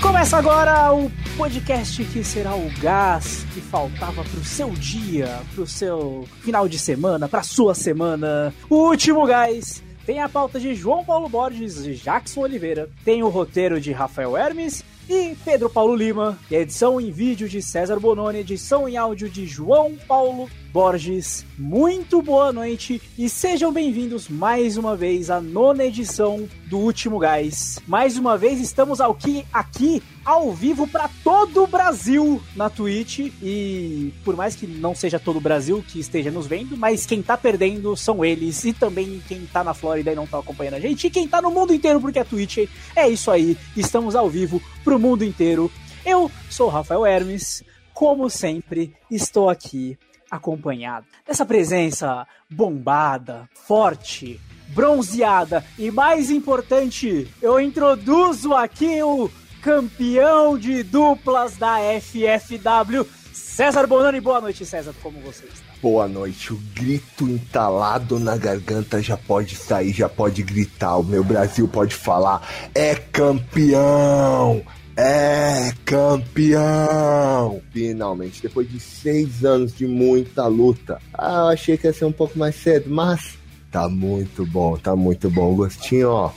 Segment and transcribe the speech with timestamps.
[0.00, 6.26] Começa agora o podcast que será o gás que faltava pro seu dia, pro seu
[6.40, 8.54] final de semana, pra sua semana.
[8.68, 9.82] O último gás.
[10.06, 12.88] Tem a pauta de João Paulo Borges e Jackson Oliveira.
[13.04, 16.38] Tem o roteiro de Rafael Hermes e Pedro Paulo Lima.
[16.50, 21.44] E a edição em vídeo de César Bononi, edição em áudio de João Paulo Borges.
[21.58, 27.80] Muito boa noite e sejam bem-vindos mais uma vez à nona edição do Último Gás.
[27.88, 34.12] Mais uma vez estamos aqui, aqui ao vivo para todo o Brasil na Twitch e
[34.24, 37.36] por mais que não seja todo o Brasil que esteja nos vendo, mas quem tá
[37.36, 41.08] perdendo são eles e também quem tá na Flórida e não tá acompanhando a gente
[41.08, 43.58] e quem tá no mundo inteiro porque a Twitch é isso aí.
[43.76, 45.70] Estamos ao vivo pro mundo inteiro.
[46.06, 49.98] Eu sou o Rafael Hermes, como sempre, estou aqui
[50.30, 60.82] acompanhado dessa presença bombada, forte, bronzeada e mais importante, eu introduzo aqui o campeão de
[60.82, 64.20] duplas da FFW, César Bonani.
[64.20, 64.94] Boa noite, César.
[65.02, 65.70] Como você está?
[65.82, 66.52] Boa noite.
[66.52, 70.96] O grito entalado na garganta já pode sair, já pode gritar.
[70.96, 74.62] O meu Brasil pode falar: é campeão!
[75.02, 77.62] É campeão!
[77.72, 80.98] Finalmente, depois de seis anos de muita luta.
[81.14, 83.38] Ah, eu achei que ia ser um pouco mais cedo, mas
[83.70, 85.54] tá muito bom, tá muito bom.
[85.54, 86.30] Gostinho, ó.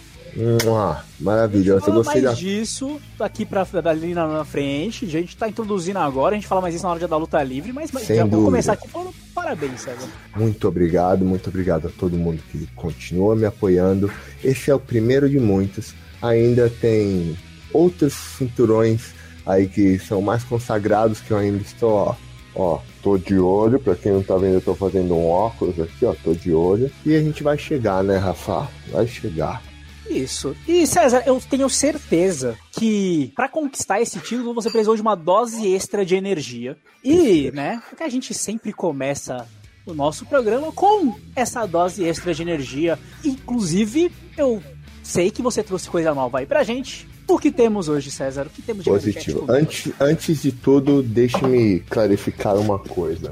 [0.64, 1.88] Mua, maravilhoso.
[1.88, 2.42] Eu gostei mais da.
[2.42, 5.06] disso aqui pra, ali na, na frente.
[5.06, 6.34] A gente tá introduzindo agora.
[6.34, 8.46] A gente fala mais isso na hora da luta livre, mas, mas já dúvida.
[8.46, 10.08] começar aqui falando parabéns, César.
[10.38, 14.10] Muito obrigado, muito obrigado a todo mundo que continua me apoiando.
[14.42, 15.94] Esse é o primeiro de muitos.
[16.22, 17.36] Ainda tem
[17.74, 19.14] outros cinturões
[19.46, 22.16] aí que são mais consagrados que eu ainda estou, ó.
[22.56, 26.06] Ó, tô de olho, pra quem não tá vendo, eu tô fazendo um óculos aqui,
[26.06, 26.92] ó, tô de olho.
[27.04, 28.70] E a gente vai chegar, né, Rafa?
[28.92, 29.60] Vai chegar.
[30.08, 30.56] Isso.
[30.68, 35.68] E César, eu tenho certeza que pra conquistar esse título você precisou de uma dose
[35.74, 36.78] extra de energia.
[37.04, 39.48] E, né, porque a gente sempre começa
[39.86, 43.00] o nosso programa com essa dose extra de energia.
[43.26, 44.62] Inclusive, eu
[45.02, 47.08] sei que você trouxe coisa nova aí pra gente.
[47.28, 48.48] O que temos hoje, César?
[48.48, 49.46] O que temos de Positivo.
[49.50, 53.32] Antes, antes de tudo, deixe-me clarificar uma coisa.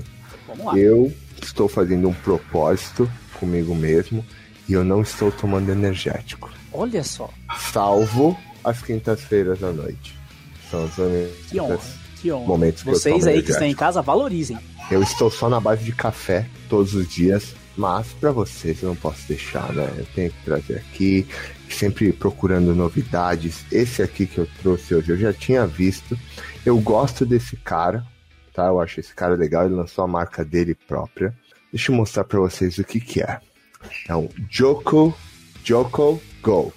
[0.75, 3.09] Eu estou fazendo um propósito
[3.39, 4.25] comigo mesmo
[4.67, 6.49] e eu não estou tomando energético.
[6.71, 7.29] Olha só,
[7.71, 10.17] Salvo as quintas-feiras à noite.
[10.69, 10.93] São os
[11.49, 11.79] que honra.
[12.21, 12.47] Que honra.
[12.47, 14.57] momentos que Vocês aí que estão em casa, valorizem.
[14.89, 18.95] Eu estou só na base de café todos os dias, mas para vocês eu não
[18.95, 19.89] posso deixar, né?
[19.97, 21.25] Eu tenho que trazer aqui,
[21.73, 23.65] sempre procurando novidades.
[23.71, 26.17] Esse aqui que eu trouxe hoje eu já tinha visto.
[26.65, 28.05] Eu gosto desse cara,
[28.53, 28.67] tá?
[28.67, 31.33] Eu acho esse cara legal, ele lançou a marca dele própria.
[31.71, 33.39] Deixa eu mostrar para vocês o que que é.
[34.07, 35.15] É um Joko
[35.63, 36.73] Joko Go.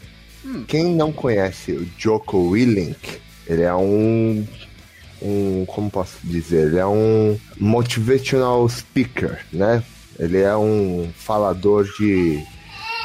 [0.66, 4.46] Quem não conhece o Joko Willink, ele é um
[5.22, 9.82] um, como posso dizer, ele é um motivational speaker, né?
[10.18, 12.44] Ele é um falador de,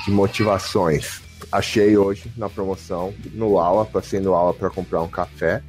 [0.04, 1.22] de motivações.
[1.52, 5.64] Achei hoje na promoção no Aula, passei no Aula para comprar um café.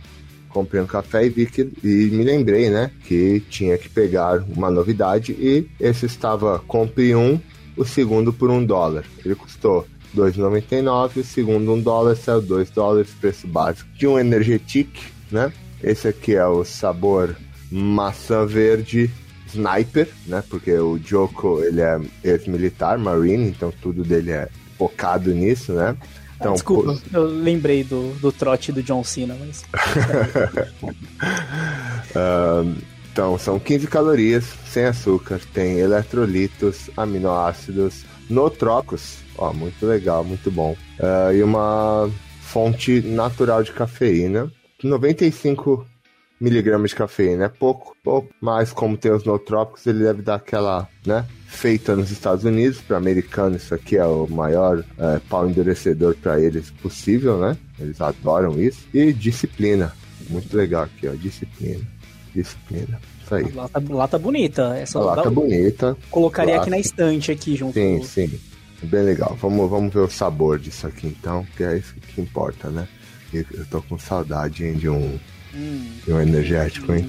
[0.48, 4.68] Comprei um café e vi que e me lembrei, né, que tinha que pegar uma
[4.68, 7.40] novidade e esse estava compre um,
[7.76, 9.04] o segundo por um dólar.
[9.24, 9.86] Ele custou
[10.16, 13.88] 2,99, o segundo um dólar, saiu 2 dólares, preço básico.
[13.96, 14.88] De um Energetic,
[15.30, 15.52] né?
[15.82, 17.36] Esse aqui é o sabor
[17.70, 19.10] maçã verde
[19.46, 20.42] sniper, né?
[20.48, 24.48] Porque o Joko, ele é ex-militar, marine, então tudo dele é
[24.90, 25.94] focado nisso, né?
[26.36, 29.62] Então, Ah, Desculpa, pô- eu lembrei do, do trote do John Cena, mas.
[32.16, 32.76] Ahn,
[33.12, 40.74] então, são 15 calorias, sem açúcar, tem eletrolitos, aminoácidos, nootrópicos, ó, muito legal, muito bom.
[40.98, 42.10] Ah, e uma
[42.40, 44.50] fonte natural de cafeína,
[44.82, 45.84] 95
[46.40, 50.88] miligramas de cafeína, é pouco, pouco, mas como tem os nootrópicos, ele deve dar aquela,
[51.04, 56.14] né, feita nos Estados Unidos, para americano isso aqui é o maior eh, pau endurecedor
[56.16, 59.92] para eles possível, né, eles adoram isso, e disciplina,
[60.28, 61.80] muito legal aqui, ó, disciplina.
[62.34, 63.00] Disciplina.
[63.24, 63.50] Isso aí.
[63.52, 64.76] Lá tá, lá tá bonita.
[64.76, 65.96] Essa A lata dá- bonita.
[66.12, 66.62] Colocaria Lata.
[66.62, 67.74] aqui na estante aqui junto.
[67.74, 68.40] Sim, com- sim.
[68.84, 69.36] Bem legal.
[69.40, 72.86] Vamos, vamos ver o sabor disso aqui então, que é isso que importa, né?
[73.32, 75.18] Eu tô com saudade, hein, de um,
[75.54, 75.92] Hum.
[76.04, 77.06] de um energético, hein?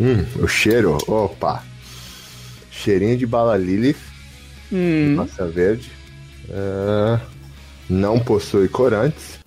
[0.00, 1.64] Hum, o cheiro, opa!
[2.70, 3.96] Cheirinho de bala Lilith,
[4.72, 5.14] Hum.
[5.16, 5.90] massa verde.
[6.50, 7.20] Ah,
[7.88, 9.38] não possui corantes.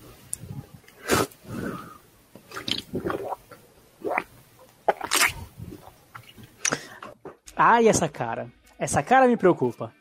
[7.56, 8.48] Ai, essa cara.
[8.80, 9.92] Essa cara me preocupa.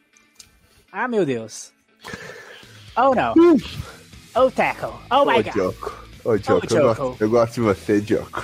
[0.92, 1.72] Ah, meu Deus.
[2.96, 3.34] Oh, não.
[4.34, 4.92] Oh, tackle.
[5.10, 5.52] Oh, my God.
[5.52, 6.05] Dioco.
[6.26, 8.40] Ô, Dioco, eu, gosto, eu gosto de você, Dioco.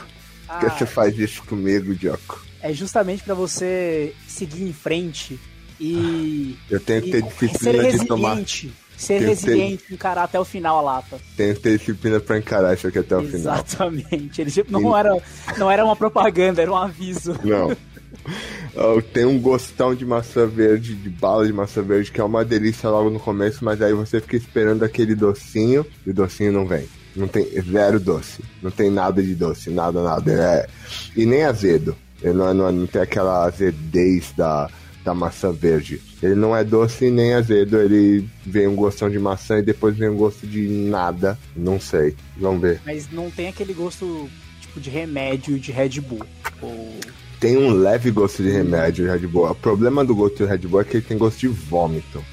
[0.46, 2.40] Por que Ah, você faz isso comigo, Dioco?
[2.61, 5.38] é justamente pra você seguir em frente
[5.81, 8.29] e, Eu tenho que ter ser disciplina de tomar.
[8.37, 8.73] resiliente.
[8.96, 11.19] Ser Tenho que ter- resiliente, encarar até o final a lata.
[11.37, 13.34] Tenho que ter disciplina pra encarar isso aqui até o final.
[13.56, 14.40] Exatamente.
[14.40, 15.17] Ele não era,
[15.58, 17.37] não era uma propaganda, era um aviso.
[17.43, 17.75] Não.
[18.75, 22.44] Eu tenho um gostão de maçã verde, de bala de maçã verde, que é uma
[22.44, 26.67] delícia logo no começo, mas aí você fica esperando aquele docinho e o docinho não
[26.67, 26.87] vem.
[27.14, 28.43] Não tem zero doce.
[28.62, 30.32] Não tem nada de doce, nada, nada.
[30.32, 30.67] É,
[31.17, 31.94] e nem azedo.
[32.23, 34.70] Ele não, é- não, é- não tem aquela azedez da,
[35.05, 36.00] da maçã verde.
[36.23, 40.09] Ele não é doce nem azedo, ele vem um gostão de maçã e depois vem
[40.09, 41.38] um gosto de nada.
[41.56, 42.14] Não sei.
[42.38, 42.81] Vamos ver.
[42.87, 44.29] Mas não tem aquele gosto
[44.61, 46.25] tipo de remédio de Red Bull.
[46.62, 46.94] Ou...
[47.41, 49.50] tem um leve gosto de remédio Red Bull.
[49.50, 52.25] O problema do gosto de Red Bull é que ele tem gosto de vômito.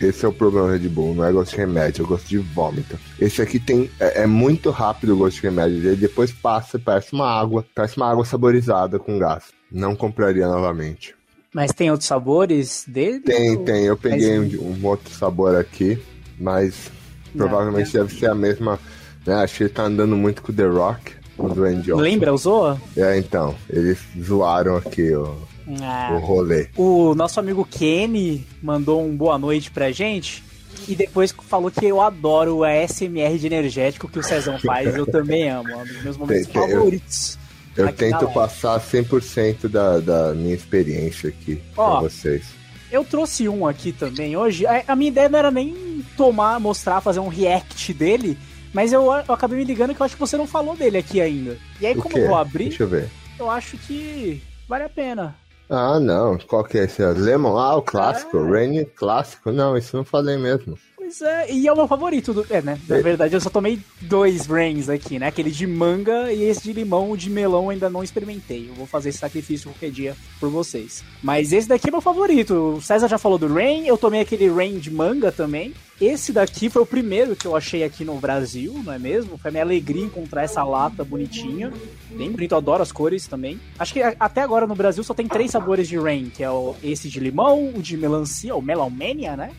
[0.00, 2.38] Esse é o problema do Red Bull, não é gosto de remédio, é gosto de
[2.38, 2.98] vômito.
[3.20, 7.12] Esse aqui tem é, é muito rápido o gosto de remédio, ele depois passa, parece
[7.12, 9.44] uma água, parece uma água saborizada com gás.
[9.70, 11.14] Não compraria novamente.
[11.52, 13.20] Mas tem outros sabores dele?
[13.20, 13.84] Tem, Ou- tem.
[13.84, 15.98] Eu peguei Mas- um, um outro sabor aqui,
[16.38, 16.90] mas
[17.36, 18.78] provavelmente deve ser a mesma.
[19.26, 19.34] Né?
[19.34, 22.00] Acho que ele tá andando muito com o The Rock, o Dwayne Johnson.
[22.00, 22.78] Lembra, usou?
[22.96, 23.54] É, então.
[23.68, 25.36] Eles zoaram aqui o,
[25.82, 26.10] Ah.
[26.14, 26.68] o rolê.
[26.76, 30.42] O nosso amigo Kenny mandou um boa noite pra gente.
[30.88, 34.94] E depois falou que eu adoro o ASMR de energético que o Cezão faz.
[34.94, 35.68] Eu também amo.
[35.68, 37.38] É um dos meus momentos eu- favoritos.
[37.76, 41.90] Eu tento passar 100% da, da minha experiência aqui Ó.
[41.92, 42.44] pra vocês.
[42.90, 44.66] Eu trouxe um aqui também hoje.
[44.66, 48.36] A, a minha ideia não era nem tomar, mostrar, fazer um react dele.
[48.72, 51.20] Mas eu, eu acabei me ligando que eu acho que você não falou dele aqui
[51.20, 51.56] ainda.
[51.80, 52.20] E aí, O como quê?
[52.22, 53.08] eu vou abrir, Deixa eu ver.
[53.38, 55.36] eu acho que vale a pena.
[55.70, 56.36] Ah, não.
[56.36, 57.02] Qual que é esse?
[57.02, 57.56] Lemon?
[57.56, 58.36] Ah, o clássico.
[58.38, 58.50] Ah.
[58.50, 59.52] Rain clássico.
[59.52, 60.76] Não, isso não falei mesmo.
[61.10, 62.32] Pois é, e é o meu favorito.
[62.32, 62.78] Do, é, né?
[62.88, 63.02] Na É.
[63.02, 65.26] verdade, eu só tomei dois rains aqui, né?
[65.26, 67.10] Aquele de manga e esse de limão.
[67.10, 68.68] O de melão eu ainda não experimentei.
[68.68, 71.02] Eu vou fazer esse sacrifício qualquer dia por vocês.
[71.20, 72.76] Mas esse daqui é meu favorito.
[72.76, 75.74] O César já falou do rain, eu tomei aquele rain de manga também.
[76.00, 79.36] Esse daqui foi o primeiro que eu achei aqui no Brasil, não é mesmo?
[79.36, 81.72] Foi a minha alegria encontrar essa lata bonitinha.
[82.12, 83.58] Bem bonito, eu adoro as cores também.
[83.78, 86.76] Acho que até agora no Brasil só tem três sabores de rain, que é o,
[86.84, 89.50] esse de limão, o de melancia, o Melomania, né?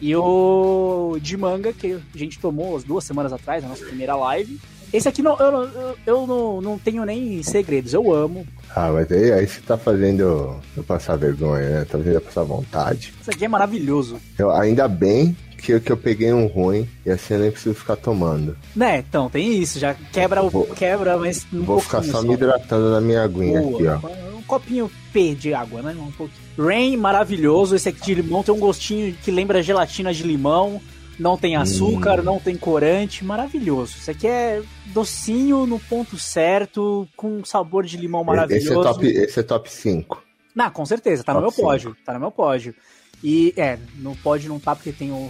[0.00, 4.14] E o de manga, que a gente tomou as duas semanas atrás, na nossa primeira
[4.14, 4.58] live.
[4.92, 8.46] Esse aqui não, eu, não- eu, eu não, não tenho nem segredos, eu amo.
[8.74, 11.84] Ah, mas aí, aí você tá fazendo eu passar vergonha, né?
[11.84, 13.12] Tá fazendo eu passar vontade.
[13.20, 14.16] Isso aqui é maravilhoso.
[14.38, 17.74] Eu, ainda bem que, eu- que eu peguei um ruim e assim eu nem preciso
[17.74, 18.56] ficar tomando.
[18.74, 20.48] Né, então, tem isso, já quebra o.
[20.48, 23.74] Vou- quebra, mas um Vou ficar só me hidratando na minha aguinha Boa.
[23.96, 24.27] aqui, ó.
[24.48, 25.94] Copinho P de água, né?
[25.96, 26.40] Um pouquinho.
[26.58, 27.76] Rain, maravilhoso.
[27.76, 30.80] Esse aqui de limão tem um gostinho que lembra gelatina de limão.
[31.18, 32.24] Não tem açúcar, Hum.
[32.24, 33.24] não tem corante.
[33.24, 33.96] Maravilhoso.
[33.98, 38.66] Isso aqui é docinho no ponto certo, com sabor de limão maravilhoso.
[38.66, 40.22] Esse é top, esse é top 5.
[40.54, 41.68] Não, com certeza, tá no Top meu cinco.
[41.68, 41.96] pódio.
[42.04, 42.74] Tá no meu pódio.
[43.22, 45.28] E, é, no pódio não tá porque tem o.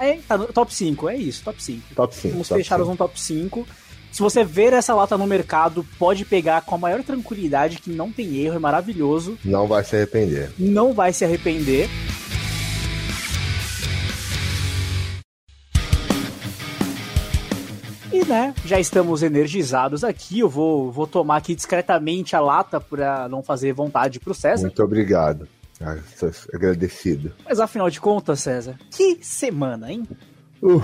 [0.00, 1.94] É, tá no top 5, é isso, top 5.
[1.94, 2.32] Top 5.
[2.32, 2.90] Vamos top fechar cinco.
[2.90, 3.66] um top 5.
[4.12, 8.12] Se você ver essa lata no mercado, pode pegar com a maior tranquilidade, que não
[8.12, 9.38] tem erro, é maravilhoso.
[9.42, 10.52] Não vai se arrepender.
[10.58, 11.88] Não vai se arrepender.
[18.12, 20.40] E né, já estamos energizados aqui.
[20.40, 24.66] Eu vou, vou tomar aqui discretamente a lata para não fazer vontade pro César.
[24.66, 25.48] Muito obrigado.
[25.80, 25.96] Ah,
[26.52, 27.32] agradecido.
[27.46, 30.06] Mas afinal de contas, César, que semana, hein?
[30.62, 30.82] Uh,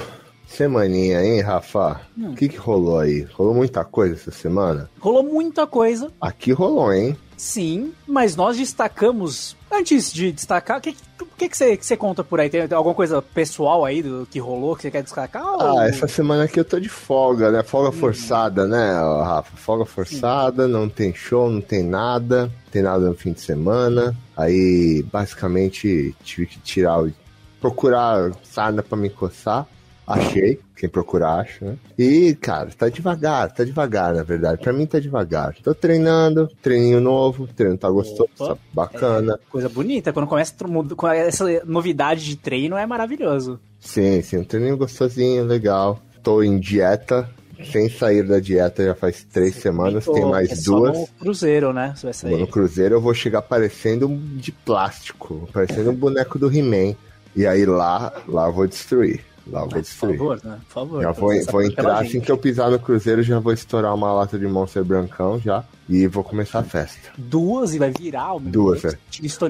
[0.48, 2.00] semaninha, hein, Rafa?
[2.16, 2.34] O Hum.
[2.34, 3.26] que, que rolou aí?
[3.34, 4.90] Rolou muita coisa essa semana?
[5.00, 7.16] Rolou muita coisa, Aqui rolou, hein?
[7.36, 9.56] sim, mas nós destacamos.
[9.70, 10.96] Antes de destacar, o que,
[11.36, 12.48] que, que, você, que você conta por aí?
[12.48, 15.44] Tem, alguma coisa pessoal aí do que rolou que você quer destacar?
[15.44, 17.62] ou- Ah, essa semana aqui eu tô de folga, né?
[17.62, 19.56] Folga forçada, né, Rafa?
[19.56, 24.16] Folga forçada, não tem show, não tem nada, não tem nada no fim de semana.
[24.36, 27.12] Aí, basicamente, tive que tirar o.
[27.60, 29.66] procurar sarna pra me coçar.
[30.08, 31.76] Achei, quem procurar acha, né?
[31.98, 34.62] E, cara, tá devagar, tá devagar, na verdade.
[34.62, 35.54] Pra mim tá devagar.
[35.62, 38.54] Tô treinando, treininho novo, treino tá gostoso, Opa.
[38.54, 39.38] tá bacana.
[39.50, 40.54] Coisa bonita, quando começa
[40.96, 43.60] com essa novidade de treino é maravilhoso.
[43.78, 46.00] Sim, sim, um treininho gostosinho, legal.
[46.22, 47.28] Tô em dieta,
[47.70, 50.98] sem sair da dieta já faz três semanas, tem mais é só duas.
[50.98, 51.92] no Cruzeiro, né?
[51.94, 52.36] Você vai sair.
[52.38, 56.96] No Cruzeiro eu vou chegar parecendo de plástico, parecendo um boneco do He-Man.
[57.36, 59.20] E aí lá, lá eu vou destruir.
[59.50, 60.18] Lá eu vou Por destruir.
[60.18, 60.58] favor, né?
[60.66, 61.02] Por favor.
[61.02, 62.08] Já vou, vou pela entrar, gente.
[62.08, 65.64] assim que eu pisar no Cruzeiro, já vou estourar uma lata de Monster Brancão já.
[65.88, 67.10] E vou começar a festa.
[67.16, 68.98] Duas e vai virar o Duas, é.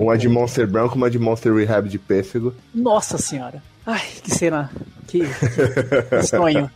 [0.01, 2.55] Uma de Monster Branco, uma de Monster Rehab de pêssego.
[2.73, 3.61] Nossa senhora.
[3.85, 4.71] Ai, que cena
[5.09, 6.71] Que, que sonho.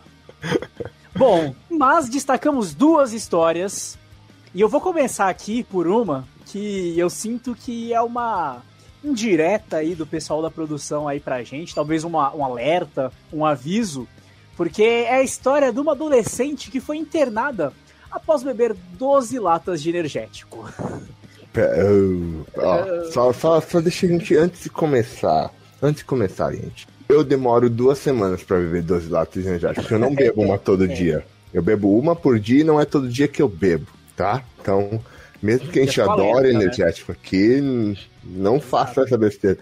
[1.17, 3.99] Bom, mas destacamos duas histórias.
[4.55, 8.63] E eu vou começar aqui por uma que eu sinto que é uma
[9.05, 14.07] indireta aí do pessoal da produção aí pra gente, talvez uma, um alerta, um aviso,
[14.57, 17.73] porque é a história de uma adolescente que foi internada
[18.11, 20.69] após beber 12 latas de energético.
[22.57, 27.23] Ó, só, só, só deixa a gente, antes de começar, antes de começar, gente, eu
[27.23, 30.85] demoro duas semanas para beber 12 latas de energético, porque eu não bebo uma todo
[30.87, 30.89] é.
[30.89, 31.27] dia.
[31.53, 34.43] Eu bebo uma por dia e não é todo dia que eu bebo, tá?
[34.59, 34.99] Então,
[35.43, 36.63] mesmo que a gente adore né?
[36.63, 39.59] energético aqui, não faça essa besteira.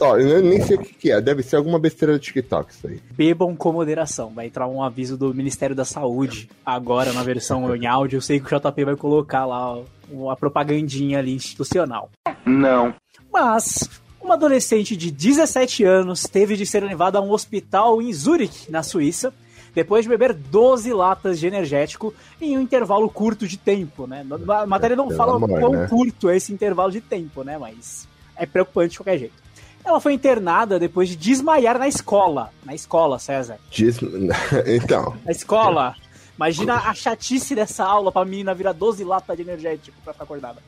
[0.00, 2.86] Ó, eu nem sei o que, que, é, deve ser alguma besteira do TikTok isso
[2.86, 3.00] aí.
[3.12, 4.32] Bebam com moderação.
[4.34, 8.16] Vai entrar um aviso do Ministério da Saúde agora na versão em áudio.
[8.16, 9.78] Eu sei que o JP vai colocar lá
[10.10, 12.10] uma propagandinha ali institucional.
[12.46, 12.94] Não.
[13.30, 13.88] Mas
[14.20, 18.82] uma adolescente de 17 anos teve de ser levada a um hospital em Zurich, na
[18.82, 19.32] Suíça,
[19.78, 24.26] depois de beber 12 latas de energético em um intervalo curto de tempo, né?
[24.48, 25.86] A matéria não fala amor, quão né?
[25.86, 27.56] curto é esse intervalo de tempo, né?
[27.56, 29.34] Mas é preocupante de qualquer jeito.
[29.84, 32.50] Ela foi internada depois de desmaiar na escola.
[32.64, 33.56] Na escola, César.
[33.70, 34.00] Des...
[34.66, 35.16] então.
[35.24, 35.94] Na escola.
[36.36, 40.58] Imagina a chatice dessa aula pra menina virar 12 latas de energético pra ficar acordada.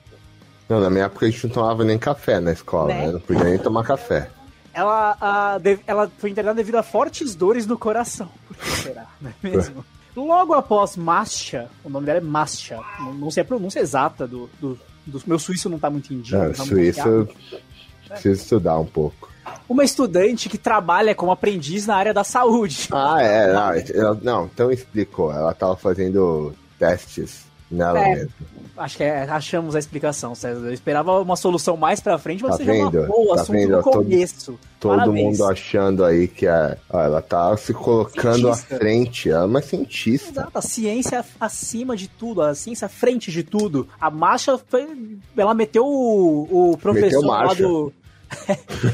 [0.68, 3.06] Não, na minha época a gente não tomava nem café na escola, né?
[3.06, 3.12] né?
[3.12, 4.30] Não podia nem tomar café
[4.72, 8.28] ela, a, ela foi internada devido a fortes dores no coração.
[8.46, 9.06] Por que será?
[9.20, 9.84] Não é mesmo?
[10.16, 14.50] Logo após Mascha, o nome dela é Mascha, não, não sei a pronúncia exata do,
[14.60, 16.46] do, do meu suíço não tá muito indígena.
[16.46, 17.28] É, tá suíço
[18.08, 19.28] precisa estudar um pouco.
[19.68, 22.88] Uma estudante que trabalha como aprendiz na área da saúde.
[22.92, 28.32] Ah, é, não, ela, não então explicou, ela tava fazendo testes nela é, mesmo.
[28.76, 30.66] Acho que é, achamos a explicação, César.
[30.66, 32.92] Eu esperava uma solução mais pra frente, mas tá você vendo?
[32.92, 33.76] já matou o tá assunto vendo?
[33.76, 34.58] no começo.
[34.80, 38.74] Todo, todo mundo achando aí que é, ó, ela tá se colocando cientista.
[38.74, 39.30] à frente.
[39.30, 40.30] Ela é uma cientista.
[40.30, 43.86] Exato, a ciência acima de tudo, a ciência à frente de tudo.
[44.00, 44.88] A Masha foi.
[45.36, 47.92] Ela meteu o, o professor meteu lá do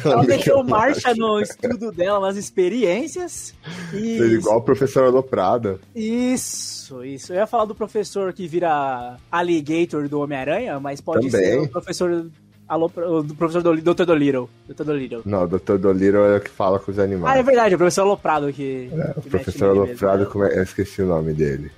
[0.04, 3.54] ela meteu marcha no estudo dela, nas experiências.
[3.92, 4.18] E...
[4.18, 5.78] Igual o professor Aloprada.
[5.94, 7.32] Isso, isso.
[7.32, 11.46] Eu ia falar do professor que vira alligator do Homem-Aranha, mas pode Também.
[11.46, 12.26] ser o professor
[12.68, 12.88] Alô,
[13.22, 14.04] do professor do, Dr.
[14.04, 14.50] Dolittle.
[14.68, 14.82] Dr.
[14.82, 15.22] Dolittle.
[15.24, 15.78] Não, o Dr.
[15.78, 17.36] Dolittle é o que fala com os animais.
[17.36, 18.90] Ah, é verdade, o professor Aloprado que.
[18.92, 21.70] É, que o professor Aloprado, mesmo, como é, eu esqueci o nome dele.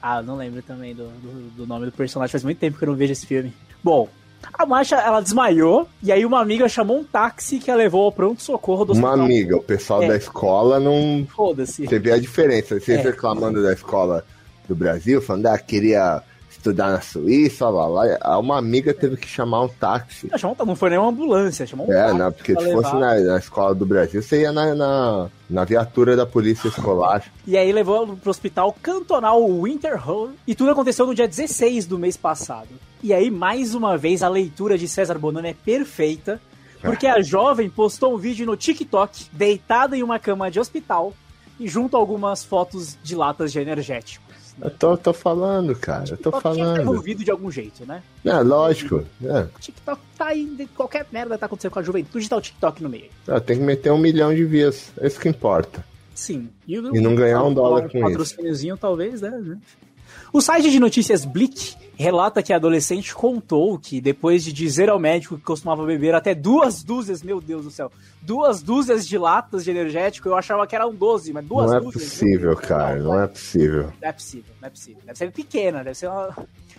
[0.00, 2.88] Ah, não lembro também do, do, do, nome do personagem, faz muito tempo que eu
[2.88, 3.54] não vejo esse filme.
[3.84, 4.08] Bom,
[4.52, 8.12] a Masha, ela desmaiou, e aí uma amiga chamou um táxi que a levou ao
[8.12, 9.14] pronto-socorro do hospital.
[9.14, 10.08] Uma amiga, o pessoal é.
[10.08, 11.26] da escola não...
[11.34, 11.86] Foda-se.
[11.86, 13.02] Você vê a diferença, vocês é.
[13.02, 14.24] reclamando da escola
[14.68, 16.22] do Brasil, falando, ah, queria
[16.62, 18.38] estudar na Suíça, lá, lá.
[18.38, 20.30] Uma amiga teve que chamar um táxi.
[20.30, 22.22] Não, não foi nem uma ambulância, chamou um é, táxi.
[22.22, 22.82] É, porque se levar.
[22.82, 27.24] fosse na, na, escola do Brasil, você ia na, na, na viatura da polícia escolar.
[27.46, 30.30] e aí levou pro hospital cantonal Winterhall.
[30.46, 32.68] E tudo aconteceu no dia 16 do mês passado.
[33.02, 36.40] E aí, mais uma vez, a leitura de César Bononi é perfeita.
[36.82, 41.14] Porque a jovem postou um vídeo no TikTok, deitada em uma cama de hospital,
[41.58, 44.24] e junto a algumas fotos de latas de energético.
[44.60, 46.02] Eu tô, tô falando, cara.
[46.02, 46.76] Eu tô TikTok falando.
[46.76, 48.02] Tá envolvido de algum jeito, né?
[48.24, 49.04] É, lógico.
[49.24, 49.46] É.
[49.60, 53.10] TikTok tá aí, qualquer merda tá acontecendo com a juventude, tá o TikTok no meio.
[53.28, 54.90] É, tem que meter um milhão de views.
[54.98, 55.84] É isso que importa.
[56.14, 56.50] Sim.
[56.66, 58.10] E, e não ganhar um dólar com um isso.
[58.10, 59.58] Patrocíniozinho, talvez, né?
[60.32, 64.98] O site de notícias Blick relata que a adolescente contou que depois de dizer ao
[64.98, 69.62] médico que costumava beber até duas dúzias, meu Deus do céu, duas dúzias de latas
[69.62, 72.02] de energético, eu achava que eram 12, mas duas não é dúzias.
[72.02, 73.92] Não é possível, cara, não, não é possível.
[74.00, 75.02] Não é possível, não é possível.
[75.04, 76.34] Deve ser pequena, deve ser uma...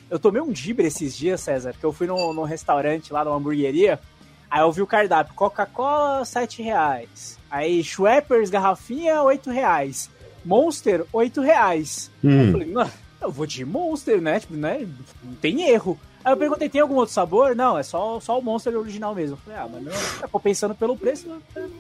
[0.10, 3.38] Eu tomei um dibre esses dias, César, que eu fui num, num restaurante lá, numa
[3.38, 4.00] hamburgueria,
[4.50, 7.38] aí eu vi o cardápio, Coca-Cola, 7 reais.
[7.52, 10.10] Aí Schweppers, garrafinha, 8 reais.
[10.44, 12.10] Monster, 8 reais.
[12.24, 12.48] Hum.
[12.48, 14.40] Eu falei, mano eu vou de Monster, né?
[14.40, 14.88] Tipo, né?
[15.24, 15.98] Não tem erro.
[16.24, 17.54] Aí eu perguntei, tem algum outro sabor?
[17.54, 19.36] Não, é só, só o Monster original mesmo.
[19.36, 21.28] Eu falei, ah, mas não, tá compensando pelo preço,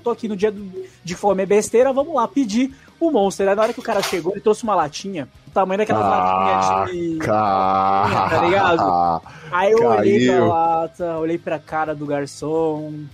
[0.03, 0.69] tô aqui no dia do,
[1.01, 3.47] de fome é besteira, vamos lá, pedir o Monster.
[3.47, 6.09] Aí na hora que o cara chegou, ele trouxe uma latinha, do tamanho daquelas ah,
[6.09, 7.17] latinhas de...
[7.19, 9.21] Tá ligado?
[9.49, 9.89] Aí eu Caiu.
[9.89, 13.05] olhei pra lata, olhei pra cara do garçom.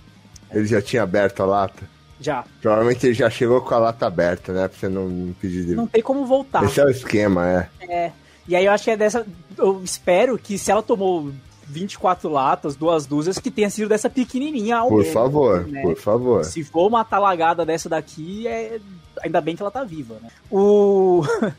[0.50, 1.99] Ele já tinha aberto a lata?
[2.20, 2.44] Já.
[2.60, 4.68] Provavelmente ele já chegou com a lata aberta, né?
[4.68, 5.74] Pra você não pedir.
[5.74, 6.64] Não tem como voltar.
[6.64, 7.68] Esse é o esquema, é.
[7.88, 8.12] É.
[8.46, 9.26] E aí eu acho que é dessa.
[9.56, 11.32] Eu espero que se ela tomou
[11.66, 15.82] 24 latas, duas dúzias, que tenha sido dessa pequenininha ao Por menos, favor, né?
[15.82, 16.44] por favor.
[16.44, 18.78] Se for uma talagada dessa daqui, é...
[19.22, 20.28] ainda bem que ela tá viva, né?
[20.50, 21.22] O.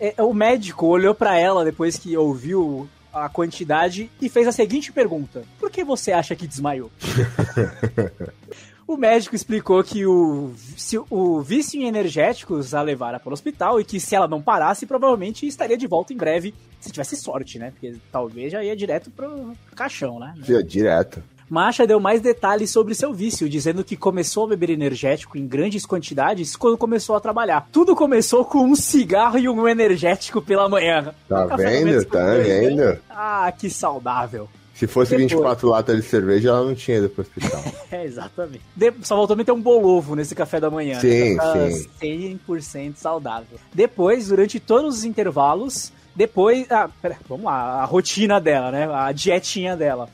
[0.00, 4.90] É, o médico olhou para ela depois que ouviu a quantidade e fez a seguinte
[4.90, 6.90] pergunta: Por que você acha que desmaiou?
[8.86, 13.80] O médico explicou que o, se, o vício em energéticos a levara para o hospital
[13.80, 17.58] e que se ela não parasse, provavelmente estaria de volta em breve, se tivesse sorte,
[17.58, 17.70] né?
[17.70, 20.34] Porque talvez já ia direto pro caixão, né?
[20.46, 21.22] Ia direto.
[21.48, 25.86] Masha deu mais detalhes sobre seu vício, dizendo que começou a beber energético em grandes
[25.86, 27.68] quantidades quando começou a trabalhar.
[27.70, 31.14] Tudo começou com um cigarro e um energético pela manhã.
[31.28, 32.04] Tá vendo?
[32.06, 32.98] Tá vendo?
[33.08, 34.48] Ah, que saudável.
[34.74, 35.30] Se fosse Depois.
[35.30, 37.62] 24 latas de cerveja, ela não tinha ido pro hospital.
[37.92, 38.62] é, exatamente.
[38.74, 38.92] De...
[39.02, 40.98] Só voltou a meter um bolovo nesse café da manhã.
[41.00, 41.70] Sim, né?
[41.70, 42.38] sim.
[42.48, 43.58] 100% saudável.
[43.72, 46.66] Depois, durante todos os intervalos, depois...
[46.70, 47.82] Ah, pera, vamos lá.
[47.82, 48.92] A rotina dela, né?
[48.92, 50.08] A dietinha dela.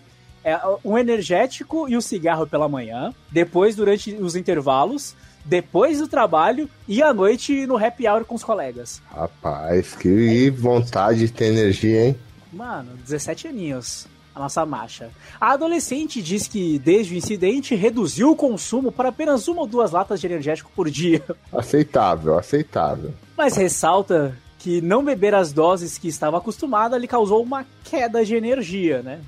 [0.45, 3.14] É um energético e o um cigarro pela manhã.
[3.31, 8.45] Depois, durante os intervalos depois do trabalho e à noite no happy hour com os
[8.45, 9.00] colegas.
[9.11, 12.17] Rapaz, que vontade de ter energia, hein?
[12.52, 14.07] Mano, 17 aninhos
[14.41, 15.11] a nossa marcha.
[15.41, 19.91] A adolescente diz que, desde o incidente, reduziu o consumo para apenas uma ou duas
[19.91, 21.23] latas de energético por dia.
[21.53, 23.13] Aceitável, aceitável.
[23.37, 28.35] Mas ressalta que não beber as doses que estava acostumada lhe causou uma queda de
[28.35, 29.21] energia, né?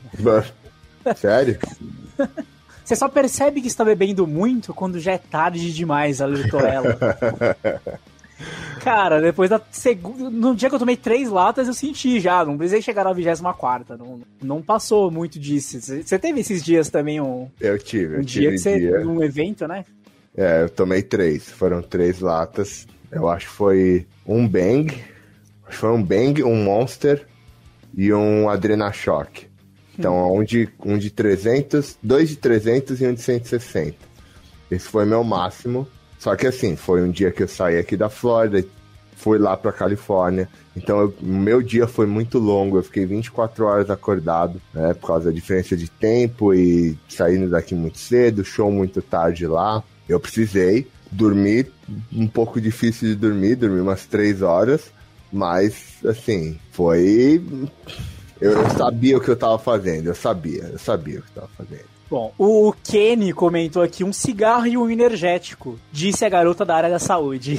[1.16, 1.59] Sério?
[2.85, 6.99] Você só percebe que está bebendo muito quando já é tarde demais, alertou ela.
[8.80, 10.28] Cara, depois da segunda.
[10.30, 12.44] No dia que eu tomei três latas, eu senti já.
[12.44, 13.96] Não precisei chegar na 24.
[13.96, 15.80] Não, não passou muito disso.
[15.80, 17.49] Você teve esses dias também um.
[17.61, 18.16] Eu tive.
[18.16, 18.78] Um eu dia tive que você.
[18.78, 19.06] Dia.
[19.06, 19.84] Um evento, né?
[20.37, 21.49] É, eu tomei três.
[21.50, 22.87] Foram três latas.
[23.11, 24.92] Eu acho que foi um Bang.
[25.64, 27.26] Acho que foi um Bang, um Monster
[27.94, 29.46] e um Adrena Shock.
[29.99, 30.38] Então, hum.
[30.38, 33.96] um, de, um de 300, dois de 300 e um de 160.
[34.70, 35.87] Esse foi meu máximo.
[36.22, 38.64] Só que assim, foi um dia que eu saí aqui da Flórida,
[39.16, 40.48] fui lá pra Califórnia.
[40.76, 42.78] Então, o meu dia foi muito longo.
[42.78, 44.94] Eu fiquei 24 horas acordado, né?
[44.94, 49.82] Por causa da diferença de tempo e saindo daqui muito cedo, show muito tarde lá.
[50.08, 51.72] Eu precisei dormir,
[52.12, 54.92] um pouco difícil de dormir, dormi umas 3 horas.
[55.32, 57.44] Mas, assim, foi.
[58.40, 61.42] Eu, eu sabia o que eu tava fazendo, eu sabia, eu sabia o que eu
[61.42, 61.91] tava fazendo.
[62.12, 66.90] Bom, o Kenny comentou aqui um cigarro e um energético, disse a garota da área
[66.90, 67.59] da saúde.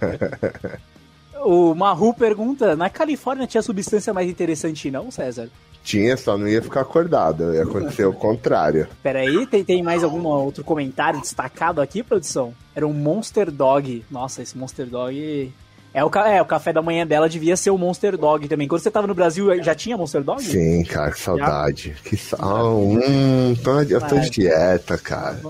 [1.44, 5.50] o Maru pergunta: na Califórnia tinha substância mais interessante, não, César?
[5.84, 7.52] Tinha, só não ia ficar acordado.
[7.52, 8.88] Ia acontecer o contrário.
[9.02, 12.54] Peraí, tem, tem mais algum outro comentário destacado aqui, produção?
[12.74, 14.02] Era um Monster Dog.
[14.10, 15.52] Nossa, esse Monster Dog
[15.92, 18.68] é o, é, o café da manhã dela devia ser o Monster Dog também.
[18.68, 20.42] Quando você tava no Brasil, já tinha Monster Dog?
[20.42, 21.94] Sim, cara, que saudade.
[21.96, 22.10] Já?
[22.10, 22.36] Que sa...
[22.46, 25.40] hum, tô, eu tô de dieta, cara.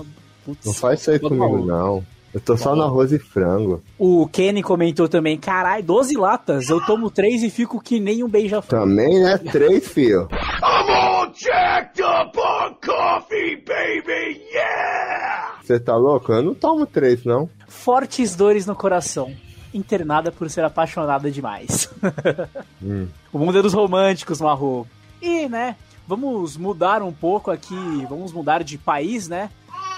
[0.43, 1.65] Putz, não faz isso aí comigo, bom.
[1.65, 2.05] não.
[2.33, 3.83] Eu tô só no arroz e frango.
[3.99, 8.29] O Kenny comentou também, carai, 12 latas, eu tomo 3 e fico que nem um
[8.29, 8.81] beija-flor.
[8.81, 9.37] Também, né?
[9.37, 10.29] 3, filho.
[10.31, 15.59] I'm all jacked up on coffee, baby, yeah!
[15.61, 16.31] Você tá louco?
[16.31, 17.49] Eu não tomo 3, não.
[17.67, 19.31] Fortes dores no coração
[19.73, 21.89] internada por ser apaixonada demais.
[22.81, 23.07] hum.
[23.31, 24.87] O mundo é dos românticos, Marro.
[25.21, 25.75] E, né,
[26.07, 29.49] vamos mudar um pouco aqui, vamos mudar de país, né?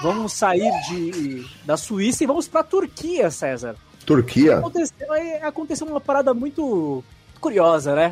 [0.01, 3.75] Vamos sair de, da Suíça e vamos pra Turquia, César.
[4.05, 4.57] Turquia?
[4.57, 5.07] Aconteceu,
[5.41, 7.03] aconteceu uma parada muito
[7.39, 8.11] curiosa, né?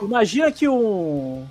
[0.00, 1.46] Imagina que um.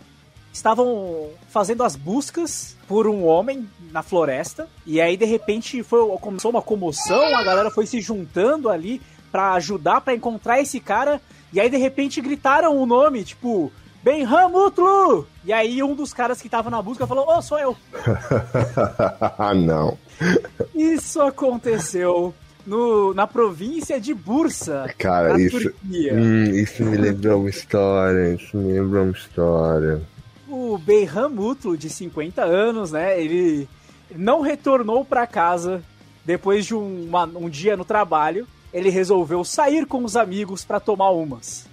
[0.54, 6.50] Estavam fazendo as buscas por um homem na floresta, e aí de repente foi, começou
[6.50, 9.02] uma comoção, a galera foi se juntando ali
[9.36, 11.20] para ajudar para encontrar esse cara.
[11.52, 13.70] E aí de repente gritaram o nome, tipo,
[14.02, 15.28] Benham Mutlu!
[15.44, 17.76] E aí um dos caras que tava na busca falou: Ô, oh, sou eu.
[19.38, 19.98] ah, não.
[20.74, 22.34] Isso aconteceu
[22.66, 24.86] no, na província de Bursa.
[24.98, 28.36] Cara, isso, hum, isso me lembrou uma história.
[28.36, 30.02] Isso me lembrou uma história.
[30.48, 33.22] O Benham Mutlu, de 50 anos, né?
[33.22, 33.68] Ele
[34.16, 35.84] não retornou para casa
[36.24, 40.82] depois de um, uma, um dia no trabalho ele resolveu sair com os amigos para
[40.82, 41.66] tomar umas.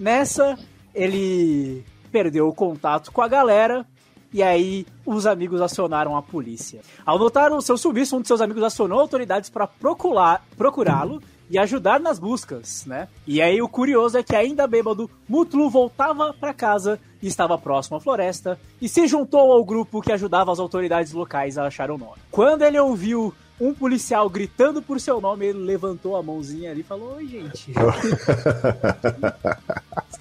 [0.00, 0.58] Nessa,
[0.94, 3.86] ele perdeu o contato com a galera
[4.32, 6.80] e aí os amigos acionaram a polícia.
[7.04, 12.00] Ao notar o seu sumiço, um de seus amigos acionou autoridades para procurá-lo e ajudar
[12.00, 13.08] nas buscas, né?
[13.26, 17.98] E aí o curioso é que ainda bêbado, Mutlu voltava para casa e estava próximo
[17.98, 21.98] à floresta e se juntou ao grupo que ajudava as autoridades locais a achar o
[21.98, 22.22] nome.
[22.30, 26.84] Quando ele ouviu um policial gritando por seu nome, ele levantou a mãozinha ali e
[26.84, 27.72] falou: Oi, gente.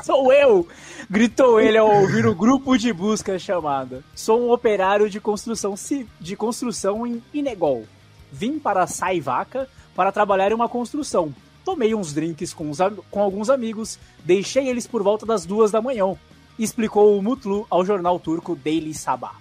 [0.04, 0.68] Sou eu!
[1.10, 4.04] Gritou ele ao ouvir o grupo de busca chamada.
[4.16, 5.74] Sou um operário de construção,
[6.20, 7.86] de construção em Inegol.
[8.32, 11.34] Vim para Saivaca para trabalhar em uma construção.
[11.66, 12.78] Tomei uns drinks com, os,
[13.10, 16.16] com alguns amigos, deixei eles por volta das duas da manhã.
[16.60, 19.41] Explicou o Mutlu ao jornal turco Daily Sabah.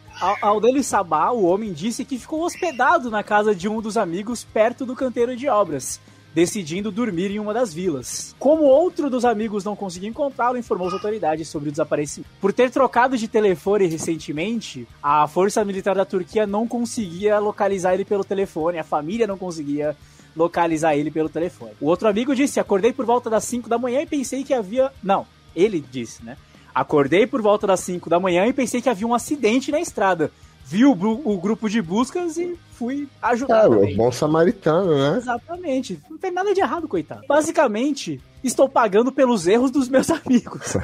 [0.60, 4.84] Dele Sabá, o homem disse que ficou hospedado na casa de um dos amigos perto
[4.84, 5.98] do canteiro de obras,
[6.34, 8.36] decidindo dormir em uma das vilas.
[8.38, 12.30] Como outro dos amigos não conseguiu encontrá-lo, informou as autoridades sobre o desaparecimento.
[12.38, 18.04] Por ter trocado de telefone recentemente, a força militar da Turquia não conseguia localizar ele
[18.04, 19.96] pelo telefone, a família não conseguia
[20.36, 21.72] localizar ele pelo telefone.
[21.80, 24.92] O outro amigo disse: Acordei por volta das 5 da manhã e pensei que havia.
[25.02, 26.36] Não, ele disse, né?
[26.74, 30.30] Acordei por volta das 5 da manhã e pensei que havia um acidente na estrada.
[30.64, 33.66] Vi o, o grupo de buscas e fui ajudar.
[33.66, 33.94] É, também.
[33.94, 35.16] o bom samaritano, né?
[35.18, 36.00] Exatamente.
[36.08, 37.26] Não tem nada de errado, coitado.
[37.26, 40.76] Basicamente, estou pagando pelos erros dos meus amigos.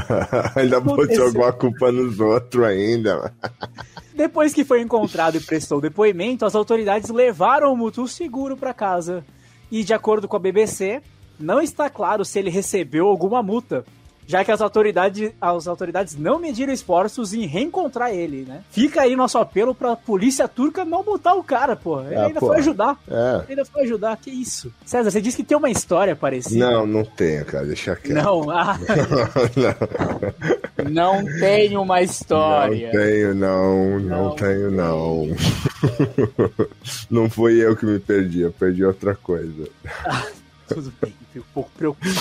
[0.56, 3.32] ainda botou alguma culpa nos outros ainda.
[4.14, 9.24] Depois que foi encontrado e prestou depoimento, as autoridades levaram o Mutu seguro para casa.
[9.70, 11.02] E, de acordo com a BBC,
[11.38, 13.84] não está claro se ele recebeu alguma multa,
[14.26, 18.62] já que as autoridades, as autoridades não mediram esforços em reencontrar ele, né?
[18.70, 22.00] Fica aí nosso apelo pra polícia turca não multar o cara, pô.
[22.02, 22.46] Ele Ah, ainda pô.
[22.48, 22.98] foi ajudar.
[23.08, 23.36] É.
[23.42, 24.16] Ele ainda foi ajudar.
[24.16, 24.72] Que isso?
[24.84, 26.70] César, você disse que tem uma história parecida.
[26.70, 27.66] Não, não tem, cara.
[27.66, 28.22] Deixa quieto.
[28.22, 28.78] Não, ah,
[30.90, 32.86] não, não tem uma história.
[32.86, 34.00] não tenho, não.
[34.00, 34.36] Não, Não.
[34.36, 35.26] tenho, não.
[37.10, 39.68] não foi eu que me perdi, eu perdi outra coisa.
[40.68, 42.14] Tudo bem, fico um pouco preocupado.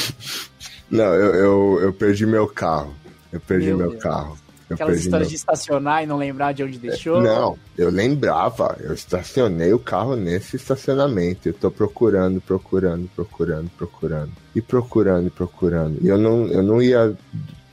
[0.94, 2.94] Não, eu, eu, eu perdi meu carro.
[3.32, 4.38] Eu perdi Meu meu, carro.
[4.70, 7.22] Eu Aquelas histórias meu- de estacionar e não lembrar de onde deixou.
[7.22, 8.78] Não, eu lembrava.
[8.80, 11.50] Eu estacionei o carro nesse estacionamento.
[11.50, 14.32] Eu tô procurando, procurando, procurando, procurando.
[14.56, 15.98] E procurando, procurando.
[16.00, 17.16] E eu não, eu não ia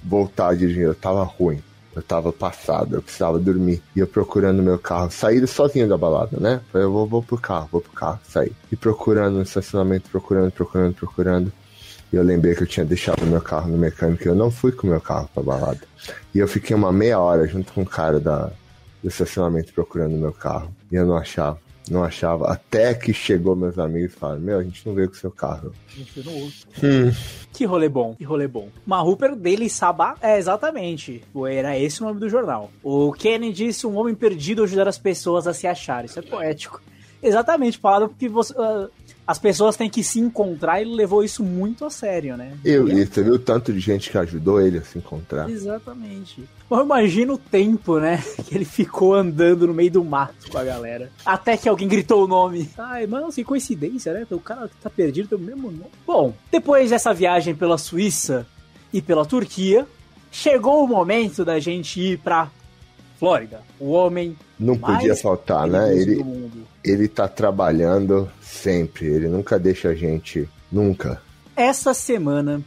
[0.02, 1.62] voltar a dirigir, eu tava ruim.
[1.94, 3.83] Eu tava passado, eu precisava dormir.
[3.94, 6.61] E eu procurando meu carro, saí sozinho da balada, né?
[6.72, 8.52] Falei, eu vou, vou pro carro, vou pro carro, saí.
[8.70, 11.52] E procurando no estacionamento, procurando, procurando, procurando.
[12.12, 14.73] E eu lembrei que eu tinha deixado meu carro no mecânico e eu não fui
[14.73, 15.81] com o meu carro pra balada.
[16.35, 18.51] E eu fiquei uma meia hora junto com o cara da,
[19.03, 20.75] do estacionamento procurando meu carro.
[20.90, 22.51] E eu não achava, não achava.
[22.53, 25.31] Até que chegou meus amigos e falaram: Meu, a gente não veio com o seu
[25.31, 25.73] carro.
[25.96, 26.59] Enfio no outro.
[26.83, 27.12] Hum,
[27.53, 28.68] Que rolê bom, que rolê bom.
[28.85, 31.23] Mahuper Daily Sabah, é exatamente.
[31.49, 32.73] Era esse o nome do jornal.
[32.83, 36.05] O Kenny disse um homem perdido ajudar as pessoas a se achar.
[36.05, 36.83] Isso é poético.
[37.23, 38.88] Exatamente, falado porque você, ah,
[39.31, 42.53] as pessoas têm que se encontrar e ele levou isso muito a sério, né?
[42.64, 45.49] eu, E você viu o tanto de gente que ajudou ele a se encontrar?
[45.49, 46.43] Exatamente.
[46.69, 48.21] Mas imagino o tempo, né?
[48.45, 51.12] Que ele ficou andando no meio do mato com a galera.
[51.25, 52.69] Até que alguém gritou o nome.
[52.77, 54.27] Ai, mano, que coincidência, né?
[54.33, 55.93] O cara que tá perdido tem o mesmo nome.
[56.05, 58.45] Bom, depois dessa viagem pela Suíça
[58.93, 59.87] e pela Turquia,
[60.33, 62.51] chegou o momento da gente ir pra
[63.16, 63.61] Flórida.
[63.79, 65.95] O homem Não podia faltar, né?
[65.95, 66.66] Ele, do mundo.
[66.85, 69.07] Ele tá trabalhando sempre.
[69.07, 70.49] Ele nunca deixa a gente.
[70.71, 71.21] Nunca.
[71.57, 72.62] Essa semana,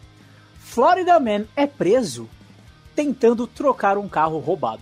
[0.60, 2.28] Florida Man é preso
[2.96, 4.82] tentando trocar um carro roubado.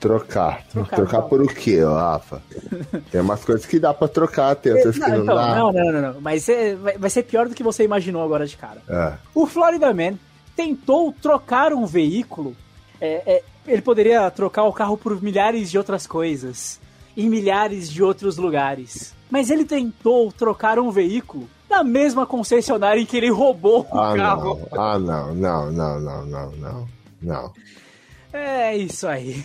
[0.00, 0.64] Trocar.
[0.66, 1.28] Trocar, Trocar, não.
[1.28, 2.42] por o quê, Rafa?
[3.10, 5.54] Tem umas coisas que dá pra trocar, tem outras que Não, não então, dá.
[5.54, 6.20] não, não, não, não.
[6.20, 8.82] Mas é- vai, vai ser pior do que você imaginou agora de cara.
[8.88, 9.12] É.
[9.34, 10.14] O Florida Man
[10.56, 12.56] tentou trocar um veículo.
[13.00, 16.80] é, é, ele poderia trocar o carro por milhares de outras coisas.
[17.16, 19.14] Em milhares de outros lugares.
[19.30, 24.14] Mas ele tentou trocar um veículo na mesma concessionária em que ele roubou o Ah,
[24.16, 24.60] carro.
[24.70, 24.80] não.
[24.82, 26.88] Ah, não, não, não, não, não, não.
[27.22, 27.52] Não.
[28.32, 29.44] É isso aí.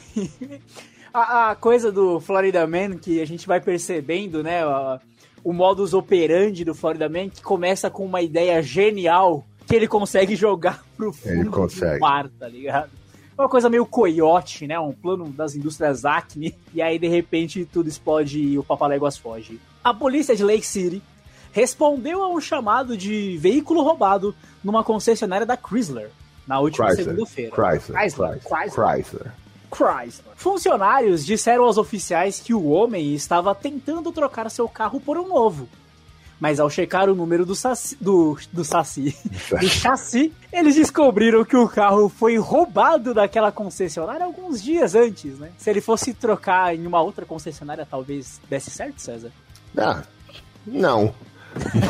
[1.13, 4.63] a, a coisa do Florida Man que a gente vai percebendo, né?
[4.63, 4.99] a-
[5.43, 10.35] o modus operandi do Florida Man que começa com uma ideia genial que ele consegue
[10.35, 11.95] jogar pro Ele fundo consegue.
[11.95, 12.89] do mar, tá ligado?
[13.37, 14.79] É Uma coisa meio coiote, né?
[14.79, 16.57] Um plano das indústrias Acme.
[16.73, 19.59] E aí, de repente, tudo explode e o Papaléguas foge.
[19.83, 21.03] A polícia de Lake City
[21.51, 26.09] respondeu a um chamado de veículo roubado numa concessionária da Chrysler
[26.47, 27.51] na última segunda-feira.
[27.51, 27.99] Chrysler.
[27.99, 28.39] Chrysler.
[28.39, 28.41] Chrysler.
[28.41, 28.71] Chrysler.
[28.71, 29.33] Chrysler.
[29.69, 30.35] Chrysler.
[30.35, 35.67] Funcionários disseram aos oficiais que o homem estava tentando trocar seu carro por um novo.
[36.39, 39.15] Mas ao checar o número do saci, do, do saci,
[39.59, 45.49] do chassi, eles descobriram que o carro foi roubado daquela concessionária alguns dias antes, né?
[45.57, 49.31] Se ele fosse trocar em uma outra concessionária, talvez desse certo, César?
[49.75, 50.03] Ah,
[50.65, 51.13] não.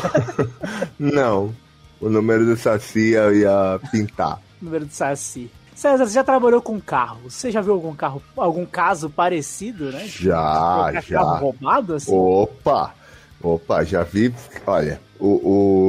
[0.98, 1.54] não.
[2.00, 4.40] O número do Saci eu ia pintar.
[4.62, 5.50] Número do saci.
[5.74, 7.30] César, você já trabalhou com carro?
[7.30, 10.06] Você já viu algum carro, algum caso parecido, né?
[10.06, 11.18] Já, já.
[11.18, 12.12] carro roubado, assim?
[12.12, 12.94] Opa!
[13.42, 14.34] Opa, já vi.
[14.66, 15.26] Olha, o,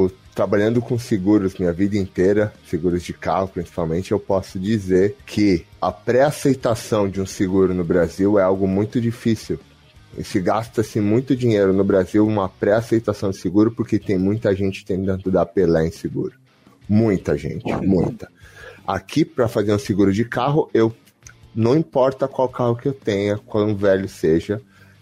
[0.06, 5.66] o- trabalhando com seguros minha vida inteira, seguros de carro principalmente, eu posso dizer que
[5.80, 9.58] a pré-aceitação de um seguro no Brasil é algo muito difícil.
[10.16, 14.84] E se gasta-se muito dinheiro no Brasil uma pré-aceitação de seguro porque tem muita gente
[14.84, 16.32] tentando dar pelé em seguro.
[16.88, 18.28] Muita gente, muita.
[18.86, 20.92] Aqui, para fazer um seguro de carro, eu
[21.54, 24.60] não importa qual carro que eu tenha, quão velho seja,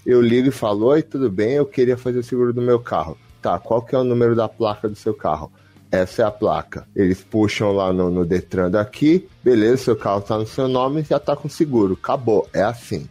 [0.08, 1.52] eu ligo e falo, oi, tudo bem?
[1.52, 3.14] Eu queria fazer o seguro do meu carro.
[3.42, 5.52] Tá, qual que é o número da placa do seu carro?
[5.92, 6.88] Essa é a placa.
[6.96, 11.20] Eles puxam lá no, no Detran daqui, beleza, seu carro tá no seu nome, já
[11.20, 11.92] tá com seguro.
[11.92, 13.06] Acabou, é assim.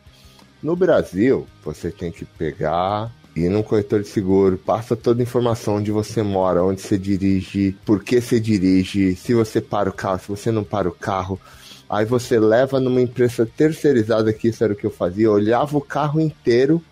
[0.62, 5.76] No Brasil, você tem que pegar, ir num corretor de seguro, passa toda a informação
[5.76, 10.20] onde você mora, onde você dirige, por que você dirige, se você para o carro,
[10.20, 11.40] se você não para o carro.
[11.90, 15.78] Aí você leva numa empresa terceirizada, que isso era o que eu fazia, eu olhava
[15.78, 16.84] o carro inteiro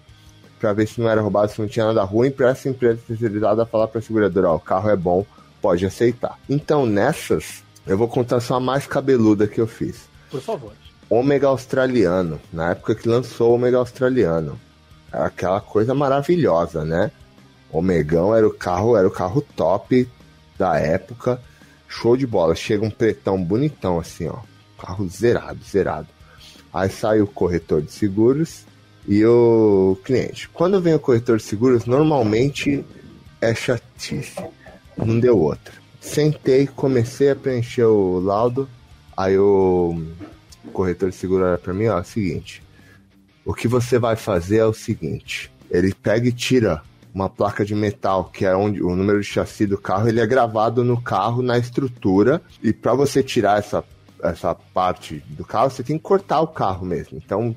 [0.60, 3.66] para ver se não era roubado, se não tinha nada ruim, para essa empresa terceirizada
[3.66, 5.26] falar para a seguradora, ó, o carro é bom,
[5.62, 6.40] pode aceitar.
[6.50, 10.08] Então nessas, eu vou contar só a mais cabeluda que eu fiz.
[10.32, 10.74] Por favor.
[11.10, 14.60] Ômega australiano, na época que lançou o Ômega australiano.
[15.12, 17.12] Era aquela coisa maravilhosa, né?
[17.72, 20.10] Omegão era o carro, era o carro top
[20.58, 21.40] da época.
[21.88, 22.56] Show de bola.
[22.56, 24.40] Chega um pretão bonitão assim, ó.
[24.86, 26.08] Carro zerado, zerado.
[26.72, 28.66] Aí sai o corretor de seguros
[29.08, 30.48] e o cliente.
[30.50, 32.86] Quando vem o corretor de seguros, normalmente
[33.42, 34.44] é chatice.
[34.96, 35.74] Não deu outra.
[36.00, 38.70] Sentei, comecei a preencher o laudo.
[39.18, 40.04] Aí o
[40.72, 42.62] corretor de seguro olha pra mim, ó, é o seguinte.
[43.44, 45.52] O que você vai fazer é o seguinte.
[45.72, 49.66] Ele pega e tira uma placa de metal, que é onde o número de chassi
[49.66, 52.42] do carro, ele é gravado no carro, na estrutura.
[52.62, 53.84] E para você tirar essa,
[54.30, 57.18] essa parte do carro, você tem que cortar o carro mesmo.
[57.18, 57.56] Então,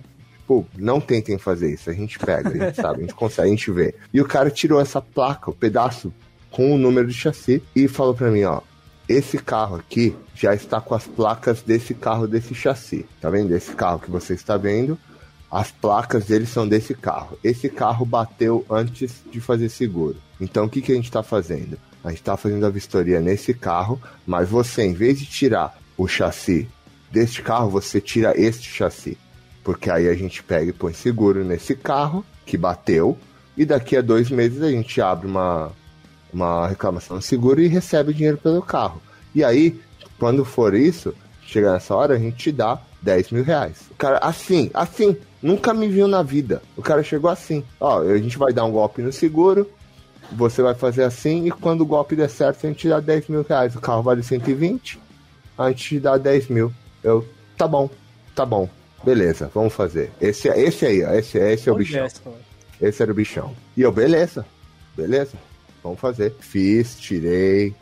[0.49, 1.91] Pô, não tentem fazer isso.
[1.91, 3.95] A gente pega, a gente sabe, a gente consegue, a gente vê.
[4.15, 6.11] E o cara tirou essa placa, o pedaço
[6.51, 8.63] com o número de chassi e falou para mim, ó,
[9.07, 13.05] esse carro aqui já está com as placas desse carro desse chassi.
[13.21, 13.55] Tá vendo?
[13.55, 14.99] Esse carro que você está vendo,
[15.51, 17.39] as placas dele são desse carro.
[17.45, 20.17] Esse carro bateu antes de fazer seguro.
[20.41, 21.79] Então o que, que a gente está fazendo?
[22.03, 26.07] A gente está fazendo a vistoria nesse carro, mas você, em vez de tirar o
[26.07, 26.69] chassi
[27.11, 29.19] deste carro, você tira este chassi.
[29.65, 33.19] Porque aí a gente pega e põe seguro nesse carro que bateu,
[33.57, 35.73] e daqui a dois meses a gente abre uma,
[36.33, 39.03] uma reclamação de seguro e recebe dinheiro pelo carro.
[39.35, 39.79] E aí,
[40.19, 43.83] quando for isso, chega nessa hora, a gente te dá 10 mil reais.
[43.91, 46.63] O cara, assim, assim, nunca me viu na vida.
[46.77, 49.69] O cara chegou assim: ó, a gente vai dar um golpe no seguro,
[50.33, 53.29] você vai fazer assim, e quando o golpe der certo, a gente te dá 10
[53.29, 53.75] mil reais.
[53.75, 55.01] O carro vale 120,
[55.59, 56.73] a gente te dá 10 mil.
[57.03, 57.91] Eu, tá bom,
[58.35, 58.69] tá bom.
[59.05, 60.11] Beleza, vamos fazer.
[60.21, 62.07] Esse, esse aí, ó, esse, esse é o bichão.
[62.81, 63.55] Esse era o bichão.
[63.77, 64.47] E eu, beleza,
[64.97, 65.33] beleza,
[65.83, 66.35] vamos fazer.
[66.41, 67.75] Fiz, tirei,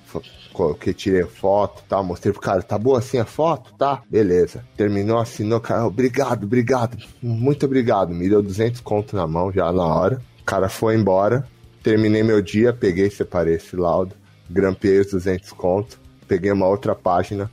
[0.52, 2.02] coloquei, tirei foto, tá?
[2.02, 3.74] Mostrei pro cara, tá boa assim a foto?
[3.74, 4.64] Tá, beleza.
[4.76, 8.14] Terminou, assinou, cara, obrigado, obrigado, muito obrigado.
[8.14, 10.22] Me deu 200 conto na mão já na hora.
[10.40, 11.46] O cara foi embora,
[11.82, 14.14] terminei meu dia, peguei, separei esse laudo,
[14.48, 17.50] grampeei os 200 conto, peguei uma outra página,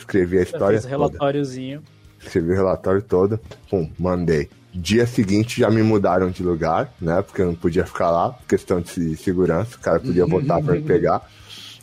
[0.00, 1.82] escrevi a Já história fez o toda relatóriozinho.
[2.20, 3.38] escrevi o relatório todo,
[3.70, 4.48] pum, mandei.
[4.72, 7.22] Dia seguinte já me mudaram de lugar, né?
[7.22, 10.82] Porque eu não podia ficar lá, questão de segurança, o cara podia voltar pra me
[10.82, 11.28] pegar.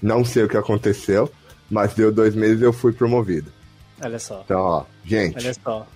[0.01, 1.29] Não sei o que aconteceu,
[1.69, 3.51] mas deu dois meses e eu fui promovido.
[4.01, 4.41] Olha só.
[4.45, 5.87] Então, ó, gente, Olha só.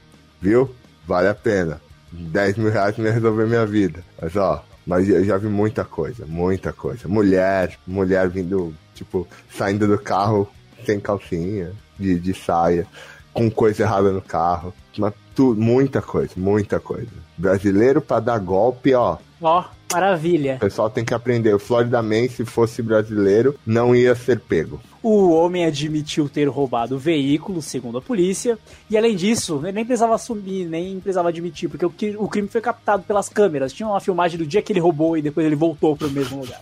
[0.41, 0.69] viu?
[1.07, 1.79] Vale a pena.
[2.12, 4.03] 10 mil reais não ia resolver minha vida.
[4.21, 7.07] Mas ó, mas eu já vi muita coisa, muita coisa.
[7.07, 10.45] Mulher, mulher vindo, tipo, saindo do carro
[10.86, 11.71] sem calcinha,
[12.02, 12.86] de, de saia,
[13.34, 14.74] com coisa errada no carro.
[14.98, 17.08] Mas tu, muita coisa, muita coisa.
[17.38, 19.18] Brasileiro pra dar golpe, ó.
[19.42, 20.56] Ó, maravilha.
[20.58, 21.54] O pessoal tem que aprender.
[21.56, 24.80] O Florida Man, se fosse brasileiro, não ia ser pego.
[25.02, 29.84] O homem admitiu ter roubado o veículo, segundo a polícia, e além disso, ele nem
[29.86, 33.74] precisava assumir, nem precisava admitir, porque o, cri- o crime foi captado pelas câmeras.
[33.74, 36.62] Tinha uma filmagem do dia que ele roubou e depois ele voltou pro mesmo lugar.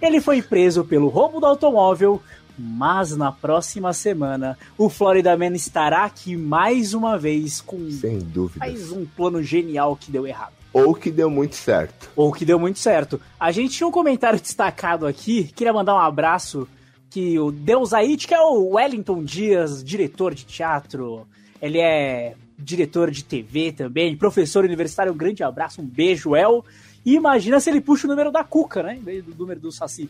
[0.00, 2.22] Ele foi preso pelo roubo do automóvel,
[2.58, 8.64] mas na próxima semana o Florida Man estará aqui mais uma vez com Sem dúvida.
[8.64, 10.54] mais um plano genial que deu errado.
[10.72, 12.10] Ou que deu muito certo.
[12.16, 13.20] Ou que deu muito certo.
[13.38, 16.68] A gente tinha um comentário destacado aqui, queria mandar um abraço
[17.10, 17.90] que o Deus
[18.26, 21.26] que é o Wellington Dias, diretor de teatro,
[21.62, 26.64] ele é diretor de TV também, professor universitário, um grande abraço, um beijo, El.
[27.04, 28.96] E imagina se ele puxa o número da Cuca, né?
[28.96, 30.08] Em vez do número do Saci.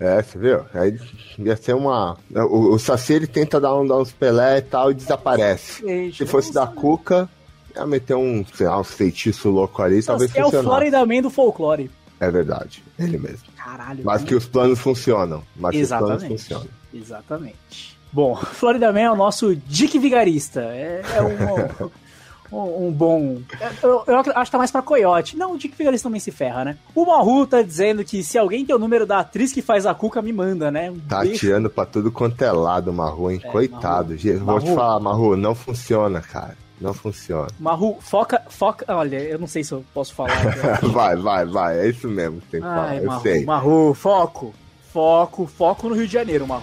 [0.00, 0.64] É, você viu?
[0.74, 0.98] Aí
[1.38, 2.16] ia ser uma.
[2.32, 6.12] O, o Saci ele tenta dar, um, dar uns Pelé e tal e desaparece.
[6.12, 7.28] Se fosse da Cuca,
[7.74, 10.68] ia meter um, sei lá, um feitiço louco ali, talvez Saci é o funcionasse.
[10.68, 11.90] Florida Man do folclore.
[12.20, 13.48] É verdade, ele mesmo.
[13.56, 14.04] Caralho.
[14.04, 15.42] Mas que os planos funcionam.
[15.56, 16.42] Mas que os planos Exatamente.
[16.42, 16.68] funcionam.
[16.94, 17.98] Exatamente.
[18.12, 20.60] Bom, Florida Man é o nosso Dick Vigarista.
[20.60, 21.90] É, é um,
[22.50, 23.38] um, um bom.
[23.82, 25.36] Eu, eu acho que tá mais pra coiote.
[25.36, 26.76] Não, o Dick Vigarista também se ferra, né?
[26.94, 29.94] O Maru tá dizendo que se alguém tem o número da atriz que faz a
[29.94, 30.90] cuca, me manda, né?
[30.90, 31.36] Um Tá beijo.
[31.36, 33.40] atirando pra tudo quanto é lado, Marru, hein?
[33.42, 34.08] É, Coitado.
[34.10, 34.18] Maru.
[34.18, 34.76] Gente, Vou te Maru.
[34.76, 36.56] falar, Marru, não funciona, cara.
[36.80, 37.48] Não funciona.
[37.58, 38.84] Marru, foca, foca.
[38.96, 40.30] Olha, eu não sei se eu posso falar.
[40.92, 41.78] vai, vai, vai.
[41.80, 43.16] É isso mesmo que tem que Ai, falar.
[43.16, 43.44] Eu sei.
[43.44, 44.54] Marru, foco.
[44.92, 46.62] Foco, foco no Rio de Janeiro, Marru.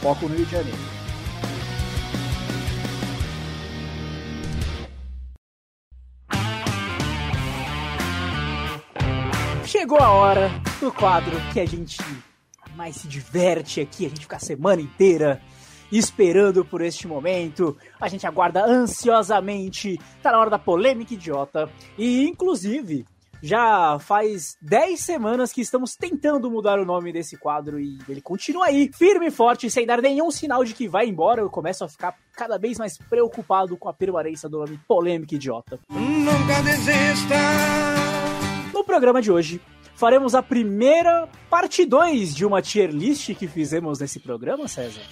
[0.00, 0.78] Foco no Rio de Janeiro.
[9.84, 11.98] Chegou a hora do quadro que a gente
[12.74, 15.42] mais se diverte aqui, a gente fica a semana inteira
[15.92, 17.76] esperando por este momento.
[18.00, 20.00] A gente aguarda ansiosamente.
[20.22, 21.68] Tá na hora da polêmica idiota.
[21.98, 23.04] E, inclusive,
[23.42, 28.68] já faz 10 semanas que estamos tentando mudar o nome desse quadro e ele continua
[28.68, 31.42] aí, firme e forte, sem dar nenhum sinal de que vai embora.
[31.42, 35.78] Eu começo a ficar cada vez mais preocupado com a permanência do nome polêmica idiota.
[35.90, 37.34] Nunca desista.
[38.72, 39.60] No programa de hoje,
[39.94, 45.02] faremos a primeira parte 2 de uma tier list que fizemos nesse programa, César.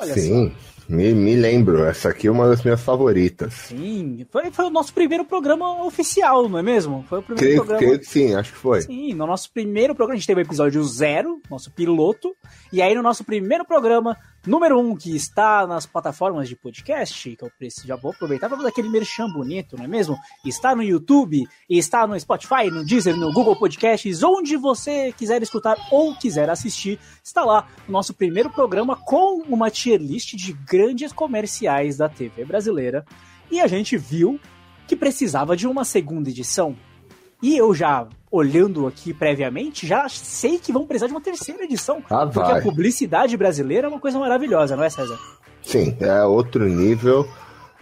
[0.00, 0.52] Olha Sim,
[0.88, 1.84] me, me lembro.
[1.84, 3.52] Essa aqui é uma das minhas favoritas.
[3.52, 7.04] Sim, foi, foi o nosso primeiro programa oficial, não é mesmo?
[7.08, 7.78] Foi o primeiro Creio, programa.
[7.78, 8.82] creio que sim, acho que foi.
[8.82, 12.34] Sim, no nosso primeiro programa, a gente teve o episódio zero, nosso piloto,
[12.72, 17.44] e aí no nosso primeiro programa, número um, que está nas plataformas de podcast, que
[17.44, 20.16] eu preciso, já vou aproveitar para fazer aquele merchan bonito, não é mesmo?
[20.44, 25.76] Está no YouTube, está no Spotify, no Deezer, no Google Podcasts, onde você quiser escutar
[25.90, 31.12] ou quiser assistir, está lá o nosso primeiro programa com uma tier list de grandes
[31.12, 33.04] comerciais da TV brasileira,
[33.50, 34.38] e a gente viu
[34.86, 36.76] que precisava de uma segunda edição.
[37.42, 42.02] E eu já, olhando aqui previamente, já sei que vão precisar de uma terceira edição.
[42.10, 42.60] Ah, porque vai.
[42.60, 45.18] a publicidade brasileira é uma coisa maravilhosa, não é, César?
[45.62, 47.28] Sim, é outro nível.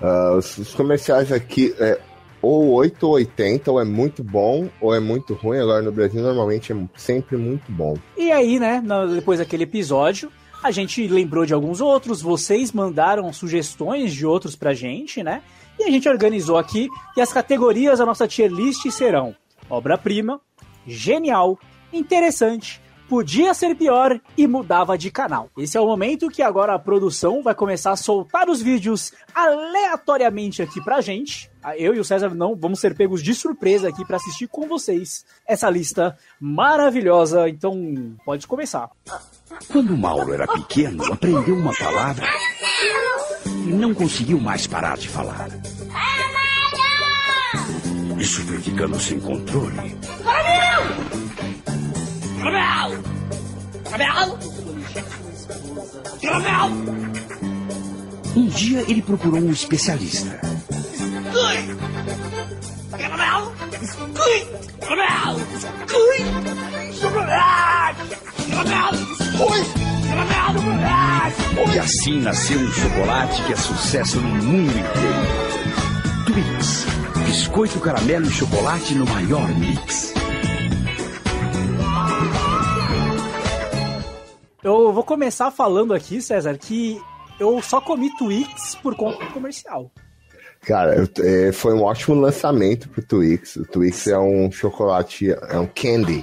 [0.01, 2.01] Ah, os, comerciais aqui é
[2.41, 5.59] ou 8 ou 80, ou é muito bom, ou é muito ruim.
[5.59, 7.97] Agora no Brasil normalmente é sempre muito bom.
[8.17, 8.83] E aí, né,
[9.15, 10.31] depois daquele episódio,
[10.63, 15.43] a gente lembrou de alguns outros, vocês mandaram sugestões de outros pra gente, né?
[15.79, 19.35] E a gente organizou aqui, e as categorias da nossa tier list serão
[19.69, 20.41] obra-prima,
[20.87, 21.59] genial,
[21.93, 25.49] interessante, podia ser pior e mudava de canal.
[25.57, 30.61] Esse é o momento que agora a produção vai começar a soltar os vídeos aleatoriamente
[30.63, 31.51] aqui pra gente.
[31.63, 34.67] Ah, Eu e o César não vamos ser pegos de surpresa aqui pra assistir com
[34.67, 37.49] vocês essa lista maravilhosa.
[37.49, 38.91] Então, pode começar.
[39.71, 42.27] Quando o Mauro era pequeno, aprendeu uma palavra
[43.47, 45.49] e não conseguiu mais parar de falar.
[48.19, 49.97] Isso foi ficando sem controle.
[58.35, 60.41] Um dia ele procurou um especialista.
[71.75, 76.25] E assim nasceu um chocolate que é sucesso no mundo inteiro.
[76.27, 76.96] Twix.
[77.57, 80.13] Biscoito, caramelo e chocolate no maior mix.
[84.63, 87.01] Eu vou começar falando aqui, César, que
[87.41, 89.91] eu só comi Twix por conta do comercial.
[90.67, 93.57] Cara, é, foi um ótimo lançamento pro Twix.
[93.57, 96.23] O Twix é um chocolate, é um candy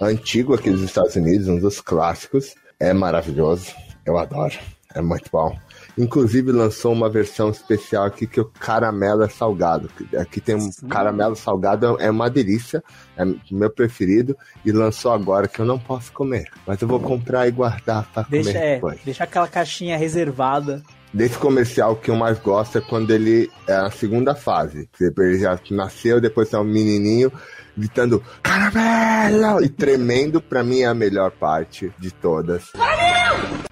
[0.00, 2.56] antigo aqui dos Estados Unidos, um dos clássicos.
[2.80, 3.72] É maravilhoso,
[4.04, 4.58] eu adoro,
[4.92, 5.56] é muito bom.
[5.96, 9.90] Inclusive lançou uma versão especial aqui que o caramelo é salgado.
[10.18, 12.82] Aqui tem um caramelo salgado, é uma delícia,
[13.16, 14.36] é meu preferido.
[14.64, 18.22] E lançou agora que eu não posso comer, mas eu vou comprar e guardar pra
[18.28, 20.82] Deixa, comer é, deixa aquela caixinha reservada.
[21.12, 24.88] Desse comercial, que eu mais gosto é quando ele é a segunda fase.
[24.98, 27.30] Ele já nasceu, depois é um menininho
[27.76, 32.72] gritando caramelo e tremendo, pra mim é a melhor parte de todas.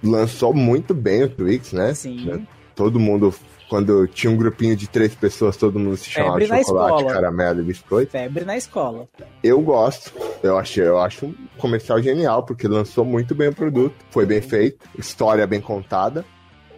[0.03, 1.93] Lançou muito bem o Twix, né?
[1.93, 2.45] Sim.
[2.75, 3.33] Todo mundo,
[3.69, 7.13] quando tinha um grupinho de três pessoas, todo mundo se chamava Febre chocolate, escola.
[7.13, 8.11] caramelo e biscoito.
[8.11, 9.07] Febre na escola.
[9.43, 13.95] Eu gosto, eu achei, eu acho um comercial genial, porque lançou muito bem o produto,
[14.09, 16.25] foi bem feito, história bem contada,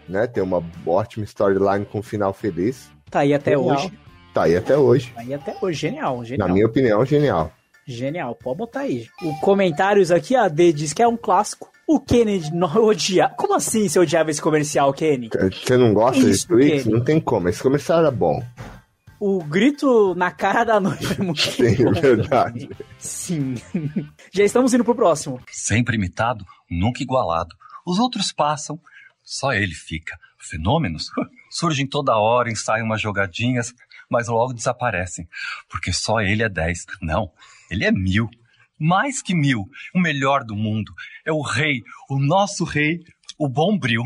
[0.08, 0.28] né?
[0.28, 2.92] Tem uma ótima storyline com um final feliz.
[3.10, 3.76] Tá aí até Genial.
[3.76, 3.94] hoje.
[4.34, 5.12] Tá aí até hoje.
[5.14, 5.80] Tá aí até hoje.
[5.80, 6.48] Genial, genial.
[6.48, 7.52] Na minha opinião, genial.
[7.86, 9.08] Genial, pode botar aí.
[9.22, 11.70] O comentários aqui, a D diz que é um clássico.
[11.88, 13.30] O Kennedy não odia.
[13.38, 15.30] Como assim você odiava esse comercial, Kenny?
[15.64, 16.84] Você não gosta Isso, de Twix?
[16.84, 16.96] Kenny.
[16.96, 17.50] Não tem como.
[17.50, 18.42] Esse comercial era bom.
[19.20, 21.92] O grito na cara da noiva é muito Sim, bom.
[21.94, 22.70] verdade.
[22.98, 23.56] Sim.
[24.34, 25.40] Já estamos indo pro próximo.
[25.52, 27.54] Sempre imitado, nunca igualado.
[27.86, 28.80] Os outros passam,
[29.24, 30.18] só ele fica.
[30.38, 31.10] Fenômenos
[31.50, 33.74] surgem toda hora, ensaiam umas jogadinhas,
[34.10, 35.28] mas logo desaparecem.
[35.70, 36.86] Porque só ele é 10.
[37.02, 37.32] Não,
[37.70, 38.30] ele é mil.
[38.80, 39.66] Mais que mil.
[39.96, 40.94] O melhor do mundo.
[41.26, 43.00] É o rei, o nosso rei,
[43.38, 44.04] o bom bril.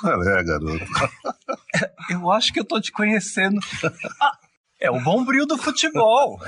[0.00, 0.84] Qual é, garoto?
[2.10, 3.60] Eu acho que eu tô te conhecendo.
[4.20, 4.38] Ah,
[4.80, 6.40] é o bombril do futebol.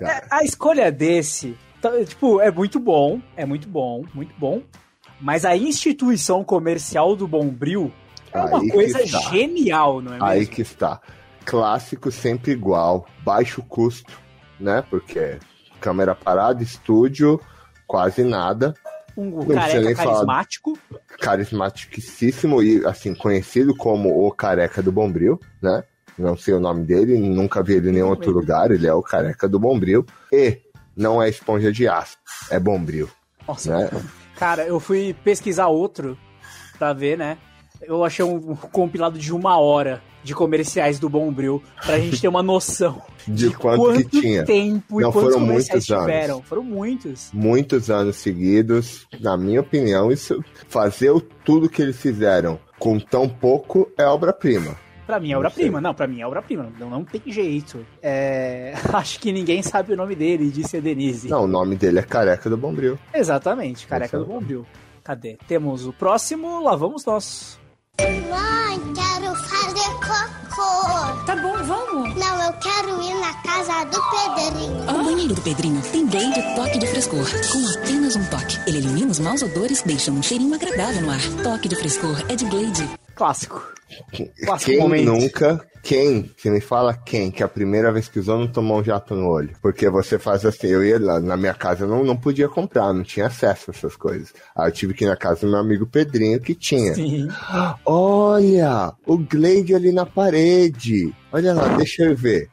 [0.00, 1.58] É, a escolha desse,
[2.06, 4.62] tipo, é muito bom, é muito bom, muito bom.
[5.20, 7.92] Mas a instituição comercial do Bombril
[8.32, 9.18] é uma Aí coisa está.
[9.30, 10.26] genial, não é mesmo?
[10.26, 11.00] Aí que está.
[11.44, 14.12] Clássico sempre igual, baixo custo,
[14.58, 14.82] né?
[14.88, 15.38] Porque
[15.80, 17.40] câmera parada, estúdio,
[17.86, 18.74] quase nada.
[19.16, 20.12] Um precisa careca nem falar.
[20.12, 20.78] carismático.
[21.20, 25.82] Carismaticíssimo e, assim, conhecido como o careca do Bombril, né?
[26.16, 29.02] Não sei o nome dele, nunca vi ele em nenhum outro lugar, ele é o
[29.02, 30.04] careca do Bombril.
[30.32, 30.60] E
[30.96, 32.16] não é esponja de aço,
[32.50, 33.08] é Bombril,
[33.48, 33.90] Nossa, né?
[34.40, 36.18] Cara, eu fui pesquisar outro
[36.78, 37.38] pra ver, né?
[37.82, 42.42] Eu achei um compilado de uma hora de comerciais do Bombril pra gente ter uma
[42.42, 44.44] noção De quanto que tinha.
[44.44, 46.04] tempo Não, e quantos foram comerciais muitos anos.
[46.04, 46.42] tiveram.
[46.42, 47.30] Foram muitos.
[47.32, 49.06] muitos anos seguidos.
[49.20, 54.76] Na minha opinião, isso fazer o- tudo que eles fizeram com tão pouco é obra-prima.
[55.10, 55.80] Pra mim é obra-prima.
[55.80, 56.72] Não, pra mim é obra-prima.
[56.78, 57.84] Não, não tem jeito.
[58.00, 61.28] É, Acho que ninguém sabe o nome dele, disse a Denise.
[61.28, 62.96] Não, o nome dele é Careca do Bombril.
[63.12, 64.38] Exatamente, careca do Exato.
[64.38, 64.66] Bombril.
[65.02, 65.36] Cadê?
[65.48, 67.58] Temos o próximo, lá vamos nós.
[68.00, 71.24] Mãe, quero fazer cocô.
[71.26, 72.14] Tá bom, vamos.
[72.16, 74.00] Não, eu quero ir na casa do
[74.36, 75.00] Pedrinho.
[75.00, 77.26] O banheiro do Pedrinho tem Glade Toque de Frescor.
[77.50, 81.20] Com apenas um toque, ele elimina os maus odores, deixando um cheirinho agradável no ar.
[81.42, 82.88] Toque de Frescor é de Glade.
[83.20, 83.62] Clássico.
[84.46, 88.48] Clássico Quem nunca, quem, se me fala quem, que a primeira vez que usou não
[88.48, 89.54] tomou um jato no olho.
[89.60, 92.94] Porque você faz assim, eu ia lá, na minha casa eu não, não podia comprar,
[92.94, 94.32] não tinha acesso a essas coisas.
[94.56, 96.94] Aí eu tive que ir na casa do meu amigo Pedrinho que tinha.
[96.94, 97.28] Sim.
[97.84, 101.14] Olha, o Glade ali na parede.
[101.30, 102.48] Olha lá, deixa eu ver.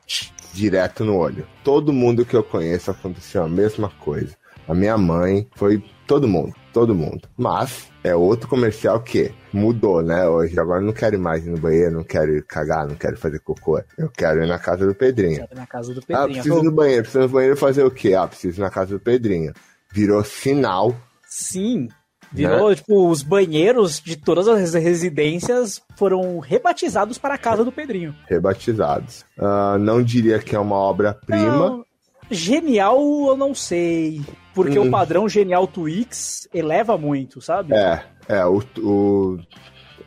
[0.53, 1.47] Direto no olho.
[1.63, 4.36] Todo mundo que eu conheço aconteceu a mesma coisa.
[4.68, 7.28] A minha mãe foi todo mundo, todo mundo.
[7.36, 10.28] Mas é outro comercial que mudou, né?
[10.28, 12.94] Hoje agora eu não quero ir mais ir no banheiro, não quero ir cagar, não
[12.96, 13.82] quero fazer cocô.
[13.98, 15.48] Eu quero ir na casa do Pedrinho.
[15.56, 16.34] Na casa do Ah, Pedrinho.
[16.34, 18.14] preciso ir no banheiro, preciso no banheiro fazer o quê?
[18.14, 19.54] Ah, preciso ir na casa do Pedrinho.
[19.92, 20.96] Virou sinal
[21.28, 21.88] Sim.
[22.32, 28.14] Virou, tipo, os banheiros de todas as residências foram rebatizados para a casa do Pedrinho.
[28.28, 29.26] rebatizados.
[29.40, 31.84] Ah, não diria que é uma obra-prima.
[32.30, 34.22] Genial, eu não sei.
[34.58, 34.88] Porque Hum.
[34.88, 37.76] o padrão genial Twix eleva muito, sabe?
[37.76, 39.38] É, é, o, o-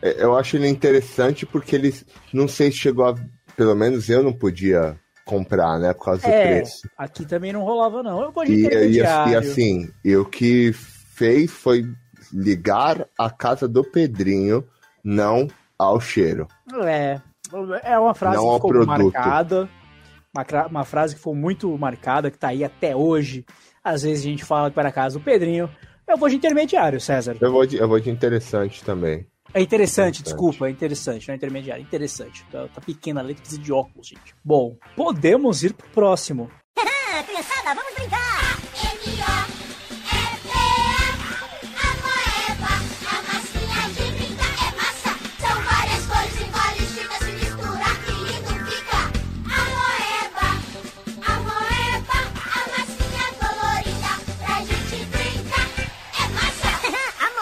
[0.02, 1.94] é, Eu acho ele interessante porque ele.
[2.32, 3.14] Não sei se chegou a.
[3.56, 5.94] Pelo menos eu não podia comprar, né?
[5.94, 6.88] Por causa do É, preço.
[6.98, 8.20] aqui também não rolava, não.
[8.22, 9.32] Eu de E, e, intermediário.
[9.32, 11.84] e assim, e o que fez foi
[12.32, 14.64] ligar a casa do Pedrinho,
[15.04, 15.46] não
[15.78, 16.48] ao cheiro.
[16.84, 17.20] É,
[17.84, 19.12] é uma frase Não que ficou produto.
[19.14, 19.68] marcada.
[20.34, 23.44] Uma, uma frase que foi muito marcada, que tá aí até hoje.
[23.84, 25.70] Às vezes a gente fala para casa do Pedrinho.
[26.06, 27.36] Eu vou de intermediário, César.
[27.40, 29.26] Eu vou de, eu vou de interessante também.
[29.52, 30.22] É interessante, Interessante.
[30.22, 31.82] desculpa, é interessante, não é intermediário.
[31.82, 32.44] Interessante.
[32.52, 34.34] Tá, tá pequena a letra, precisa de óculos, gente.
[34.44, 36.50] Bom, podemos ir pro próximo.
[37.26, 38.29] Criançada, vamos brincar!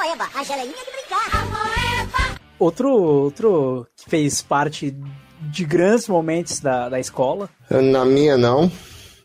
[0.08, 4.96] Moeba, a geleinha de brincar A moeba Outro, outro que fez parte
[5.40, 7.48] de grandes momentos da, da escola.
[7.70, 8.70] Na minha, não.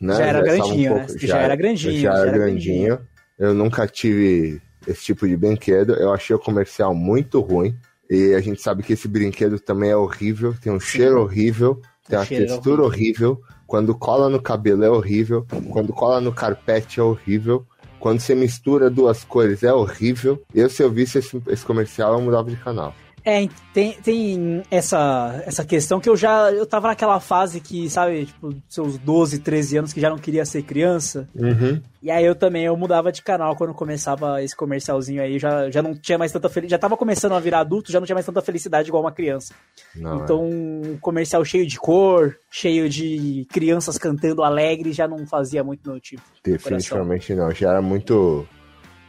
[0.00, 0.14] Né?
[0.16, 1.06] Já era estava grandinho, né?
[1.18, 2.98] Já era grandinho, Já já era era grandinho.
[3.36, 5.94] Eu nunca tive esse tipo de brinquedo.
[5.94, 7.76] Eu achei o comercial muito ruim.
[8.08, 10.54] E a gente sabe que esse brinquedo também é horrível.
[10.62, 11.82] Tem um cheiro horrível.
[12.06, 13.40] Tem O uma textura horrível.
[13.66, 15.44] Quando cola no cabelo é horrível.
[15.72, 17.66] Quando cola no carpete é horrível.
[18.04, 20.42] Quando você mistura duas cores é horrível.
[20.54, 22.94] Eu, se eu visse esse, esse comercial, eu mudava de canal.
[23.24, 26.52] É, tem, tem essa, essa questão que eu já.
[26.52, 30.44] Eu tava naquela fase que, sabe, tipo, seus 12, 13 anos que já não queria
[30.44, 31.26] ser criança.
[31.34, 31.80] Uhum.
[32.02, 35.38] E aí eu também eu mudava de canal quando começava esse comercialzinho aí.
[35.38, 36.72] Já, já não tinha mais tanta felicidade.
[36.72, 39.54] Já tava começando a virar adulto, já não tinha mais tanta felicidade igual uma criança.
[39.96, 45.64] Não, então, um comercial cheio de cor, cheio de crianças cantando alegre, já não fazia
[45.64, 46.22] muito meu tipo.
[46.44, 47.50] Definitivamente não.
[47.52, 48.46] Já era muito,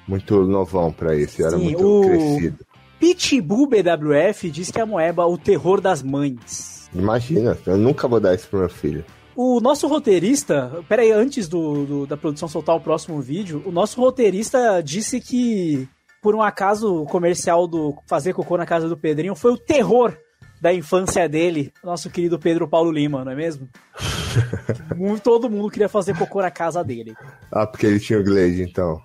[0.08, 1.38] muito novão pra isso.
[1.42, 2.66] Já era muito o- crescido.
[3.00, 6.90] Pitbull BWF diz que a moeba é o terror das mães.
[6.94, 9.04] Imagina, eu nunca vou dar isso pro meu filho.
[9.36, 14.00] O nosso roteirista, peraí, antes do, do- da produção soltar o próximo vídeo, o nosso
[14.00, 15.88] roteirista disse que,
[16.22, 20.16] por um acaso, o comercial do Fazer Cocô na Casa do Pedrinho foi o terror
[20.62, 23.68] da infância dele, nosso querido Pedro Paulo Lima, não é mesmo?
[25.22, 27.14] Todo mundo queria fazer cocô na casa dele.
[27.52, 29.02] Ah, porque ele tinha o Glade, então.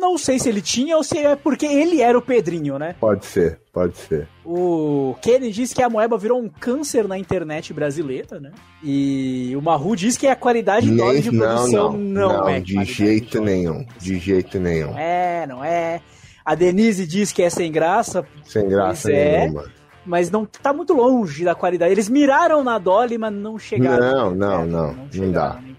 [0.00, 2.96] Não não sei se ele tinha ou se é porque ele era o Pedrinho, né?
[2.98, 4.26] Pode ser, pode ser.
[4.44, 8.50] O Kenny diz que a moeba virou um câncer na internet brasileira, né?
[8.82, 12.60] E o Maru diz que a qualidade óleo de não, produção não, não, não, é.
[12.60, 14.90] de jeito nenhum, de jeito nenhum.
[14.90, 16.00] Não é, não é.
[16.44, 19.40] A Denise diz que é sem graça, Sem graça Pois é.
[19.42, 19.64] nenhuma.
[20.04, 21.92] mas não tá muito longe da qualidade.
[21.92, 24.00] Eles miraram na Dolly, mas não chegaram.
[24.00, 25.69] Não, nem não, perto, não, não chegaram dá.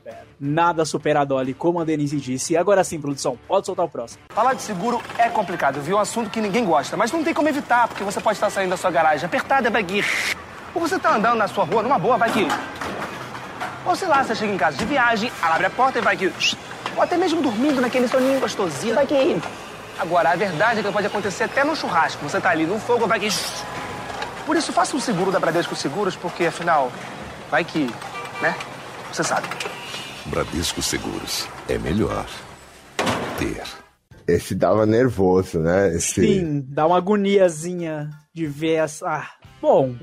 [0.44, 2.54] Nada supera a Dolly, como a Denise disse.
[2.54, 4.24] E agora sim, produção, pode soltar o próximo.
[4.30, 5.98] Falar de seguro é complicado, viu?
[5.98, 8.72] Um assunto que ninguém gosta, mas não tem como evitar, porque você pode estar saindo
[8.72, 10.04] da sua garagem apertada, vai que.
[10.74, 12.48] Ou você tá andando na sua rua, numa boa, vai que.
[13.86, 16.34] Ou sei lá, você chega em casa de viagem, abre a porta e vai que.
[16.96, 19.40] Ou até mesmo dormindo naquele soninho gostosinho, vai que.
[20.00, 22.28] Agora, a verdade é que pode acontecer até no churrasco.
[22.28, 23.30] Você tá ali no fogo, vai que.
[24.44, 26.92] Por isso, faça um seguro da Bradesco Seguros, porque afinal,
[27.52, 27.94] vai que.
[28.42, 28.56] né?
[29.12, 29.48] Você sabe.
[30.26, 31.48] Bradesco Seguros.
[31.68, 32.26] É melhor
[33.38, 33.64] ter.
[34.28, 35.96] Esse dava nervoso, né?
[35.96, 39.08] Esse Sim, dá uma agoniazinha de ver essa.
[39.08, 39.30] Ah,
[39.62, 39.96] bom,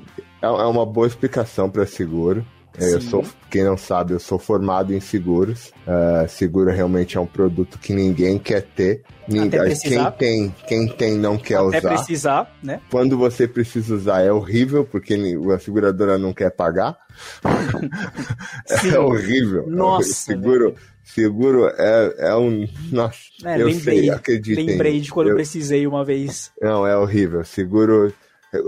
[0.42, 2.44] é, é uma boa explicação para seguro.
[2.76, 3.08] É, Eu Sim.
[3.10, 5.72] sou, quem não sabe, eu sou formado em seguros.
[5.86, 9.02] Ah, seguro realmente é um produto que ninguém quer ter.
[9.30, 10.10] Quem precisar.
[10.12, 11.88] tem, quem tem não quer até usar.
[11.88, 12.80] precisar, né?
[12.90, 15.14] Quando você precisa usar é horrível, porque
[15.54, 16.96] a seguradora não quer pagar.
[18.66, 18.90] Sim.
[18.94, 19.66] É horrível.
[19.68, 20.74] Nossa, seguro,
[21.04, 22.66] seguro é, é um.
[22.90, 24.66] Nossa, É, eu lembrei, sei, acreditem.
[24.66, 26.50] lembrei de quando eu Eu- precisei uma vez.
[26.60, 27.44] Não, é horrível.
[27.44, 28.12] Seguro.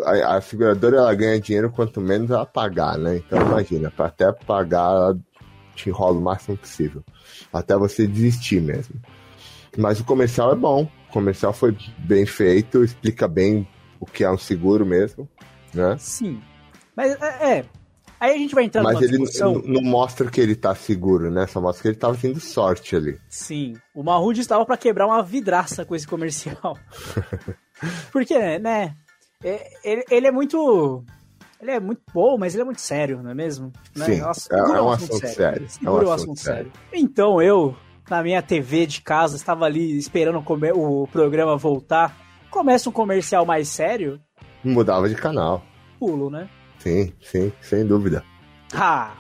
[0.05, 3.17] A, a seguradora ela ganha dinheiro quanto menos ela pagar, né?
[3.17, 5.19] Então imagina, para até pagar, ela
[5.75, 7.03] te enrola o máximo possível.
[7.51, 8.97] Até você desistir mesmo.
[9.77, 10.89] Mas o comercial é bom.
[11.09, 13.67] O comercial foi bem feito, explica bem
[13.99, 15.29] o que é um seguro mesmo,
[15.75, 15.97] né?
[15.99, 16.41] Sim.
[16.97, 17.59] Mas é.
[17.59, 17.65] é.
[18.19, 19.63] Aí a gente vai entrar Mas ele discussão.
[19.65, 21.47] não mostra que ele tá seguro, né?
[21.47, 23.19] Só mostra que ele tava tendo sorte ali.
[23.31, 23.75] Sim.
[23.95, 26.77] O Mahmoud estava pra quebrar uma vidraça com esse comercial.
[28.13, 28.95] Porque, né?
[29.43, 31.03] é- Ele, ele é muito.
[31.61, 33.73] Ele é muito bom, mas ele é muito sério, não é mesmo?
[33.97, 34.05] Né?
[34.07, 36.73] Sim, Nossa, é- segura é um assunto sério, Segura é um assunto assunto sério.
[36.93, 37.77] Então eu,
[38.11, 40.43] na minha TV de casa, estava ali esperando
[40.75, 42.17] o programa voltar.
[42.51, 44.21] Começa um comercial mais sério,
[44.63, 45.63] Mudava de canal.
[45.99, 46.49] pulo, né?
[46.79, 48.23] Sim, sim, sem dúvida.
[48.75, 49.13] Ah,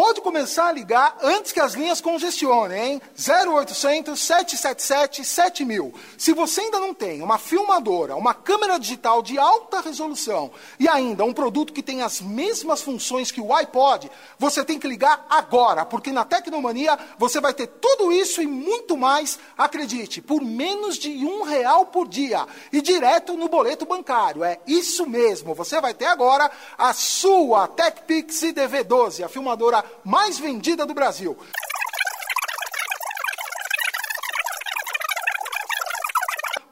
[0.00, 3.02] Pode começar a ligar antes que as linhas congestionem, hein?
[3.18, 5.92] 0800 777 7000.
[6.16, 11.24] Se você ainda não tem uma filmadora, uma câmera digital de alta resolução e ainda
[11.24, 15.84] um produto que tem as mesmas funções que o iPod, você tem que ligar agora,
[15.84, 21.10] porque na Tecnomania você vai ter tudo isso e muito mais, acredite, por menos de
[21.26, 24.44] um real por dia e direto no boleto bancário.
[24.44, 30.84] É isso mesmo, você vai ter agora a sua TechPix IDV12, a filmadora mais vendida
[30.86, 31.36] do Brasil.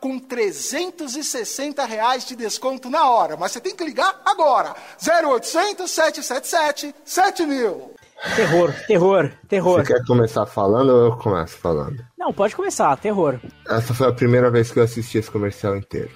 [0.00, 4.74] Com 360 reais de desconto na hora, mas você tem que ligar agora.
[5.02, 7.94] 0800 777 7000.
[8.36, 9.80] terror, terror, terror.
[9.84, 12.04] Você quer começar falando ou eu começo falando?
[12.16, 13.40] Não, pode começar, terror.
[13.68, 16.10] Essa foi a primeira vez que eu assisti esse comercial inteiro.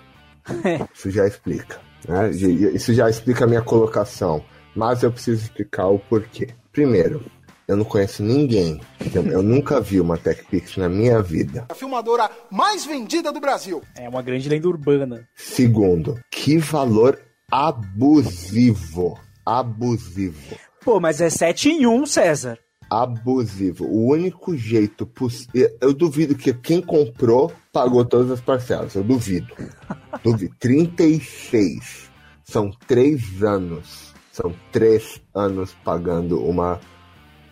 [0.95, 1.81] Isso já explica.
[2.09, 2.31] Né?
[2.31, 4.45] Isso já explica a minha colocação.
[4.75, 6.55] Mas eu preciso explicar o porquê.
[6.81, 7.23] Primeiro,
[7.69, 8.81] eu não conheço ninguém.
[9.15, 11.67] Eu, eu nunca vi uma TechPix na minha vida.
[11.69, 13.83] A filmadora mais vendida do Brasil.
[13.95, 15.29] É uma grande lenda urbana.
[15.37, 17.21] Segundo, que valor
[17.51, 19.21] abusivo.
[19.45, 20.57] Abusivo.
[20.83, 22.59] Pô, mas é 7 em 1, César.
[22.89, 23.85] abusivo.
[23.85, 25.69] O único jeito possível.
[25.83, 28.95] Eu duvido que quem comprou pagou todas as parcelas.
[28.95, 29.55] Eu duvido.
[30.25, 30.55] duvido.
[30.59, 32.11] 36.
[32.43, 34.10] São três anos.
[34.41, 36.81] São três anos pagando uma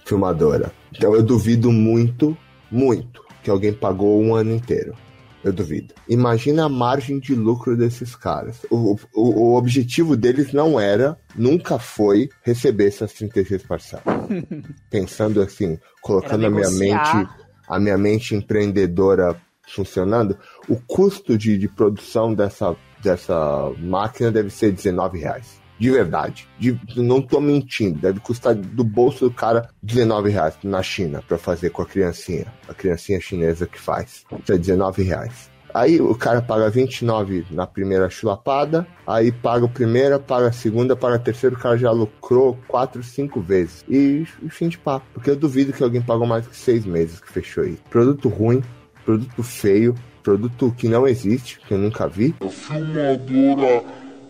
[0.05, 0.73] filmadora.
[0.95, 2.37] Então eu duvido muito,
[2.71, 4.95] muito que alguém pagou um ano inteiro.
[5.45, 5.95] Eu duvido.
[6.09, 8.67] Imagina a margem de lucro desses caras.
[8.71, 14.05] O, o, o objetivo deles não era, nunca foi, receber essas 36 parcelas.
[14.91, 17.29] Pensando assim, colocando a minha mente,
[17.69, 20.37] a minha mente empreendedora funcionando,
[20.69, 25.61] o custo de, de produção dessa, dessa máquina deve ser 19 reais.
[25.79, 26.49] De verdade.
[26.59, 27.99] De- não tô mentindo.
[27.99, 32.47] Deve custar do bolso do cara 19 reais na China pra fazer com a criancinha.
[32.69, 34.25] A criancinha chinesa que faz.
[34.43, 35.51] Isso é 19 reais.
[35.73, 40.97] Aí o cara paga 29 na primeira chulapada, aí paga a primeira, paga a segunda,
[40.97, 43.85] paga a terceira, o cara já lucrou 4, 5 vezes.
[43.89, 45.05] E, e fim de papo.
[45.13, 47.79] Porque eu duvido que alguém pagou mais que 6 meses que fechou aí.
[47.91, 48.63] Produto ruim,
[49.05, 52.35] produto feio, produto que não existe, que eu nunca vi.
[52.51, 53.85] Filmadora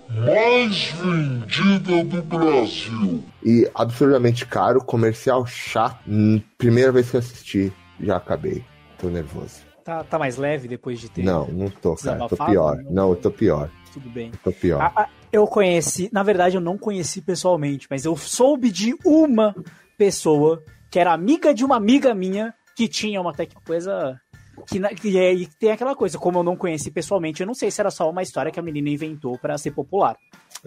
[0.09, 3.23] mais vendida do Brasil.
[3.45, 5.99] E absurdamente caro, comercial chato.
[6.09, 8.65] Hum, Primeira vez que eu assisti, já acabei.
[8.99, 9.61] Tô nervoso.
[9.85, 11.23] tá, tá mais leve depois de ter.
[11.23, 12.27] Não, não tô, cara.
[12.29, 12.77] Tô pior.
[12.91, 13.71] Não, eu tô pior.
[13.93, 14.33] Tudo bem.
[14.43, 14.81] Tô pior.
[14.83, 19.55] Ah, ah, eu conheci, na verdade eu não conheci pessoalmente, mas eu soube de uma
[19.97, 24.21] pessoa que era amiga de uma amiga minha que tinha uma tec coisa
[24.67, 27.55] que, na- que é, e tem aquela coisa, como eu não conheci pessoalmente, eu não
[27.55, 30.17] sei se era só uma história que a menina inventou pra ser popular.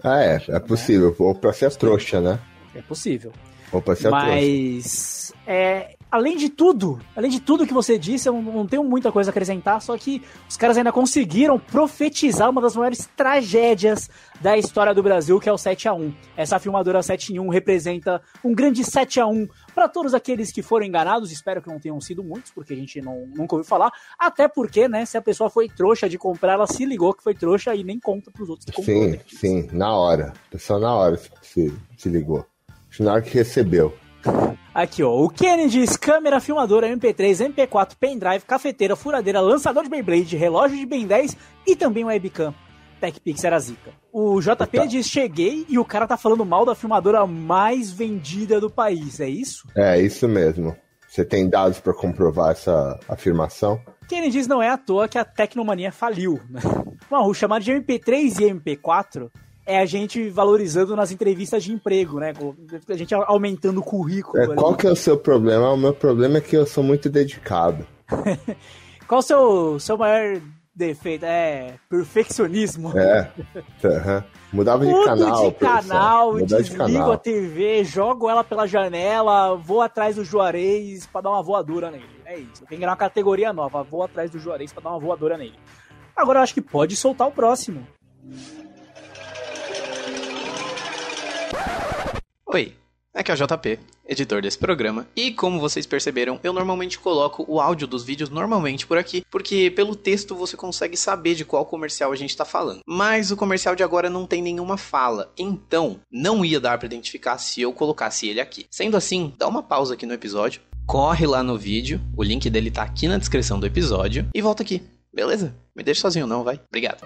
[0.02, 1.14] Ah, é, é possível.
[1.18, 2.38] Ou pra ser trouxa, né?
[2.74, 3.32] É possível.
[3.72, 4.26] Ou pra ser trouxa.
[4.26, 9.10] Mas é, além de tudo, além de tudo que você disse, eu não, tenho muita
[9.10, 14.58] coisa a acrescentar, só que os caras ainda conseguiram profetizar uma das maiores tragédias da
[14.58, 16.14] história do Brasil, que é o 7 a 1.
[16.36, 20.60] Essa filmadora 7 em 1 representa um grande 7 a 1 para todos aqueles que
[20.60, 23.90] foram enganados, espero que não tenham sido muitos, porque a gente não, nunca ouviu falar,
[24.18, 27.34] até porque, né, se a pessoa foi trouxa de comprar, ela se ligou que foi
[27.34, 29.12] trouxa e nem conta pros outros que comprou.
[29.12, 30.34] Sim, sim, na hora.
[30.50, 32.44] Pessoal, na hora se, se ligou.
[33.00, 33.94] Na hora que recebeu.
[34.74, 35.10] Aqui, ó.
[35.10, 41.06] O Kennedy, câmera, filmadora, MP3, MP4, pendrive, cafeteira, furadeira, lançador de Beyblade, relógio de Ben
[41.06, 42.54] 10 e também webcam.
[42.98, 43.90] TechPix era zica.
[44.12, 48.70] O JP diz: cheguei e o cara tá falando mal da filmadora mais vendida do
[48.70, 49.66] país, é isso?
[49.76, 50.74] É, isso mesmo.
[51.08, 53.78] Você tem dados pra comprovar essa afirmação?
[54.08, 56.40] Kennedy diz: não é à toa que a Tecnomania faliu.
[56.48, 56.60] Né?
[57.10, 59.30] Bom, o chamado de MP3 e MP4
[59.64, 62.32] é a gente valorizando nas entrevistas de emprego, né?
[62.88, 64.38] A gente aumentando o currículo.
[64.38, 64.56] É, ali.
[64.56, 65.70] qual que é o seu problema?
[65.70, 67.86] O meu problema é que eu sou muito dedicado.
[69.06, 70.40] Qual o seu, seu maior
[70.74, 71.26] defeito?
[71.26, 72.96] É perfeccionismo.
[72.96, 73.30] É.
[73.84, 74.24] aham.
[74.52, 76.32] Mudava de Mudo canal, de canal.
[76.32, 77.12] Mudar de desligo canal.
[77.12, 82.22] a TV, jogo ela pela janela, vou atrás do Juarez pra dar uma voadora nele.
[82.24, 82.60] É isso.
[82.60, 85.58] Tem que ganhar uma categoria nova, vou atrás do Juarez pra dar uma voadora nele.
[86.16, 87.86] Agora eu acho que pode soltar o próximo.
[92.54, 92.74] Oi,
[93.14, 97.58] aqui é o JP, editor desse programa, e como vocês perceberam, eu normalmente coloco o
[97.58, 102.12] áudio dos vídeos normalmente por aqui, porque pelo texto você consegue saber de qual comercial
[102.12, 102.80] a gente tá falando.
[102.86, 107.38] Mas o comercial de agora não tem nenhuma fala, então não ia dar pra identificar
[107.38, 108.66] se eu colocasse ele aqui.
[108.70, 112.70] Sendo assim, dá uma pausa aqui no episódio, corre lá no vídeo, o link dele
[112.70, 115.56] tá aqui na descrição do episódio, e volta aqui, beleza?
[115.74, 116.60] Me deixa sozinho não, vai?
[116.68, 117.02] Obrigado.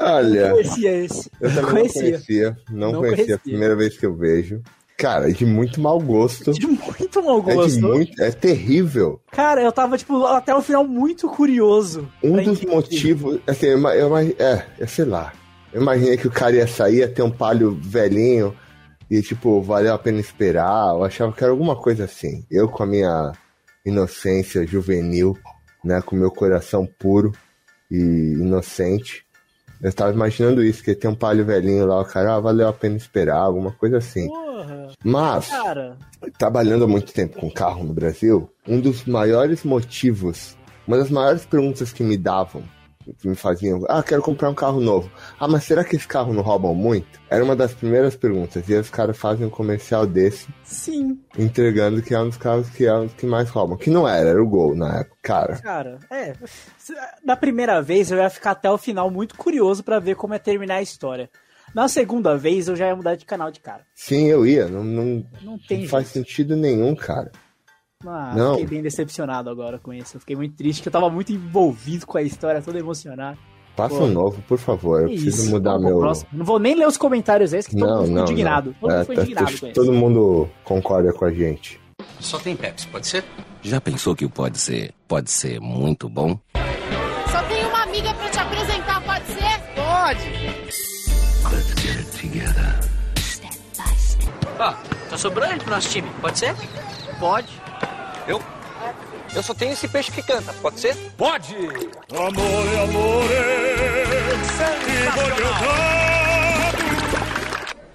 [0.00, 1.30] Olha, Conhecia esse.
[1.40, 2.02] eu também não Conhecia.
[2.02, 2.56] conhecia.
[2.70, 3.16] Não, Não conhecia.
[3.16, 3.34] conhecia.
[3.36, 4.62] a primeira vez que eu vejo.
[4.96, 6.52] Cara, é de muito mau gosto.
[6.52, 7.80] De muito mau É de gosto.
[7.80, 8.22] muito.
[8.22, 9.18] É terrível.
[9.32, 12.06] Cara, eu tava, tipo, até o final muito curioso.
[12.22, 12.74] Um dos entender.
[12.74, 13.40] motivos.
[13.46, 15.32] Assim, eu, eu, é, eu sei lá.
[15.72, 18.54] Eu imaginei que o cara ia sair, ia ter um palio velhinho.
[19.10, 20.94] E, tipo, valeu a pena esperar.
[20.94, 22.44] Eu achava que era alguma coisa assim.
[22.50, 23.32] Eu, com a minha
[23.86, 25.36] inocência juvenil,
[25.84, 26.00] né?
[26.02, 27.32] Com meu coração puro
[27.90, 27.96] e
[28.38, 29.24] inocente.
[29.82, 32.72] Eu tava imaginando isso, que ter um palio velhinho lá, o cara, ah, valeu a
[32.72, 34.26] pena esperar, alguma coisa assim.
[34.26, 34.88] Porra.
[35.02, 35.96] Mas, Cara,
[36.38, 40.56] trabalhando há muito tempo com carro no Brasil, um dos maiores motivos,
[40.86, 42.62] uma das maiores perguntas que me davam,
[43.18, 45.10] que me faziam, ah, quero comprar um carro novo.
[45.38, 47.20] Ah, mas será que esse carro não roubam muito?
[47.30, 48.68] Era uma das primeiras perguntas.
[48.68, 51.18] E os caras fazem um comercial desse, sim.
[51.38, 53.76] entregando que é um dos carros que é um dos que mais roubam.
[53.76, 55.16] Que não era, era o Gol na época.
[55.22, 56.34] Cara, Cara, é.
[57.24, 60.40] Na primeira vez eu ia ficar até o final muito curioso pra ver como ia
[60.40, 61.30] terminar a história.
[61.74, 63.82] Na segunda vez eu já ia mudar de canal de cara.
[63.94, 64.66] sim, eu ia.
[64.66, 67.30] Não, não, Não tem não faz sentido nenhum, cara.
[68.06, 68.52] Ah, Não.
[68.54, 70.16] Fiquei bem decepcionado agora com isso.
[70.16, 73.36] Eu fiquei muito triste, que eu tava muito envolvido com a história, todo emocionado.
[73.76, 74.04] Faça Pô.
[74.04, 75.02] um novo, por favor.
[75.02, 75.98] Eu preciso isso, mudar meu.
[75.98, 76.28] próximo.
[76.32, 78.74] Não vou nem ler os comentários esse, que todo Não, mundo ficou não, indignado.
[78.80, 79.74] Todo mundo É, ficou tá- indignado tá- com isso.
[79.74, 81.78] todo mundo concorda com a gente.
[82.18, 83.22] Só tem Pepsi, pode ser?
[83.62, 86.38] Já pensou que pode ser, pode ser muito bom?
[87.30, 89.60] Só tenho uma amiga pra te apresentar, pode ser?
[91.52, 92.80] Let's get it together.
[94.58, 94.72] Ó,
[95.10, 96.54] tá sobrando ele pro nosso time, pode ser?
[97.18, 97.48] Pode.
[98.26, 98.40] Eu?
[99.34, 100.96] Eu só tenho esse peixe que canta, pode ser?
[101.16, 101.54] Pode!
[101.54, 103.28] Amore, amore,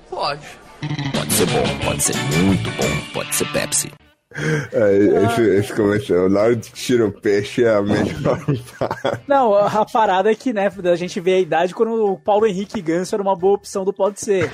[0.10, 0.48] Pode.
[1.14, 3.92] Pode ser bom, pode ser muito bom, pode ser Pepsi.
[4.74, 8.38] É, esse, esse comercial, na hora de tirar o peixe é a melhor
[8.78, 9.22] parte.
[9.28, 12.46] Não, a a parada é que, né, a gente vê a idade quando o Paulo
[12.46, 14.52] Henrique Ganso era uma boa opção do Pode Ser.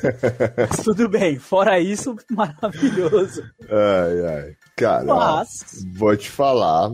[0.68, 3.42] Mas tudo bem, fora isso, maravilhoso.
[3.62, 4.56] Ai, ai.
[4.76, 6.90] Cara, Mas- vou te falar,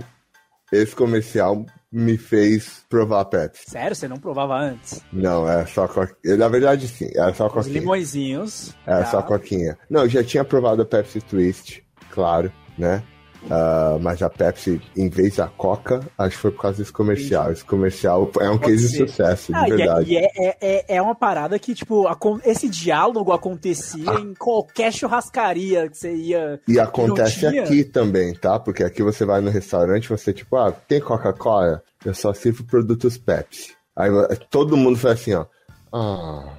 [0.72, 3.62] esse comercial me fez provar Pepsi.
[3.68, 5.02] Sério, você não provava antes?
[5.12, 6.36] Não, é só coquinha.
[6.36, 7.80] Na verdade, sim, era só Os coquinha.
[7.80, 8.74] limõezinhos.
[8.86, 9.10] Era tá?
[9.10, 9.76] só coquinha.
[9.88, 13.02] Não, eu já tinha provado a Pepsi Twist, claro, né?
[13.48, 17.50] Ah, mas a Pepsi, em vez da Coca, acho que foi por causa desse comercial.
[17.50, 19.08] Esse comercial é um case de ser.
[19.08, 20.12] sucesso, de Ah, e é- verdade.
[20.12, 22.04] E é, é, é, é uma parada que, tipo,
[22.44, 26.60] esse diálogo acontecia em qualquer churrascaria que você ia.
[26.68, 28.58] E acontece aqui também, tá?
[28.58, 31.82] Porque aqui você vai no restaurante, você tipo, ah, tem Coca-Cola?
[32.04, 33.74] Eu só sirvo produtos Pepsi.
[33.96, 34.10] Aí
[34.50, 35.46] todo mundo faz assim, ó.
[35.92, 36.56] Ah,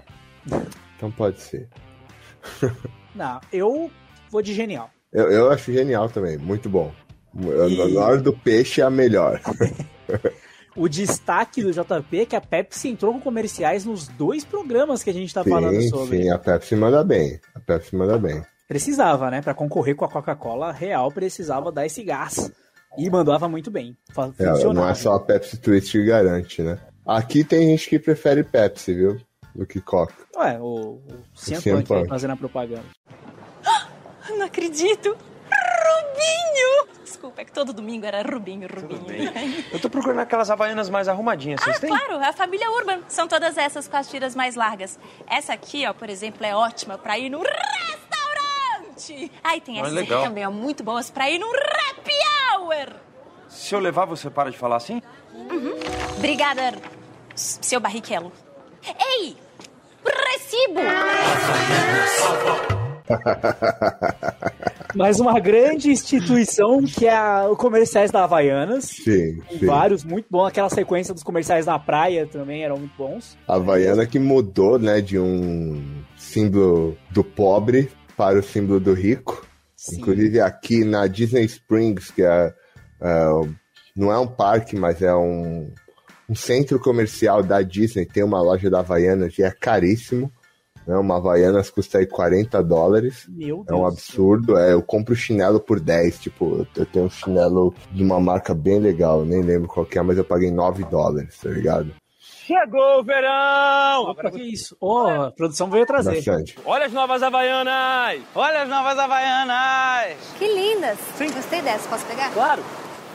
[0.97, 1.67] então pode ser.
[3.15, 3.89] Não, eu
[4.29, 4.89] vou de genial.
[5.13, 6.91] Eu, eu acho genial também, muito bom.
[7.35, 9.39] E- Na hora do peixe é a melhor.
[10.75, 15.09] O destaque do JP é que a Pepsi entrou com comerciais nos dois programas que
[15.09, 16.23] a gente tá falando sobre.
[16.23, 17.39] sim, a Pepsi manda bem.
[17.53, 18.41] A Pepsi manda bem.
[18.69, 19.41] Precisava, né?
[19.41, 22.49] Pra concorrer com a Coca-Cola real, precisava dar esse gás.
[22.97, 23.97] E mandava muito bem.
[24.13, 24.91] Fa- É, não Funcionava.
[24.91, 26.77] é só a Pepsi Twist que garante, né?
[27.05, 29.17] Aqui tem gente que prefere Pepsi, viu?
[29.53, 30.13] Do que Coca.
[30.37, 31.01] Ué, o, o
[31.45, 32.07] Punk aí Punk.
[32.07, 32.83] fazendo a propaganda.
[34.29, 35.17] Não acredito!
[35.49, 36.87] Rubinho!
[37.03, 39.31] Desculpa, é que todo domingo era Rubinho, Rubinho.
[39.71, 41.61] Eu tô procurando aquelas havaianas mais arrumadinhas.
[41.61, 41.89] Vocês Ah, têm?
[41.89, 43.01] claro, a família Urban.
[43.07, 44.97] São todas essas com as tiras mais largas.
[45.27, 49.31] Essa aqui, ó, por exemplo, é ótima pra ir no restaurante.
[49.43, 50.19] Aí tem essas legal.
[50.19, 52.13] aqui também, ó, muito boas pra ir no happy
[52.55, 52.93] hour.
[53.49, 55.01] Se eu levar, você para de falar assim?
[55.33, 55.73] Uhum.
[56.17, 56.73] Obrigada,
[57.35, 58.31] seu barriquelo.
[59.19, 59.37] Ei!
[60.05, 60.79] Recibo!
[64.95, 68.85] Mais uma grande instituição que é a, o Comerciais da Havaianas.
[68.85, 69.65] Sim, sim.
[69.65, 70.45] Vários, muito bom.
[70.45, 73.37] Aquela sequência dos comerciais na praia também eram muito bons.
[73.47, 79.45] A Havaiana que mudou, né, de um símbolo do pobre para o símbolo do rico.
[79.93, 82.53] Inclusive aqui na Disney Springs, que é,
[83.01, 83.25] é,
[83.95, 85.71] não é um parque, mas é um,
[86.29, 90.31] um centro comercial da Disney, tem uma loja da Havaianas e é caríssimo.
[90.85, 93.25] Né, uma Havaianas custa aí 40 dólares.
[93.29, 94.57] Meu É um absurdo.
[94.57, 96.19] É, eu compro chinelo por 10.
[96.19, 100.01] Tipo, eu tenho um chinelo de uma marca bem legal, nem lembro qual que é,
[100.01, 101.91] mas eu paguei 9 dólares, tá ligado?
[102.19, 104.09] Chegou o verão!
[104.09, 104.75] Opa, que isso?
[104.81, 106.15] Ó, a produção veio trazer.
[106.15, 106.57] Bastante.
[106.65, 108.21] Olha as novas havaianas!
[108.35, 110.17] Olha as novas havaianas!
[110.37, 110.97] Que lindas!
[111.33, 112.31] Gostei dessa, posso pegar?
[112.33, 112.61] Claro.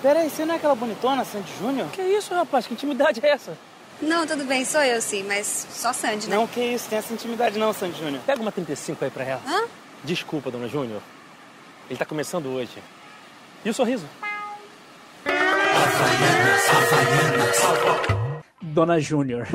[0.00, 1.88] Peraí, você não é aquela bonitona, Sandy Júnior?
[1.88, 2.66] Que isso, rapaz?
[2.66, 3.52] Que intimidade é essa?
[4.00, 6.36] Não, tudo bem, sou eu sim, mas só Sandy, né?
[6.36, 8.22] Não, que isso, tem essa intimidade não, Sandy Júnior.
[8.26, 9.42] Pega uma 35 aí pra ela.
[9.46, 9.64] Hã?
[10.04, 11.00] Desculpa, dona Júnior.
[11.88, 12.78] Ele tá começando hoje.
[13.64, 14.06] E o sorriso?
[18.62, 19.48] Dona Júnior.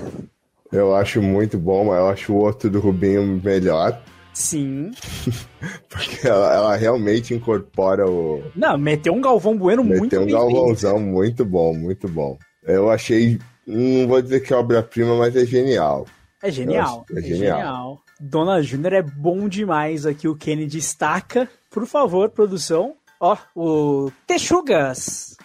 [0.72, 4.02] Eu acho muito bom, mas eu acho o outro do Rubinho melhor.
[4.34, 4.92] Sim.
[5.90, 8.42] Porque ela, ela realmente incorpora o.
[8.56, 12.38] Não, meteu um Galvão Bueno muito Tem um bem galvãozão muito bom, muito bom.
[12.64, 13.38] Eu achei.
[13.66, 16.06] Não vou dizer que é obra-prima, mas é genial.
[16.42, 17.06] É genial.
[17.10, 18.00] Eu É acho- genial.
[18.20, 20.28] Dona Júnior é bom demais aqui.
[20.28, 21.48] O Kenny destaca.
[21.70, 22.96] Por favor, produção.
[23.20, 25.36] Ó, o Texugas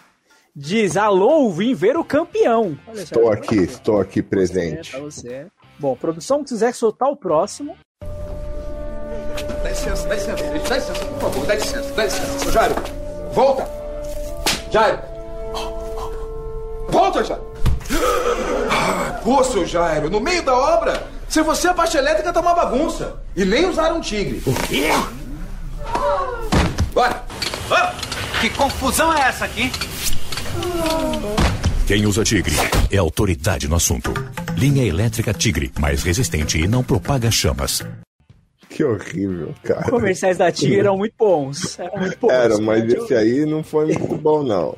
[0.55, 2.77] diz: Alô, vim ver o campeão.
[2.87, 4.91] Olha Estou pra aqui, você, estou aqui pra você, presente.
[4.91, 5.47] pra você.
[5.79, 7.77] Bom, produção, se quiser soltar o próximo.
[8.01, 12.51] Dá licença, dá licença, dá licença, por favor, dá licença, dá licença.
[12.51, 12.75] Jairo,
[13.33, 13.67] volta!
[14.71, 14.99] Jairo!
[16.89, 17.43] Volta, Jairo!
[18.69, 22.53] Ah, Pô, seu Jairo, no meio da obra, se você a parte elétrica tá uma
[22.53, 23.21] bagunça.
[23.35, 24.41] E nem usaram um tigre.
[24.45, 24.89] O quê?
[26.93, 27.23] Bora!
[27.69, 27.95] Bora!
[28.41, 29.71] Que confusão é essa aqui?
[31.87, 32.55] Quem usa Tigre
[32.91, 34.13] é autoridade no assunto.
[34.57, 37.83] Linha elétrica Tigre, mais resistente e não propaga chamas.
[38.69, 39.85] Que horrível, cara.
[39.85, 41.79] Os comerciais da Tigre eram muito bons.
[41.79, 42.31] Eram muito bons.
[42.31, 44.77] Era, mas esse aí não foi muito bom, não.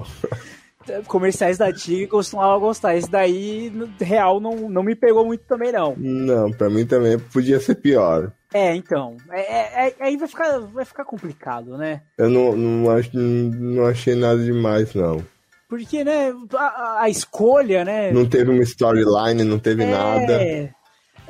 [1.08, 2.96] Comerciais da Tigre costumava gostar.
[2.96, 5.96] Esse daí, no real, não, não me pegou muito também, não.
[5.98, 8.32] Não, pra mim também podia ser pior.
[8.54, 9.16] É, então.
[9.32, 12.02] É, é- é- aí vai ficar, vai ficar complicado, né?
[12.18, 15.24] Eu não, não, ach- não achei nada demais, não.
[15.70, 18.12] Porque, né, a, a- escolha, né?
[18.12, 20.42] Não teve uma storyline, não teve nada.
[20.42, 20.70] É,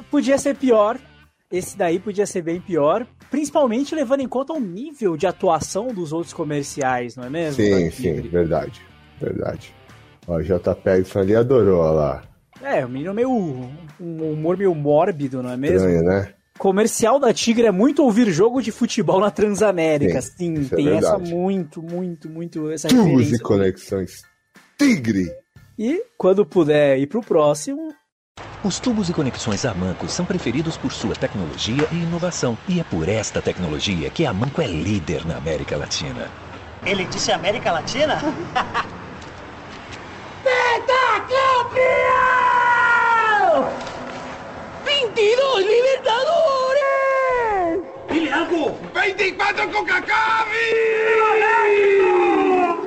[0.10, 0.98] podia ser pior.
[1.52, 3.06] Esse daí podia ser bem pior.
[3.32, 7.62] Principalmente levando em conta o nível de atuação dos outros comerciais, não é mesmo?
[7.64, 8.82] Sim, sim, verdade.
[9.20, 9.74] Verdade.
[10.28, 10.76] Ó, o J.
[10.76, 12.24] Pegson ali adorou, ó lá.
[12.62, 13.30] É, o menino meio.
[13.32, 15.78] Um humor meio mórbido, não é mesmo?
[15.88, 16.34] Estranho, né?
[16.58, 20.22] Comercial da Tigre é muito ouvir jogo de futebol na Transamérica.
[20.22, 21.34] Sim, Sim, isso é tem essa verdade.
[21.34, 24.24] muito, muito, muito essa Tubos e conexões.
[24.78, 25.32] Tigre!
[25.78, 27.94] E quando puder ir pro próximo,
[28.62, 32.58] Os tubos e conexões Amanco são preferidos por sua tecnologia e inovação.
[32.68, 36.28] E é por esta tecnologia que a Amanco é líder na América Latina.
[36.86, 38.18] Ele disse América Latina?
[40.80, 43.66] ¡Pentacampeón!
[44.86, 46.80] ¡22 Libertadores!
[48.10, 48.78] Dile algo!
[48.94, 50.16] ¡24 Coca-Cola!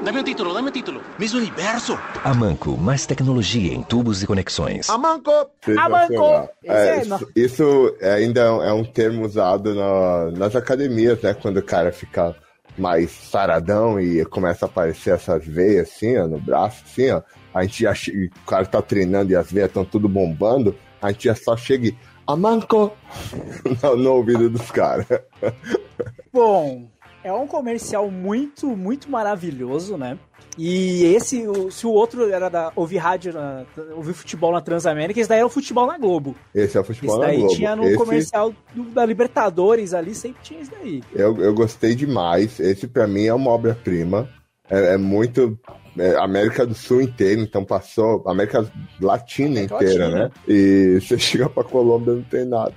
[0.05, 1.01] Dame un título, dame un título.
[1.19, 1.97] Miss Universo.
[2.25, 4.91] Amanco, mais tecnologia em tubos e conexões.
[4.91, 5.31] Amanco!
[5.79, 6.49] Amanco!
[6.65, 11.35] É, é- isso, isso ainda é um termo usado na- nas academias, né?
[11.35, 12.35] Quando o cara fica
[12.77, 17.23] mais saradão e começa a aparecer essas veias assim, ó, no braço, assim, ó.
[17.55, 21.11] A gente já che- o cara tá treinando e as veias estão tudo bombando, a
[21.13, 21.97] gente já só chega e.
[22.27, 22.93] Amanco!
[23.83, 25.07] no, no ouvido dos caras.
[26.33, 26.89] Bom,
[27.23, 30.19] é um comercial muito, muito maravilhoso, né?
[30.59, 33.65] E esse, o- se o outro era da ouvir rádio, na,
[33.97, 36.37] ouvir futebol na Transamérica, esse daí era o futebol na Globo.
[36.55, 37.55] Esse é o futebol esse na daí Globo.
[37.55, 41.03] tinha no Esse- comercial do- da Libertadores ali, sempre tinha isso daí.
[41.15, 42.61] Eu, eu gostei demais.
[42.61, 44.29] Esse pra mim é uma obra-prima.
[44.71, 45.59] É, é muito.
[45.99, 48.23] É, América do Sul inteira, então passou.
[48.27, 48.71] América
[49.01, 50.25] Latina inteira, Latina.
[50.25, 50.31] né?
[50.49, 52.75] E você chega pra Colômbia não tem nada.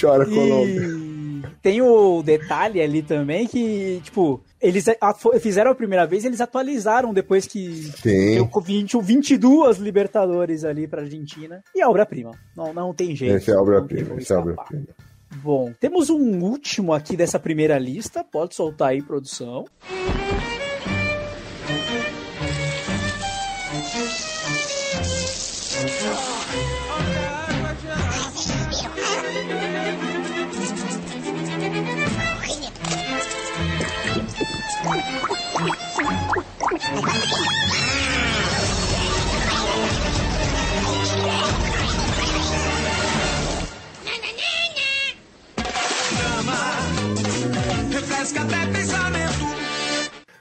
[0.00, 0.80] Chora Colômbia.
[0.80, 1.12] E
[1.60, 4.84] tem o detalhe ali também que, tipo, eles
[5.40, 11.62] fizeram a primeira vez, eles atualizaram depois que deu 20, 22 Libertadores ali pra Argentina.
[11.74, 12.32] E é obra-prima.
[12.56, 13.36] Não, não tem jeito.
[13.36, 14.16] Esse é obra-prima.
[14.20, 14.86] Esse é obra-prima.
[15.36, 18.22] Bom, temos um último aqui dessa primeira lista.
[18.22, 19.64] Pode soltar aí, produção.
[19.80, 20.51] Refresca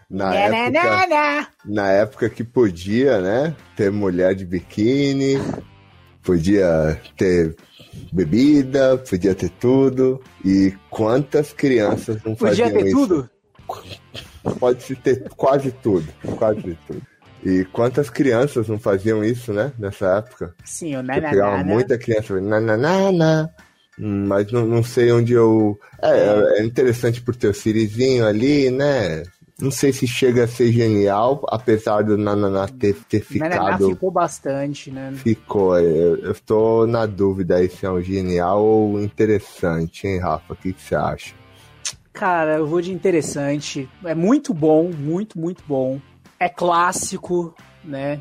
[0.09, 3.55] Na época, na época que podia, né?
[3.75, 5.37] Ter mulher de biquíni,
[6.21, 7.55] podia ter
[8.11, 10.21] bebida, podia ter tudo.
[10.43, 12.97] E quantas crianças não Podia faziam ter isso?
[12.97, 13.29] tudo?
[14.59, 16.07] Pode-se ter quase tudo.
[16.37, 17.01] Quase tudo.
[17.43, 19.71] E quantas crianças não faziam isso, né?
[19.79, 20.53] Nessa época?
[20.63, 21.29] Sim, o nananana.
[21.29, 23.49] pegava muita criança nananana.
[23.99, 25.77] Hum, Mas não, não sei onde eu.
[26.01, 29.23] É, é interessante por ter o Sirizinho ali, né?
[29.61, 33.89] Não sei se chega a ser genial, apesar do Nananá ter, ter Nananá ficado.
[33.89, 35.13] ficou bastante, né?
[35.15, 35.79] Ficou.
[35.79, 40.53] Eu, eu tô na dúvida aí se é um genial ou interessante, hein, Rafa?
[40.53, 41.35] O que, que você acha?
[42.11, 43.87] Cara, eu vou de interessante.
[44.03, 45.99] É muito bom, muito, muito bom.
[46.39, 47.53] É clássico,
[47.83, 48.19] né?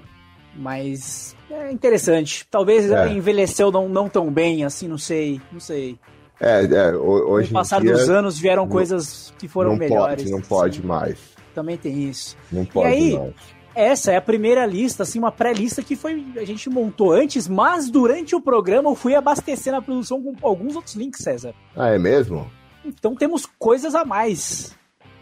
[0.54, 2.46] Mas é interessante.
[2.50, 3.08] Talvez É.
[3.08, 5.40] envelheceu não, não tão bem, assim, não sei.
[5.50, 5.98] Não sei.
[6.40, 9.76] É, é hoje o em passar dia, dos anos vieram não- coisas que foram não
[9.78, 10.22] melhores.
[10.24, 11.18] Pode, não pode mais.
[11.54, 12.36] Também tem isso.
[12.50, 13.34] Não pode aí, mais.
[13.74, 17.88] Essa é a primeira lista, assim, uma pré-lista que foi a gente montou antes, mas
[17.90, 21.54] durante o programa eu fui abastecer na produção com alguns outros links, César.
[21.76, 22.50] Ah, é mesmo?
[22.84, 24.74] Então temos coisas a mais.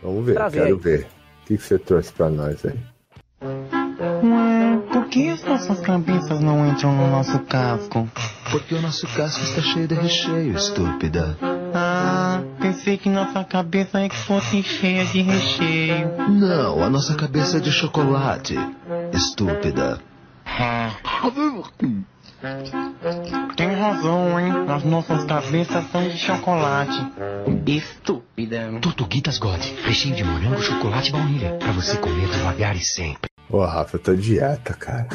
[0.03, 0.75] Vamos ver, ver quero aí.
[0.75, 1.07] ver.
[1.43, 4.58] O que, que você trouxe pra nós aí?
[5.09, 8.07] Por que as nossas cabeças não entram no nosso casco?
[8.51, 11.35] Porque o nosso casco está cheio de recheio, estúpida.
[11.75, 16.29] Ah, pensei que nossa cabeça é que fosse cheia de recheio.
[16.29, 18.55] Não, a nossa cabeça é de chocolate,
[19.15, 19.99] estúpida.
[23.57, 24.53] Tem razão, hein?
[24.69, 27.01] As nossas cabeças são de chocolate.
[27.67, 28.79] Estúpida.
[28.83, 31.53] Tortuguitas God, recheio de morango, chocolate e baunilha.
[31.55, 33.28] Pra você comer devagar e sempre.
[33.51, 35.09] Ô, Rafa, eu tô dieta, cara.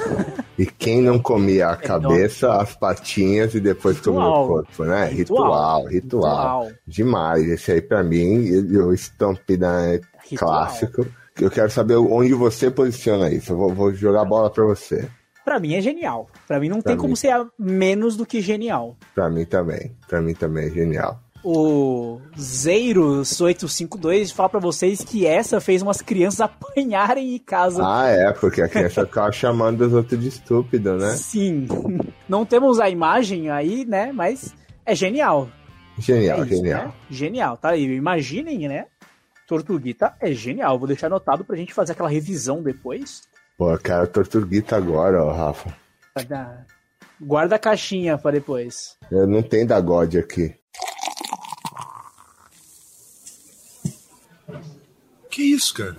[0.57, 5.05] E quem não comia a cabeça, as patinhas e depois comia o corpo, né?
[5.05, 5.86] Ritual.
[5.86, 6.67] Ritual, ritual.
[6.88, 7.47] Demais.
[7.47, 10.01] Esse aí, pra mim, o Stampida é
[10.36, 11.05] clássico.
[11.39, 13.53] Eu quero saber onde você posiciona isso.
[13.53, 15.07] Eu vou, vou jogar a bola pra você.
[15.45, 16.27] Pra mim é genial.
[16.47, 17.15] Pra mim não Pra tem como mim.
[17.15, 18.95] ser a- menos do que genial.
[19.13, 19.95] Pra mim também.
[20.07, 21.19] Pra mim também é genial.
[21.43, 27.83] O Zeiros852 fala pra vocês que essa fez umas crianças apanharem em casa.
[27.85, 31.11] Ah, é, porque a criança ficava chamando os outros de estúpido, né?
[31.17, 31.67] Sim.
[32.29, 34.11] Não temos a imagem aí, né?
[34.13, 34.53] Mas
[34.85, 35.49] é genial.
[35.97, 36.85] Genial, É isso, genial.
[36.87, 36.93] né?
[37.09, 37.83] Genial, tá aí.
[37.93, 38.85] Imaginem, né?
[39.47, 40.79] Tortuguita é genial.
[40.79, 43.21] Vou deixar anotado pra gente fazer aquela revisão depois.
[43.57, 45.73] Pô, cara, tortuguita agora, ó, Rafa.
[47.21, 48.97] Guarda a caixinha pra depois.
[49.11, 50.55] Eu não tenho da God aqui.
[55.43, 55.97] Que isso, cara?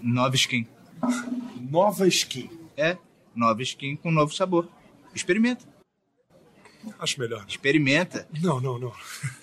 [0.00, 0.66] Nova skin.
[1.70, 2.48] Nova skin.
[2.78, 2.96] É,
[3.34, 4.70] nova skin com novo sabor.
[5.14, 5.66] Experimenta.
[6.98, 7.44] Acho melhor.
[7.46, 8.26] Experimenta.
[8.40, 8.94] Não, não, não.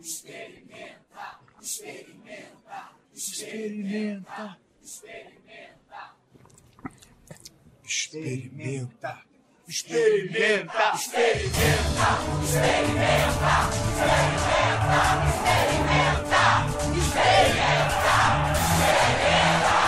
[0.00, 1.40] Experimenta!
[1.60, 2.94] Experimenta!
[3.12, 4.58] Experimenta!
[4.80, 5.41] Experimenta!
[7.92, 9.20] Experimenta.
[9.68, 12.08] Experimenta, experimenta,
[12.42, 16.44] experimenta, experimenta, experimenta,
[16.96, 18.42] experimenta,
[18.78, 19.81] Peraí,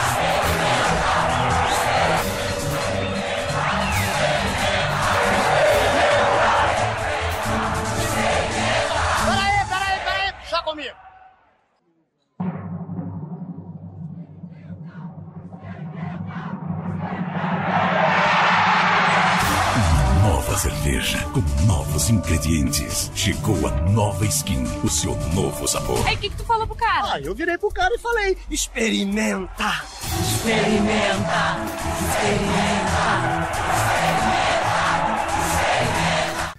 [20.55, 23.11] Nova cerveja com novos ingredientes.
[23.13, 26.07] Chegou a nova skin, o seu novo sabor.
[26.07, 27.15] Aí, o que, que tu falou pro cara?
[27.15, 29.83] Ah, eu virei pro cara e falei: experimenta.
[30.23, 31.59] experimenta,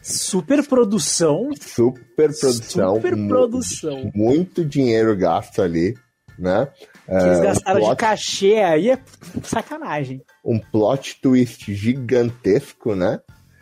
[0.01, 1.49] Super produção.
[1.61, 2.05] Super
[2.37, 2.95] produção.
[2.95, 4.11] Super produção.
[4.13, 5.95] Muito dinheiro gasto ali,
[6.37, 6.67] né?
[7.07, 8.99] Que eles É, um gastaram de plot- cachê aí é
[9.43, 10.21] sacanagem.
[10.43, 13.19] um plot twist gigantesco, né?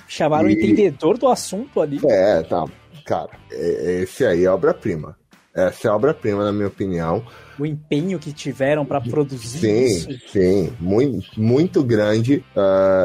[0.08, 2.00] Chamaram o E- entendedor do assunto ali.
[2.06, 2.66] É, tá.
[3.06, 5.18] Cara, esse aí é obra-prima.
[5.56, 7.24] Essa é obra-prima, na minha opinião.
[7.60, 10.28] O empenho que tiveram pra produzir Sim, isso.
[10.32, 10.74] sim.
[10.80, 12.44] Muito, muito grande.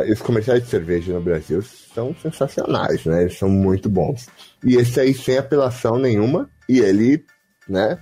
[0.07, 3.23] E os comerciais de cerveja no Brasil são sensacionais, né?
[3.23, 4.27] Eles são muito bons.
[4.65, 6.49] E esse aí sem apelação nenhuma.
[6.67, 7.23] E ele,
[7.69, 7.99] né?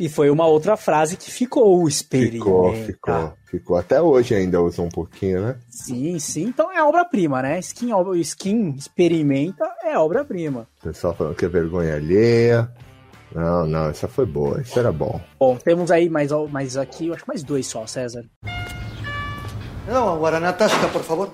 [0.00, 2.38] E foi uma outra frase que ficou, o experimenta.
[2.38, 3.32] Ficou, ficou.
[3.44, 3.76] Ficou.
[3.76, 5.58] Até hoje ainda usa um pouquinho, né?
[5.68, 6.44] Sim, sim.
[6.44, 7.58] Então é obra-prima, né?
[7.58, 7.90] Skin,
[8.20, 10.66] skin experimenta é obra-prima.
[10.80, 12.72] O pessoal falando que é vergonha alheia.
[13.34, 14.62] Não, não, essa foi boa.
[14.62, 15.20] Isso era bom.
[15.38, 18.24] Bom, temos aí mais, mais aqui, eu acho que mais dois só, César.
[19.86, 21.30] Não, Guaraná Tasca, por favor.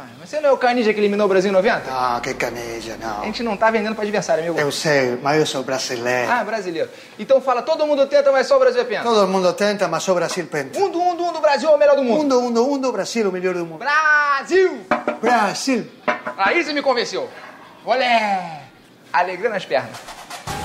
[0.00, 1.82] Rapaz, mas você não é o Canija que eliminou o Brasil em 90?
[1.90, 3.20] Ah, que caneja, não.
[3.20, 4.58] A gente não tá vendendo pra adversário, amigo.
[4.58, 6.30] Eu sei, mas eu sou brasileiro.
[6.30, 6.88] Ah, brasileiro.
[7.18, 9.02] Então fala, todo mundo tenta, mas só o Brasil é pena.
[9.02, 10.78] Todo mundo tenta, mas só o Brasil penta.
[10.78, 12.24] Um do um do um do Brasil é o melhor do mundo.
[12.24, 13.78] Um do um do um do Brasil, o melhor do mundo.
[13.78, 14.80] Brasil!
[15.20, 15.86] Brasil!
[16.38, 17.28] Aí você me convenceu.
[17.84, 18.62] Olé!
[19.12, 19.90] Alegrando as pernas.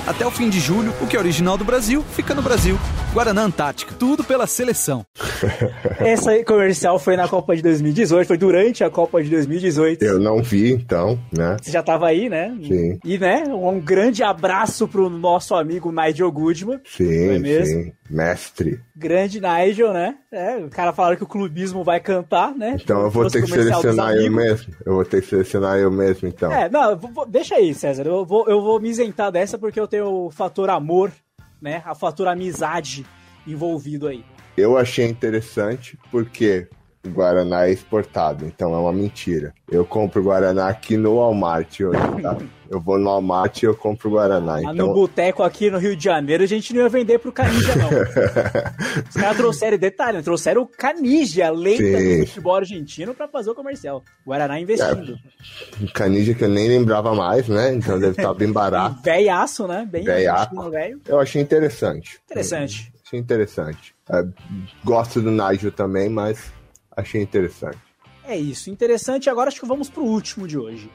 [0.07, 2.79] Até o fim de julho, o que é original do Brasil fica no Brasil.
[3.15, 5.05] Guaraná Antártica, tudo pela seleção.
[5.99, 10.03] Essa aí, comercial foi na Copa de 2018, foi durante a Copa de 2018.
[10.03, 11.55] Eu não vi, então, né?
[11.61, 12.53] Você já tava aí, né?
[12.61, 12.99] Sim.
[13.05, 16.81] E, né, um grande abraço pro nosso amigo Nigel Goodman.
[16.85, 17.83] Sim, é mesmo?
[17.83, 17.93] sim.
[18.09, 18.81] Mestre.
[18.95, 20.15] Grande Nigel, né?
[20.31, 22.75] É, o cara falaram que o clubismo vai cantar, né?
[22.79, 24.73] Então eu vou Trouxe ter que selecionar eu mesmo.
[24.85, 26.51] Eu vou ter que selecionar eu mesmo, então.
[26.51, 28.05] É, não, vou- deixa aí, César.
[28.05, 31.11] Eu vou, eu vou me isentar dessa porque eu tenho o fator amor,
[31.65, 31.81] né?
[31.83, 33.03] A fator amizade
[33.47, 34.23] envolvido aí.
[34.55, 36.69] Eu achei interessante porque
[37.09, 39.53] Guaraná é exportado, então é uma mentira.
[39.69, 42.37] Eu compro Guaraná aqui no Walmart hoje, tá?
[42.67, 44.59] Eu vou no Walmart e eu compro Guaraná.
[44.59, 47.75] No Então, boteco aqui no Rio de Janeiro, a gente não ia vender pro Canija,
[47.75, 47.89] não.
[49.07, 52.21] Os caras trouxeram, detalhe, trouxeram o Canija, a lenda Sim.
[52.21, 54.03] do futebol argentino, pra fazer o comercial.
[54.25, 55.15] Guaraná investindo.
[55.79, 57.71] um canija que eu nem lembrava mais, né?
[57.71, 58.99] Então deve estar bem barato.
[59.05, 59.87] Velhaço, né?
[59.89, 60.99] Bem velho.
[61.07, 62.19] Eu achei interessante.
[62.25, 62.91] Interessante.
[63.05, 63.93] Achei interessante.
[64.09, 64.25] É,
[64.83, 66.51] gosto do Nigel também, mas
[66.95, 67.77] achei interessante.
[68.23, 69.29] É isso, interessante.
[69.29, 70.89] Agora acho que vamos pro último de hoje.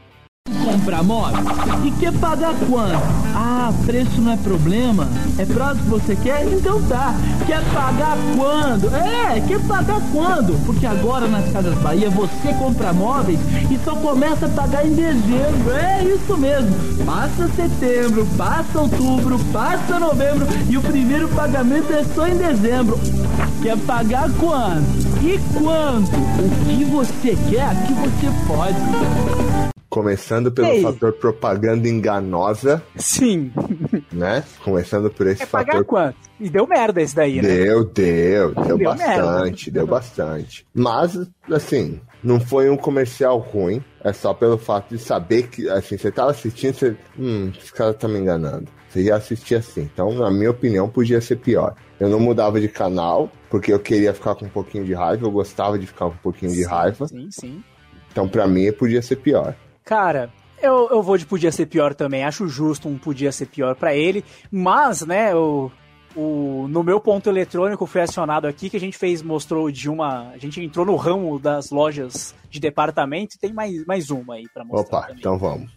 [0.65, 1.39] Comprar moto?
[1.85, 3.03] E quer pagar quanto?
[3.35, 5.09] Ah, preço não é problema?
[5.39, 6.47] É prazo que você quer?
[6.47, 7.15] Então tá.
[7.47, 8.95] Quer pagar quando?
[8.95, 10.63] É, quer pagar quando?
[10.67, 13.39] Porque agora nas Casas Bahia você compra móveis
[13.71, 15.73] e só começa a pagar em dezembro.
[15.73, 16.75] É isso mesmo.
[17.05, 22.99] Passa setembro, passa outubro, passa novembro e o primeiro pagamento é só em dezembro.
[23.63, 24.85] Quer pagar quando?
[25.23, 26.17] E quanto?
[26.17, 29.70] O que você quer, aqui você pode.
[29.91, 30.83] Começando pelo Ei.
[30.83, 32.83] fator propaganda enganosa.
[32.97, 33.53] Sim.
[34.13, 34.43] Né?
[34.65, 35.85] Começando por esse pagar fator.
[35.85, 36.17] quanto?
[36.41, 37.43] E deu merda esse daí, né?
[37.43, 39.71] Deu, deu, deu, Deu bastante, merda.
[39.73, 40.67] deu bastante.
[40.75, 41.19] Mas,
[41.51, 43.83] assim, não foi um comercial ruim.
[44.03, 46.97] É só pelo fato de saber que, assim, você tava assistindo, você.
[47.19, 48.67] Hum, esse cara tá me enganando.
[48.89, 49.83] Você ia assistir assim.
[49.83, 51.75] Então, na minha opinião, podia ser pior.
[51.99, 55.31] Eu não mudava de canal, porque eu queria ficar com um pouquinho de raiva, eu
[55.31, 57.07] gostava de ficar com um pouquinho de raiva.
[57.07, 57.65] Sim, sim.
[58.11, 59.55] Então, pra mim, podia ser pior.
[59.91, 60.31] Cara,
[60.63, 62.23] eu, eu vou de podia ser pior também.
[62.23, 64.25] Acho justo um podia ser pior pra ele.
[64.49, 65.69] Mas, né, o,
[66.15, 70.29] o, no meu ponto eletrônico foi acionado aqui que a gente fez, mostrou de uma.
[70.29, 74.49] A gente entrou no ramo das lojas de departamento e tem mais, mais uma aí
[74.55, 74.99] pra mostrar.
[74.99, 75.73] Opa, então vamos.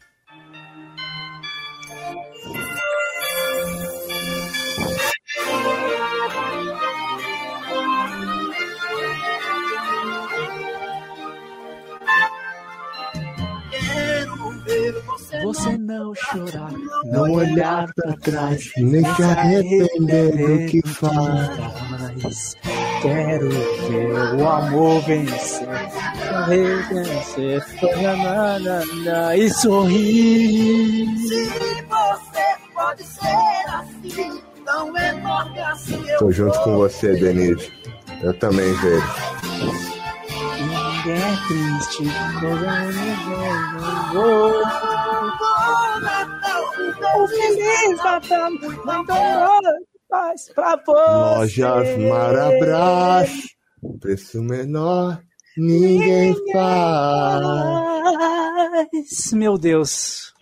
[15.41, 16.71] Você não chorar,
[17.05, 22.55] Não olhar pra trás, nem se arrepender do que faz.
[23.01, 25.67] Quero ver o amor vencer,
[26.47, 27.65] vencer,
[28.01, 31.07] na, na, na, e sorrir.
[31.17, 36.09] Se você pode ser assim, tão enorme assim.
[36.09, 37.71] eu Tô junto com você, Denise.
[38.21, 39.03] Eu também vejo.
[41.03, 42.03] Ninguém é triste.
[47.15, 49.13] O feliz Natal, muito
[50.09, 51.39] paz pra você.
[51.61, 53.29] Lojas Marabras,
[53.99, 55.21] preço menor,
[55.57, 57.83] ninguém faz.
[59.33, 60.33] Meu Deus,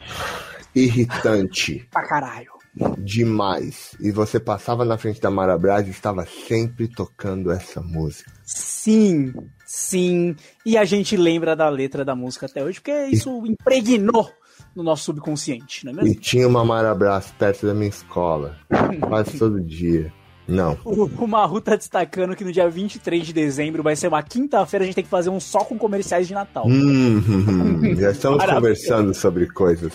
[0.76, 2.52] Irritante pra caralho.
[3.00, 3.96] demais.
[4.00, 8.32] E você passava na frente da Marabras e estava sempre tocando essa música.
[8.46, 9.34] Sim,
[9.66, 10.36] sim.
[10.66, 14.30] E a gente lembra da letra da música até hoje, porque isso impregnou
[14.76, 16.22] no nosso subconsciente, não é E mesmo?
[16.22, 18.56] tinha uma Marabras perto da minha escola.
[19.02, 20.12] Quase todo dia.
[20.48, 20.78] Não.
[20.84, 24.84] O, o Maru tá destacando que no dia 23 de dezembro vai ser uma quinta-feira,
[24.84, 26.66] a gente tem que fazer um só com comerciais de Natal.
[26.68, 27.96] Hum, hum, hum.
[27.96, 29.94] Já estamos conversando sobre coisas.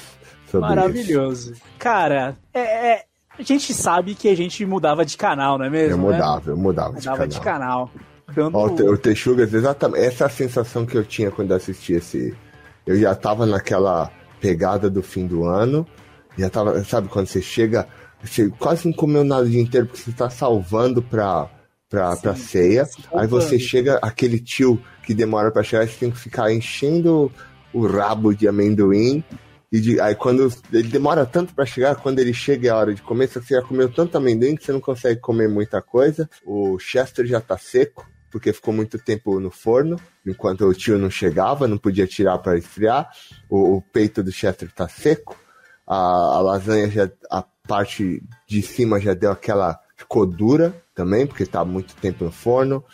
[0.51, 0.77] Sobre isso.
[0.77, 1.53] Maravilhoso.
[1.79, 2.61] Cara, é,
[2.93, 3.05] é-
[3.39, 5.93] a gente sabe que a gente mudava de canal, não é mesmo?
[6.07, 6.17] Eu né?
[6.17, 7.29] mudava, eu mudava de Mudava canal.
[7.29, 7.91] de canal.
[8.35, 8.57] Dando...
[8.57, 10.05] Ó, o Texugas, exatamente.
[10.05, 12.35] Essa é a sensação que eu tinha quando assisti esse.
[12.87, 14.11] Eu já tava naquela
[14.47, 15.87] pegada do fim do ano.
[16.39, 17.87] Já tava, sabe, quando você chega.
[18.23, 21.51] Você quase não comeu nada o dia inteiro porque você tá salvando pra,
[21.89, 22.87] pra, pra ceia.
[23.15, 27.31] Aí você chega, aquele tio que demora pra chegar, você tem que ficar enchendo
[27.73, 29.23] o rabo de amendoim.
[29.73, 32.95] E de- aí quando ele demora tanto pra chegar, quando ele chega é a hora
[32.95, 36.29] de comer, você já comeu tanto amendoim que você não consegue comer muita coisa.
[36.45, 39.97] O Chester já tá seco, porque ficou muito tempo no forno,
[40.27, 43.09] enquanto o tio não chegava, não podia tirar para esfriar.
[43.49, 45.39] O, o peito do Chester tá seco.
[45.87, 51.47] A, a lasanha já, a parte de cima já deu aquela ficou dura também, porque
[51.47, 52.85] tá muito tempo no forno.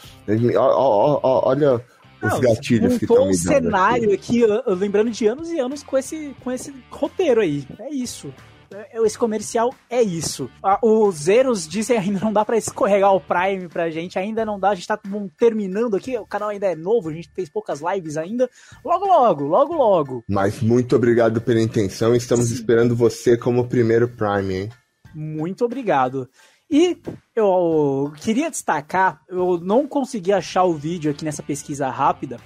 [0.57, 1.85] Ó, ó, ó, ó, olha
[2.23, 3.51] os Não, gatilhos que estão um me dando.
[3.51, 3.65] aqui.
[3.65, 7.67] cenário aqui, eu lembrando de anos e anos com esse, com esse roteiro aí.
[7.81, 8.33] É isso.
[8.73, 10.49] É- Esse comercial é isso.
[10.83, 14.71] Os Zeros dizem ainda não dá pra escorregar o Prime pra gente, ainda não dá.
[14.71, 14.99] A gente tá
[15.39, 18.49] terminando aqui, o canal ainda é novo, a gente fez poucas lives ainda.
[18.85, 20.25] Logo, logo, logo, logo.
[20.29, 22.15] Mas muito obrigado pela intenção.
[22.15, 24.69] Estamos esperando você como primeiro Prime, hein?
[25.15, 26.29] Muito obrigado.
[26.71, 26.97] E
[27.37, 32.39] eu queria destacar, eu não consegui achar o vídeo aqui nessa pesquisa rápida,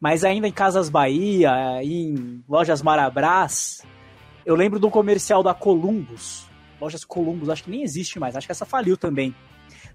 [0.00, 1.50] mas ainda em Casas Bahia,
[1.82, 3.82] em Lojas Marabras,
[4.44, 6.46] eu lembro do comercial da Columbus.
[6.80, 9.34] Lojas Columbus, acho que nem existe mais, acho que essa faliu também.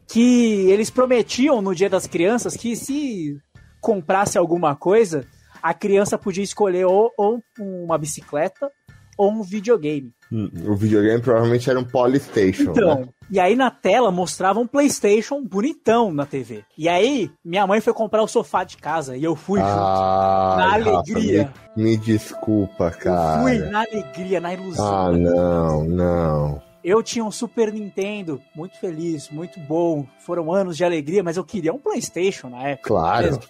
[0.07, 3.37] Que eles prometiam no Dia das Crianças que se
[3.79, 5.27] comprasse alguma coisa,
[5.61, 8.71] a criança podia escolher ou, ou uma bicicleta
[9.17, 10.13] ou um videogame.
[10.31, 12.71] Hum, O videogame provavelmente era um Polystation.
[12.71, 13.07] Então, né?
[13.31, 16.63] E aí na tela mostrava um PlayStation bonitão na TV.
[16.77, 19.71] E aí minha mãe foi comprar o sofá de casa e eu fui junto.
[19.71, 21.53] Ah, Na alegria.
[21.75, 23.41] me, me desculpa, cara.
[23.43, 24.85] Fui na alegria, na ilusão.
[25.07, 26.61] Ah, não, não.
[26.83, 30.05] Eu tinha um Super Nintendo, muito feliz, muito bom.
[30.19, 32.87] Foram anos de alegria, mas eu queria um PlayStation na época.
[32.87, 33.25] Claro.
[33.25, 33.43] mesmo.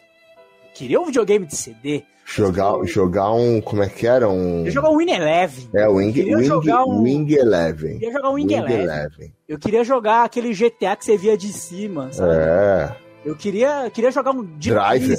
[0.74, 2.04] Queria um videogame de CD.
[2.26, 3.60] Jogar, jogar um.
[3.60, 4.30] Como é que era?
[4.30, 4.64] Um.
[4.66, 5.70] Eu jogar um Win Eleven.
[5.74, 7.94] É, o Wing, Wing, jogar um- Wing Eleven.
[7.94, 8.82] Queria jogar um Wing Eleven.
[8.84, 9.34] Eleven.
[9.48, 12.34] Eu queria jogar aquele GTA que você via de cima, sabe?
[12.36, 12.96] É.
[13.26, 15.18] Eu queria, queria jogar um Driver.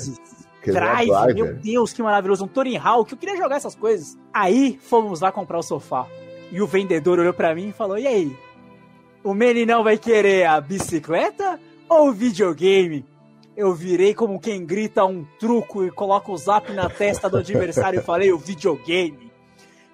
[0.63, 1.35] Queria Drive, Driver.
[1.35, 2.45] meu Deus, que maravilhoso.
[2.45, 4.17] Um Tony Hawk, eu queria jogar essas coisas.
[4.33, 6.07] Aí fomos lá comprar o sofá.
[6.53, 8.37] E o vendedor olhou pra mim e falou: E aí?
[9.25, 11.59] O meninão vai querer a bicicleta
[11.89, 13.05] ou o videogame?
[13.57, 18.01] Eu virei como quem grita um truco e coloca o zap na testa do adversário
[18.01, 19.31] e falei: O videogame.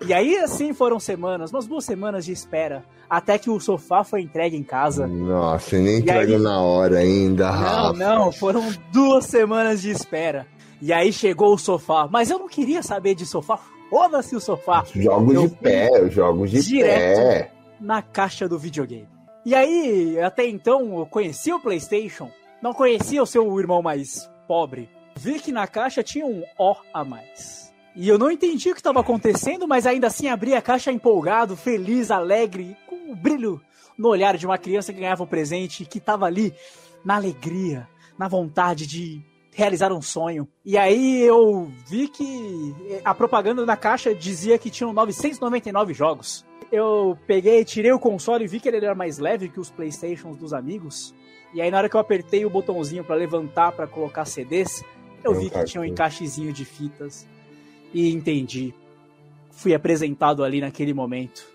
[0.07, 4.21] E aí, assim foram semanas, umas duas semanas de espera, até que o sofá foi
[4.21, 5.07] entregue em casa.
[5.07, 7.93] Nossa, nem entregou aí- na hora ainda, Não, Rafa.
[7.95, 10.47] não, foram duas semanas de espera.
[10.83, 12.07] E aí chegou o sofá.
[12.11, 13.59] Mas eu não queria saber de sofá.
[13.89, 14.85] Foda-se o sofá.
[14.95, 17.51] Jogos Eu de pé, jogos de direto pé.
[17.81, 19.09] na caixa do videogame.
[19.47, 22.29] E aí, até então, eu conhecia o PlayStation,
[22.63, 24.89] não conhecia o seu irmão mais pobre.
[25.17, 27.73] Vi que na caixa tinha um O a mais.
[27.95, 31.57] E eu não entendi o que estava acontecendo, mas ainda assim abri a caixa empolgado,
[31.57, 33.61] feliz, alegre, com um brilho
[33.97, 36.53] no olhar de uma criança que ganhava um presente e que estava ali
[37.03, 37.89] na alegria,
[38.19, 39.25] na vontade de
[39.55, 40.47] realizar um sonho.
[40.63, 46.45] E aí eu vi que a propaganda na caixa dizia que tinham 999 jogos.
[46.71, 50.37] Eu peguei, tirei o console e vi que ele era mais leve que os Playstations
[50.37, 51.15] dos amigos.
[51.57, 54.85] E aí na hora que eu apertei o botãozinho para levantar para colocar CDs,
[55.25, 57.27] eu vi que tinha um encaixezinho de fitas
[57.95, 58.75] e entendi.
[59.53, 61.49] Fui apresentado ali naquele momento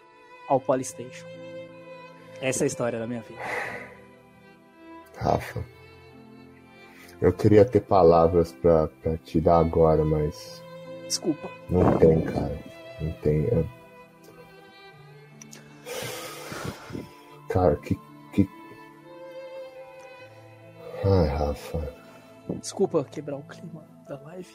[0.48, 1.28] ao Polystation.
[2.41, 3.40] Essa é a história da minha vida.
[5.18, 5.64] Rafa.
[7.22, 10.64] Eu queria ter palavras pra, pra te dar agora, mas
[11.06, 11.48] Desculpa.
[11.69, 12.60] não tem, cara.
[12.99, 13.45] Não tem.
[13.45, 13.64] é.
[17.49, 17.95] Cara, que.
[21.03, 21.80] Ai, Rafa.
[22.60, 24.53] Desculpa quebrar o clima da live.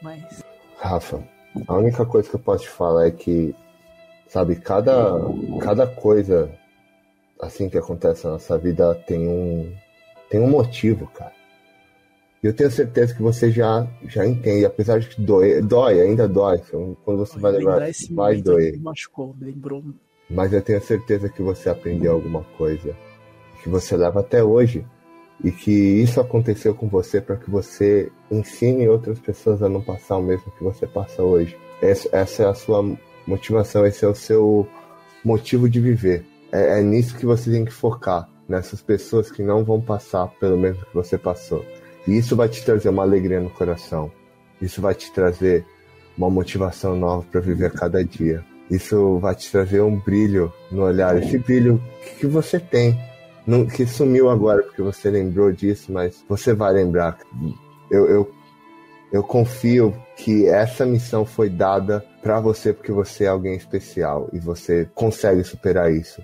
[0.00, 0.42] Mas.
[0.78, 1.22] Rafa,
[1.68, 3.54] a única coisa que eu posso te falar é que,
[4.26, 5.12] sabe, cada,
[5.60, 6.50] cada coisa
[7.40, 9.74] assim que acontece na nossa vida tem um,
[10.30, 11.32] tem um motivo, cara.
[12.42, 16.26] E eu tenho certeza que você já, já entende, apesar de que dói, dói, ainda
[16.26, 16.58] dói.
[17.04, 18.72] Quando você vai lembrar, vai doer.
[18.72, 19.84] me machucou, lembrou.
[20.30, 22.96] Mas eu tenho certeza que você aprendeu alguma coisa
[23.62, 24.84] que você leva até hoje
[25.42, 30.16] e que isso aconteceu com você para que você ensine outras pessoas a não passar
[30.16, 31.56] o mesmo que você passa hoje.
[31.80, 32.84] Essa, é a sua
[33.26, 34.68] motivação, esse é o seu
[35.24, 36.26] motivo de viver.
[36.52, 40.58] É, é nisso que você tem que focar, nessas pessoas que não vão passar pelo
[40.58, 41.64] mesmo que você passou.
[42.06, 44.10] E isso vai te trazer uma alegria no coração.
[44.60, 45.64] Isso vai te trazer
[46.18, 48.44] uma motivação nova para viver cada dia.
[48.70, 51.82] Isso vai te trazer um brilho no olhar, esse brilho
[52.18, 52.96] que você tem,
[53.50, 57.18] não- que sumiu agora porque você lembrou disso, mas você vai lembrar.
[57.90, 58.34] Eu, eu,
[59.12, 64.38] eu confio que essa missão foi dada para você porque você é alguém especial e
[64.38, 66.22] você consegue superar isso.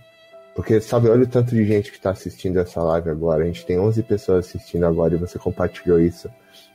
[0.55, 3.43] Porque, sabe, olha o tanto de gente que está assistindo essa live agora.
[3.43, 6.31] A gente tem 11 pessoas assistindo agora e você compartilhou isso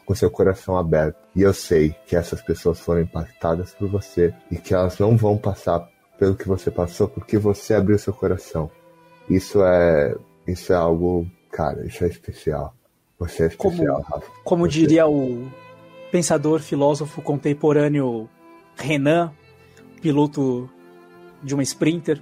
[0.06, 1.18] com seu coração aberto.
[1.36, 5.36] E eu sei que essas pessoas foram impactadas por você e que elas não vão
[5.36, 8.70] passar pelo que você passou porque você abriu seu coração.
[9.28, 10.14] Isso é,
[10.48, 12.74] isso é algo, cara, isso é especial.
[13.20, 14.26] Você é especial, Rafa.
[14.44, 15.48] Como diria o
[16.12, 18.28] pensador, filósofo contemporâneo
[18.76, 19.32] Renan,
[20.02, 20.70] piloto
[21.44, 22.22] de uma Sprinter,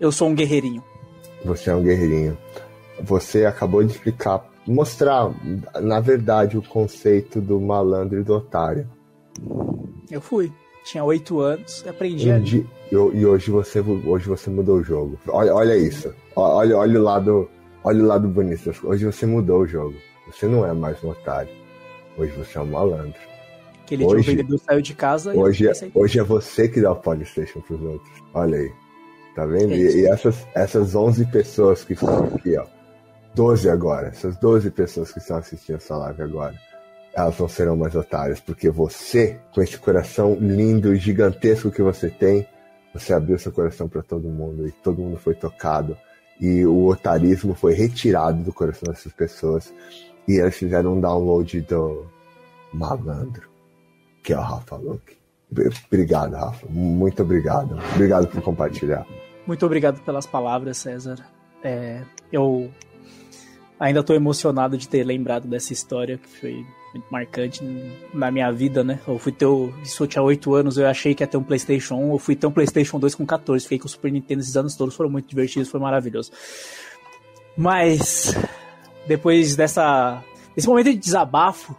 [0.00, 0.82] eu sou um guerreirinho.
[1.44, 2.36] Você é um guerreirinho.
[3.02, 5.30] Você acabou de explicar, mostrar,
[5.80, 8.88] na verdade, o conceito do malandro e do otário.
[10.10, 10.52] Eu fui.
[10.86, 12.64] Tinha oito anos, aprendi ali.
[12.92, 15.18] E, hoje você hoje você mudou o jogo.
[15.26, 16.14] Olha, olha isso.
[16.36, 17.50] Olha, olha o lado,
[17.82, 18.72] olha o lado bonito.
[18.84, 19.96] Hoje você mudou o jogo.
[20.28, 21.50] Você não é mais um otário.
[22.16, 23.18] Hoje você é um malandro.
[23.82, 26.80] Aquele dia o hoje- vendedor saiu de casa e Hoje é, hoje é você que
[26.80, 28.22] dá o Polystation pros outros.
[28.32, 28.72] Olha aí.
[29.34, 29.72] Tá vendo?
[29.72, 29.76] É.
[29.76, 32.64] E, e essas, essas 11 pessoas que estão aqui, ó.
[33.34, 34.06] 12 agora.
[34.06, 36.54] Essas 12 pessoas que estão assistindo essa live agora.
[37.16, 42.10] Elas não serão mais otárias, porque você, com esse coração lindo e gigantesco que você
[42.10, 42.46] tem,
[42.92, 45.96] você abriu seu coração para todo mundo e todo mundo foi tocado.
[46.38, 49.72] E o otarismo foi retirado do coração dessas pessoas.
[50.28, 52.06] E eles fizeram um download do
[52.70, 53.48] malandro,
[54.22, 55.16] que é o Rafa Luke.
[55.86, 56.66] Obrigado, Rafa.
[56.68, 57.78] Muito obrigado.
[57.94, 59.06] Obrigado por compartilhar.
[59.46, 61.16] Muito obrigado pelas palavras, César.
[61.62, 62.70] É, eu
[63.78, 67.62] ainda estou emocionado de ter lembrado dessa história que foi muito marcante
[68.12, 69.00] na minha vida, né?
[69.06, 69.46] Eu fui ter,
[69.82, 72.34] isso eu tinha 8 anos, eu achei que ia ter um PlayStation 1, eu fui
[72.34, 75.10] ter um PlayStation 2 com 14, fiquei com o Super Nintendo esses anos todos, foram
[75.10, 76.32] muito divertidos, foi maravilhoso.
[77.56, 78.34] Mas
[79.06, 80.22] depois dessa
[80.54, 81.76] desse momento de desabafo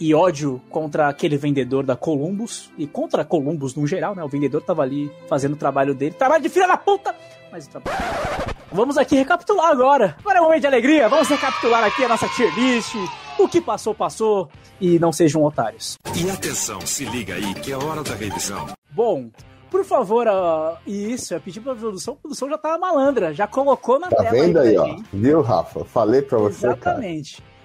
[0.00, 4.22] e ódio contra aquele vendedor da Columbus e contra Columbus no geral, né?
[4.22, 7.14] O vendedor tava ali fazendo o trabalho dele, trabalho de filha da puta,
[7.50, 10.16] mas o trabalho Vamos aqui recapitular agora.
[10.20, 11.08] Agora é um momento de alegria.
[11.08, 12.94] Vamos recapitular aqui a nossa tier list.
[13.38, 14.48] O que passou, passou.
[14.80, 15.96] E não sejam otários.
[16.14, 18.66] E atenção, se liga aí que é hora da revisão.
[18.90, 19.30] Bom,
[19.70, 20.26] por favor,
[20.86, 22.14] e isso, eu pedi pra produção.
[22.14, 23.32] A produção já tá malandra.
[23.34, 24.96] Já colocou na Tá tela vendo pra aí, ó?
[25.12, 25.84] Viu, Rafa?
[25.84, 27.00] Falei pra você, cara.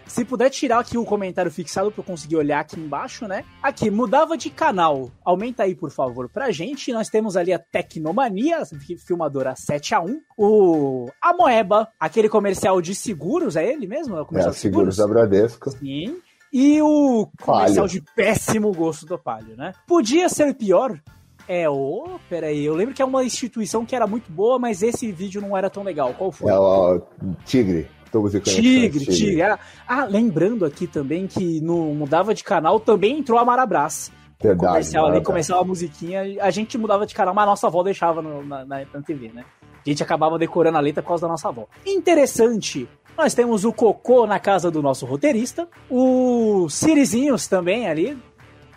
[0.05, 3.43] Se puder tirar aqui o comentário fixado pra eu conseguir olhar aqui embaixo, né?
[3.61, 5.09] Aqui, mudava de canal.
[5.25, 6.93] Aumenta aí, por favor, pra gente.
[6.93, 10.17] Nós temos ali a Tecnomania, fi- filmadora 7x1.
[10.37, 14.15] O Amoeba, aquele comercial de seguros, é ele mesmo?
[14.15, 15.71] É o É, comercial de seguros da Bradesco.
[15.71, 16.17] Sim.
[16.51, 17.87] E o comercial Palio.
[17.87, 19.73] de péssimo gosto do Palio, né?
[19.87, 20.99] Podia ser pior.
[21.47, 25.11] É, ô, peraí, eu lembro que é uma instituição que era muito boa, mas esse
[25.11, 26.13] vídeo não era tão legal.
[26.13, 26.51] Qual foi?
[26.51, 27.01] É o
[27.45, 27.87] Tigre.
[28.19, 29.41] E conexões, Tigre, Tigre.
[29.41, 34.11] Era- Ah, lembrando aqui também que no Mudava de Canal também entrou a Marabras.
[34.41, 37.81] Verdade, comercial ali, começava a musiquinha, a gente mudava de canal, mas a nossa avó
[37.81, 39.45] deixava no- na, na, na TV, né?
[39.85, 41.65] A gente acabava decorando a letra por causa da nossa avó.
[41.85, 42.87] Interessante,
[43.17, 48.17] nós temos o Cocô na casa do nosso roteirista, o Sirizinhos também ali,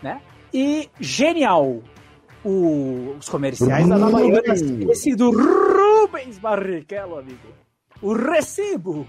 [0.01, 0.21] né?
[0.55, 1.81] E genial,
[2.45, 7.39] o- os comerciais da Havaianas, esse do Rubens Barrichello, amigo.
[8.01, 9.05] O Recibo,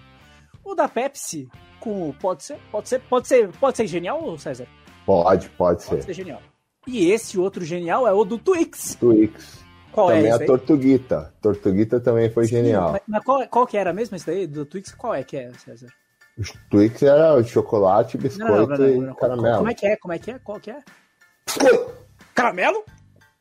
[0.72, 1.49] o da Pepsi,
[1.80, 4.68] com o pode ser, pode ser, pode ser, pode ser genial, César?
[5.06, 6.03] Pode, pode Pode ser.
[6.03, 6.41] ser genial.
[6.85, 8.95] E esse outro genial é o do Twix.
[8.95, 9.65] Twix.
[9.91, 10.45] Qual também é a?
[10.45, 11.34] Tortuguita.
[11.41, 12.91] Tortuguita também foi genial.
[12.91, 14.45] Mas, mas qual, qual que era mesmo esse daí?
[14.45, 15.88] Do Twix, qual é que é, César?
[16.38, 19.57] Os Twix era chocolate, biscoito Não, não, não, e caramelo.
[19.57, 19.95] Como é que é?
[19.95, 20.39] Como é que é?
[20.39, 20.84] Qual que é?
[22.35, 22.84] Caramelo?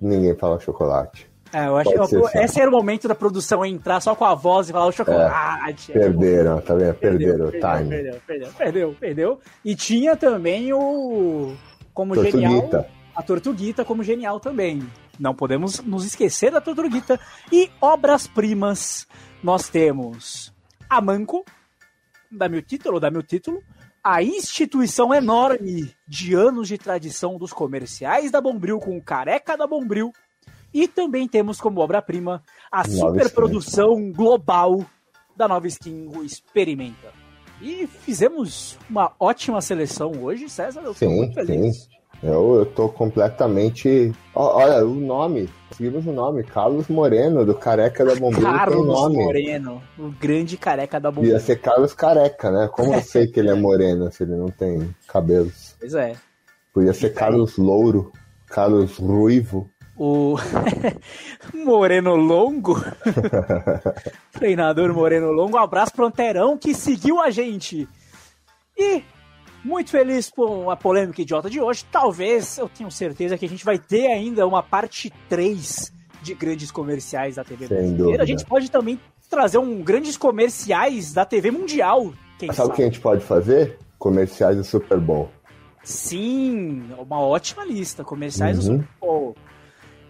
[0.01, 1.29] Ninguém fala chocolate.
[1.57, 4.35] É, eu acho Pode que esse era o momento da produção entrar só com a
[4.35, 5.91] voz e falar o chocolate.
[5.91, 6.95] Perderam, tá vendo?
[6.97, 7.89] Perderam o time.
[7.89, 9.41] Perdeu, perdeu, perdeu, perdeu.
[9.65, 11.55] E tinha também o.
[11.95, 12.47] Como Tortuguita.
[12.47, 12.87] genial.
[13.15, 14.87] A Tortuguita como genial também.
[15.19, 17.19] Não podemos nos esquecer da Tortuguita.
[17.51, 19.07] E obras-primas,
[19.43, 20.53] nós temos
[20.91, 21.43] a Manco,
[22.31, 23.63] dá meu título, dá meu título.
[24.05, 29.67] A instituição enorme de anos de tradição dos comerciais da Bombril com o careca da
[29.67, 30.13] Bombril.
[30.77, 34.85] E também temos como obra-prima a superprodução global
[35.35, 37.09] da nova skin, o Experimenta.
[37.63, 40.83] E fizemos uma ótima seleção hoje, César.
[40.85, 41.77] Eu Sim, muito feliz.
[41.85, 41.89] sim.
[42.23, 44.13] Eu, eu tô completamente.
[44.35, 45.49] Olha, o nome.
[45.71, 46.45] Seguimos o nome.
[46.45, 48.45] Carlos Moreno, do Careca da Bombril.
[48.47, 49.25] tem Carlos nome.
[49.25, 51.41] Moreno, o grande careca da Ia Bombril.
[51.41, 52.69] ser Carlos Careca, né?
[52.71, 55.75] Como eu sei que ele é moreno se ele não tem cabelos?
[55.81, 56.17] Pois é.
[56.75, 58.13] Podia ser Carlos Louro,
[58.47, 59.71] Carlos Ruivo.
[59.99, 60.37] O
[61.55, 62.77] Moreno Longo,
[64.33, 67.89] treinador Moreno Longo, um abraço pro Anterão que seguiu a gente.
[68.77, 69.03] E
[69.65, 71.85] muito feliz com a polêmica idiota de hoje.
[71.91, 75.93] Talvez, eu tenho certeza que a gente vai ter ainda uma parte 3
[76.23, 78.03] de grandes comerciais da TV Sem brasileira.
[78.05, 78.23] dúvida.
[78.23, 79.01] A gente pode também
[79.31, 82.77] trazer um grandes comerciais da TV mundial, quem Sabe o sabe?
[82.77, 83.79] que a gente pode fazer?
[83.99, 85.31] Comerciais do Super Bowl.
[85.83, 88.05] Sim, uma ótima lista.
[88.05, 88.79] Comerciais do Uhum.
[88.81, 89.37] Super Bowl.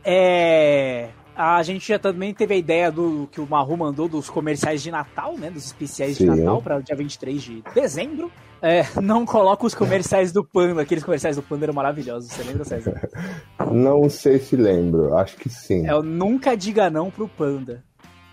[0.07, 1.09] É.
[1.35, 4.91] A gente já também teve a ideia do que o Maru mandou dos comerciais de
[4.91, 5.51] Natal, né?
[5.51, 6.31] Dos especiais de Sim.
[6.35, 8.33] Natal para o dia 23 de dezembro.
[8.63, 12.65] É, não coloca os comerciais do Panda, aqueles comerciais do Panda eram maravilhosos, você lembra,
[12.65, 13.07] César?
[13.71, 15.87] Não sei se lembro, acho que sim.
[15.87, 17.85] É o Nunca Diga Não pro Panda.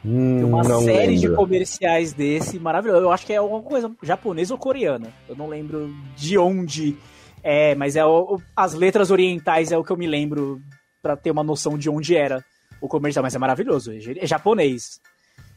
[0.05, 1.35] Hum, Tem uma série de lembro.
[1.35, 3.01] comerciais desse maravilhoso.
[3.01, 5.07] Eu acho que é alguma coisa japonesa ou coreana.
[5.27, 6.95] Eu não lembro de onde
[7.43, 10.61] é, mas é o- as letras orientais é o que eu me lembro
[11.03, 12.43] pra ter uma noção de onde era
[12.81, 13.21] o comercial.
[13.21, 13.91] Mas é maravilhoso.
[13.91, 15.01] É é japonês.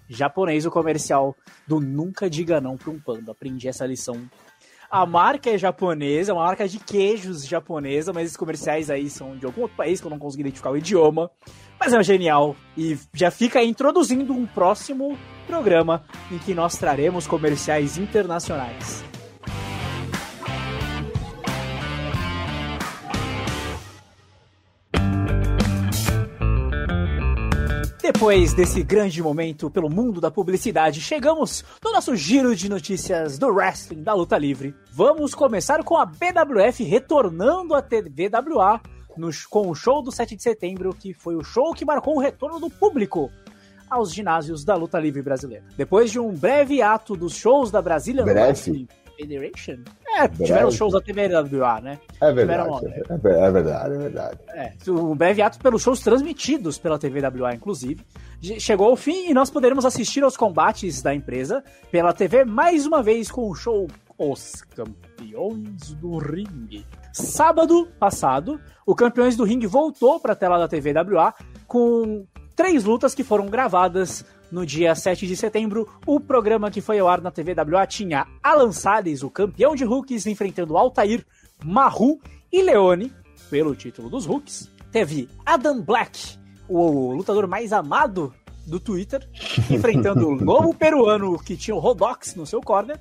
[0.08, 1.34] Japonês o comercial
[1.66, 3.32] do Nunca Diga Não pra um Panda.
[3.32, 4.28] Aprendi essa lição.
[4.88, 9.36] A marca é japonesa, é uma marca de queijos japonesa, mas esses comerciais aí são
[9.36, 11.28] de algum outro país que eu não consegui identificar o idioma.
[11.78, 12.54] Mas é genial.
[12.76, 19.04] E já fica introduzindo um próximo programa em que nós traremos comerciais internacionais.
[28.12, 33.48] Depois desse grande momento pelo mundo da publicidade, chegamos no nosso giro de notícias do
[33.48, 34.72] wrestling da luta livre.
[34.92, 38.80] Vamos começar com a BWF retornando à TVWA
[39.16, 42.20] no- com o show do 7 de setembro, que foi o show que marcou o
[42.20, 43.28] retorno do público
[43.90, 45.64] aos ginásios da luta livre brasileira.
[45.76, 48.40] Depois de um breve ato dos shows da Brazilian Breve?
[48.40, 49.78] Wrestling Federation,
[50.16, 50.76] é, tiveram Breve.
[50.76, 51.98] shows da TVWA, né?
[52.20, 54.38] É Tiveram, verdade, é, ver- é verdade, é verdade.
[54.48, 58.04] é, um breve ato pelos shows transmitidos pela TVWA, inclusive.
[58.58, 63.02] Chegou ao fim e nós poderemos assistir aos combates da empresa pela TV mais uma
[63.02, 63.86] vez com o show
[64.18, 66.84] Os Campeões do Ringue.
[67.12, 71.34] Sábado passado, o Campeões do Ringue voltou para a tela da TVWA
[71.66, 75.88] com três lutas que foram gravadas no dia 7 de setembro.
[76.06, 80.26] O programa que foi ao ar na TVWA tinha Alan Salles, o campeão de Hulks,
[80.26, 81.24] enfrentando Altair,
[81.64, 82.18] Maru
[82.52, 83.12] e Leone
[83.50, 84.70] pelo título dos Hulks.
[84.90, 88.32] Teve Adam Black, o lutador mais amado
[88.66, 89.28] do Twitter,
[89.70, 93.00] enfrentando o lobo peruano que tinha o Rodox no seu corner.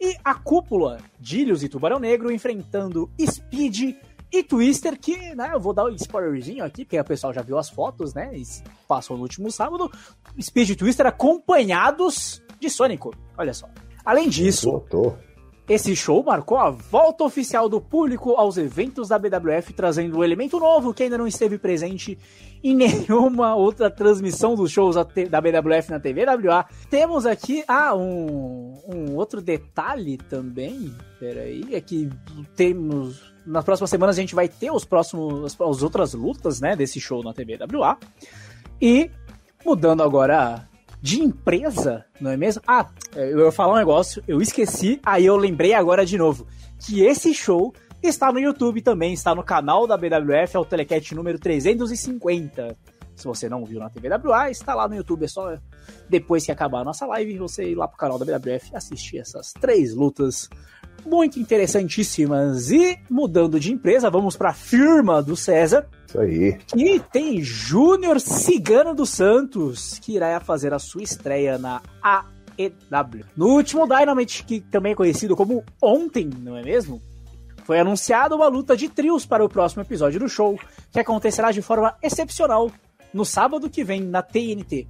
[0.00, 3.94] E a cúpula, Dílios e Tubarão Negro, enfrentando Speed
[4.32, 7.58] e Twister, que, né, eu vou dar um spoilerzinho aqui, porque o pessoal já viu
[7.58, 8.42] as fotos, né, e
[8.88, 9.90] passou no último sábado.
[10.40, 13.68] Speed e Twister acompanhados de Sônico, olha só.
[14.04, 14.82] Além disso,
[15.68, 20.58] esse show marcou a volta oficial do público aos eventos da BWF, trazendo um elemento
[20.58, 22.18] novo que ainda não esteve presente
[22.64, 26.66] em nenhuma outra transmissão dos shows da BWF na TVWA.
[26.90, 32.10] Temos aqui, ah, um, um outro detalhe também, peraí, é que
[32.56, 37.00] temos, nas próximas semanas a gente vai ter os próximos, as outras lutas, né, desse
[37.00, 37.96] show na TVWA.
[38.80, 39.10] E,
[39.64, 40.68] mudando agora
[41.00, 42.62] de empresa, não é mesmo?
[42.66, 46.46] Ah, eu ia falar um negócio, eu esqueci, aí eu lembrei agora de novo.
[46.78, 51.14] Que esse show está no YouTube também, está no canal da BWF, é o Telecat
[51.14, 52.76] número 350.
[53.14, 55.56] Se você não viu na TVWA, está lá no YouTube, é só
[56.08, 59.52] depois que acabar a nossa live, você ir lá pro canal da BWF assistir essas
[59.52, 60.48] três lutas
[61.04, 62.70] muito interessantíssimas.
[62.70, 65.86] E mudando de empresa, vamos para a firma do César.
[66.08, 66.58] Isso aí.
[66.74, 73.24] E tem Júnior Cigano dos Santos, que irá fazer a sua estreia na AEW.
[73.36, 77.00] No último Dynamite, que também é conhecido como Ontem, não é mesmo?
[77.64, 80.58] Foi anunciada uma luta de trios para o próximo episódio do show,
[80.90, 82.70] que acontecerá de forma excepcional
[83.14, 84.88] no sábado que vem na TNT.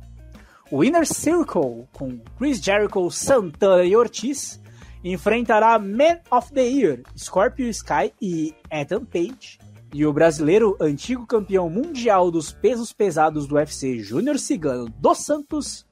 [0.71, 4.59] O Inner Circle, com Chris Jericho, Santana e Ortiz,
[5.05, 9.59] enfrentará Man of the Year, Scorpio Sky e Ethan Page.
[9.95, 15.85] E o brasileiro antigo campeão mundial dos pesos pesados do UFC, Júnior Cigano dos Santos,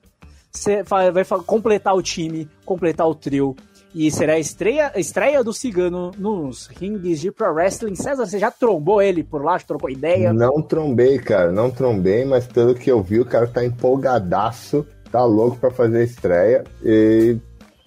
[0.86, 3.54] vai completar o time, completar o trio.
[3.92, 7.96] E será a estreia, estreia do Cigano nos rings de Pro Wrestling.
[7.96, 9.58] César, você já trombou ele por lá?
[9.58, 10.32] Trocou ideia?
[10.32, 11.50] Não trombei, cara.
[11.50, 14.86] Não trombei, mas pelo que eu vi, o cara tá empolgadaço.
[15.10, 16.64] Tá louco pra fazer a estreia.
[16.84, 17.36] E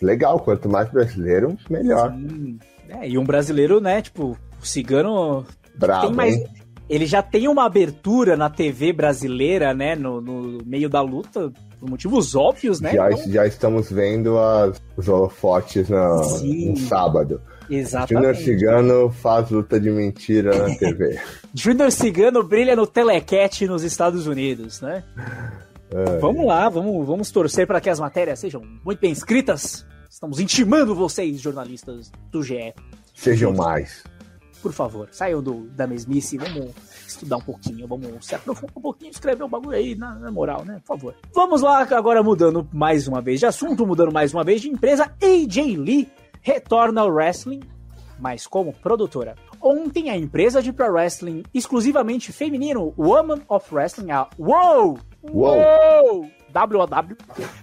[0.04, 2.12] legal, quanto mais brasileiro, melhor.
[2.12, 2.60] Sim.
[2.90, 6.48] É, e um brasileiro, né, tipo, o Cigano Bravo, tem mais, hein?
[6.90, 11.90] ele já tem uma abertura na TV brasileira, né, no, no meio da luta, por
[11.90, 12.94] motivos óbvios, né?
[12.94, 16.70] Já, Então, já estamos vendo as, os holofotes no, Sim.
[16.70, 17.42] no sábado.
[17.70, 18.14] Exatamente.
[18.14, 21.20] Júnior Cigano faz luta de mentira na TV.
[21.54, 25.04] Júnior Cigano brilha no telecat nos Estados Unidos, né?
[25.94, 26.18] É.
[26.18, 29.86] Vamos lá, vamos, vamos torcer para que as matérias sejam muito bem escritas.
[30.10, 32.74] Estamos intimando vocês, jornalistas do GE.
[33.14, 34.04] Sejam mais.
[34.62, 36.72] Por favor, saiam do, da mesmice, vamos
[37.06, 40.64] estudar um pouquinho, vamos se aprofundar um pouquinho, escrever um bagulho aí, na, na moral,
[40.64, 40.80] né?
[40.80, 41.16] Por favor.
[41.34, 45.12] Vamos lá, agora mudando mais uma vez de assunto, mudando mais uma vez de empresa,
[45.22, 46.10] AJ Lee
[46.42, 47.60] retorna ao wrestling,
[48.20, 49.36] mas como produtora.
[49.62, 54.98] Ontem, a empresa de pro wrestling exclusivamente feminino, Woman of Wrestling, a WOW!
[55.32, 56.28] Uou!
[56.54, 56.88] WOW,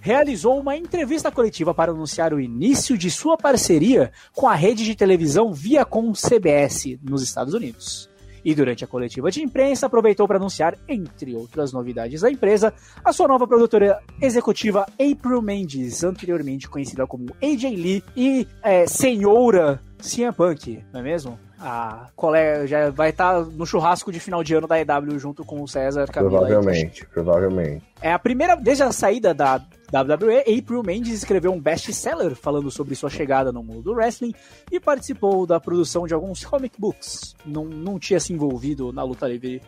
[0.01, 4.95] realizou uma entrevista coletiva para anunciar o início de sua parceria com a rede de
[4.95, 8.09] televisão Viacom CBS nos Estados Unidos.
[8.43, 12.73] E durante a coletiva de imprensa, aproveitou para anunciar, entre outras novidades da empresa,
[13.05, 19.79] a sua nova produtora executiva April Mendes, anteriormente conhecida como AJ Lee e é, senhora
[19.99, 21.39] CM Punk, não é mesmo?
[21.63, 25.61] A colega já vai estar no churrasco de final de ano da EW junto com
[25.61, 26.39] o César Camila.
[26.39, 27.85] Provavelmente, provavelmente.
[28.01, 29.61] é a primeira, desde a saída da
[29.93, 34.33] WWE, April Mendes escreveu um best-seller falando sobre sua chegada no mundo do wrestling
[34.71, 37.35] e participou da produção de alguns comic books.
[37.45, 39.61] Não, não tinha se envolvido na luta livre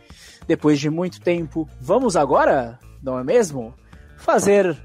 [0.48, 1.70] depois de muito tempo.
[1.80, 3.72] Vamos agora, não é mesmo?
[4.18, 4.76] Fazer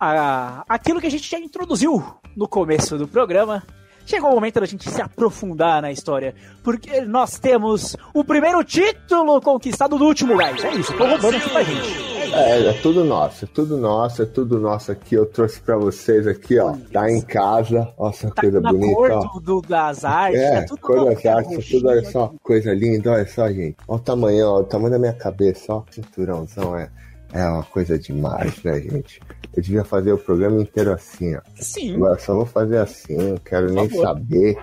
[0.00, 2.02] a, aquilo que a gente já introduziu
[2.34, 3.62] no começo do programa.
[4.08, 9.38] Chegou o momento da gente se aprofundar na história, porque nós temos o primeiro título
[9.38, 10.64] conquistado do último, guys.
[10.64, 12.08] É isso, tô roubando aqui pra gente.
[12.32, 15.14] É, é tudo nosso, é tudo nosso, é tudo nosso aqui.
[15.14, 16.74] Eu trouxe pra vocês aqui, ó.
[16.90, 17.86] Tá em casa.
[17.98, 19.20] Nossa, coisa Na bonita, cor ó.
[19.20, 23.12] do, do- das artes, É, tá tudo cor das artes, tudo, olha só, coisa linda,
[23.12, 23.76] olha só, gente.
[23.86, 26.88] Olha o tamanho, ó, o tamanho da minha cabeça, ó, cinturãozão, é,
[27.32, 29.20] é uma coisa demais, né, gente?
[29.54, 31.40] Eu devia fazer o programa inteiro assim, ó.
[31.56, 31.96] Sim.
[31.96, 34.56] Agora só vou fazer assim, não quero nem saber.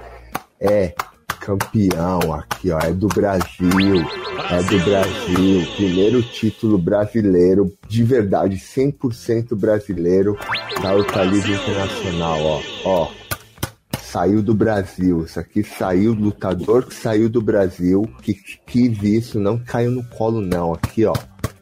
[0.60, 0.94] É
[1.40, 3.70] campeão aqui, ó, é do Brasil,
[4.50, 10.36] é do Brasil, primeiro título brasileiro, de verdade, 100% brasileiro
[10.82, 13.12] da livre internacional, ó, ó
[14.16, 15.26] saiu do Brasil.
[15.26, 18.34] Isso aqui saiu, lutador que saiu do Brasil, que
[18.66, 20.74] quis isso, não caiu no colo, não.
[20.74, 21.14] Aqui, ó.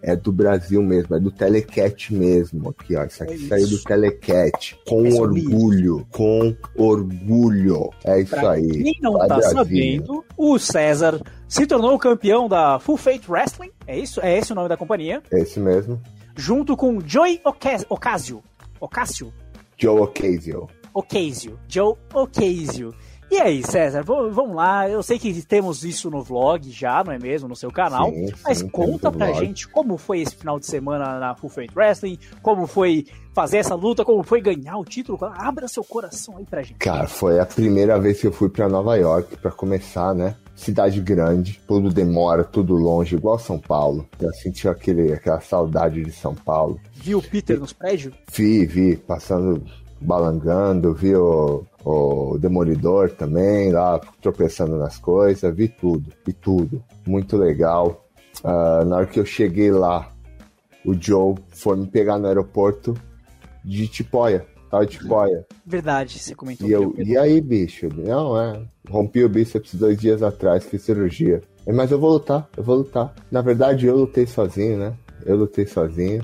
[0.06, 2.70] É do Brasil mesmo, é do Telecat mesmo.
[2.70, 3.06] Aqui, ó.
[3.06, 3.78] Isso aqui É saiu isso.
[3.78, 4.76] do Telecat.
[4.86, 6.06] Com É orgulho.
[6.12, 7.90] Com orgulho.
[8.04, 8.84] É isso Pra aí.
[8.84, 9.52] Quem não tá Brasil.
[9.52, 14.20] sabendo, o César se tornou campeão da Full Fate Wrestling, é isso?
[14.22, 16.02] É esse o nome da companhia, É esse mesmo.
[16.36, 18.44] junto com Joey Oca- Ocasio.
[18.80, 19.34] Ocasio?
[19.78, 20.68] Joe Ocasio.
[20.94, 21.58] Ocasio.
[21.68, 22.94] Joe Ocasio.
[23.34, 24.88] E aí, César, vamos lá.
[24.88, 27.50] Eu sei que temos isso no vlog já, não é mesmo?
[27.50, 28.12] No seu canal.
[28.12, 29.40] Sim, mas sim, conta temos pra vlog.
[29.44, 33.74] gente como foi esse final de semana na Full Fate Wrestling, como foi fazer essa
[33.74, 35.18] luta, como foi ganhar o título.
[35.20, 36.78] Abra seu coração aí pra gente.
[36.78, 40.36] Cara, foi a primeira vez que eu fui pra Nova York pra começar, né?
[40.56, 44.08] Cidade grande, tudo demora, tudo longe, igual São Paulo.
[44.22, 46.80] Eu senti aquele, aquela saudade de São Paulo.
[46.94, 48.14] Viu o Peter nos prédios?
[48.32, 49.64] Vi, vi, passando,
[50.00, 51.16] balangando, vi
[51.86, 56.84] o, Demolidor também, lá tropeçando nas coisas, vi tudo, vi tudo.
[57.08, 58.06] Muito legal.
[58.44, 60.12] Ah, na hora que eu cheguei lá,
[60.86, 62.94] o Joe foi me pegar no aeroporto
[63.64, 65.46] de Tipóia, tava de Tipóia.
[65.66, 66.68] Verdade, você comentou.
[66.68, 67.88] E, eu, e aí, bicho?
[67.96, 68.62] Não, é.
[68.90, 71.42] Rompi o bíceps dois dias atrás, fiz cirurgia.
[71.66, 73.14] Mas eu vou lutar, eu vou lutar.
[73.32, 74.94] Na verdade, eu lutei sozinho, né?
[75.26, 76.22] Eu lutei sozinho.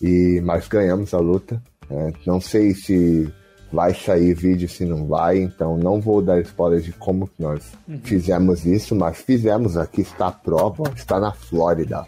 [0.00, 1.60] E, mas ganhamos a luta.
[1.90, 2.12] né?
[2.24, 3.28] Não sei se
[3.72, 5.38] vai sair vídeo, se não vai.
[5.38, 8.00] Então não vou dar spoilers de como que nós Uhum.
[8.02, 8.94] fizemos isso.
[8.94, 12.06] Mas fizemos aqui, está a prova, está na Flórida.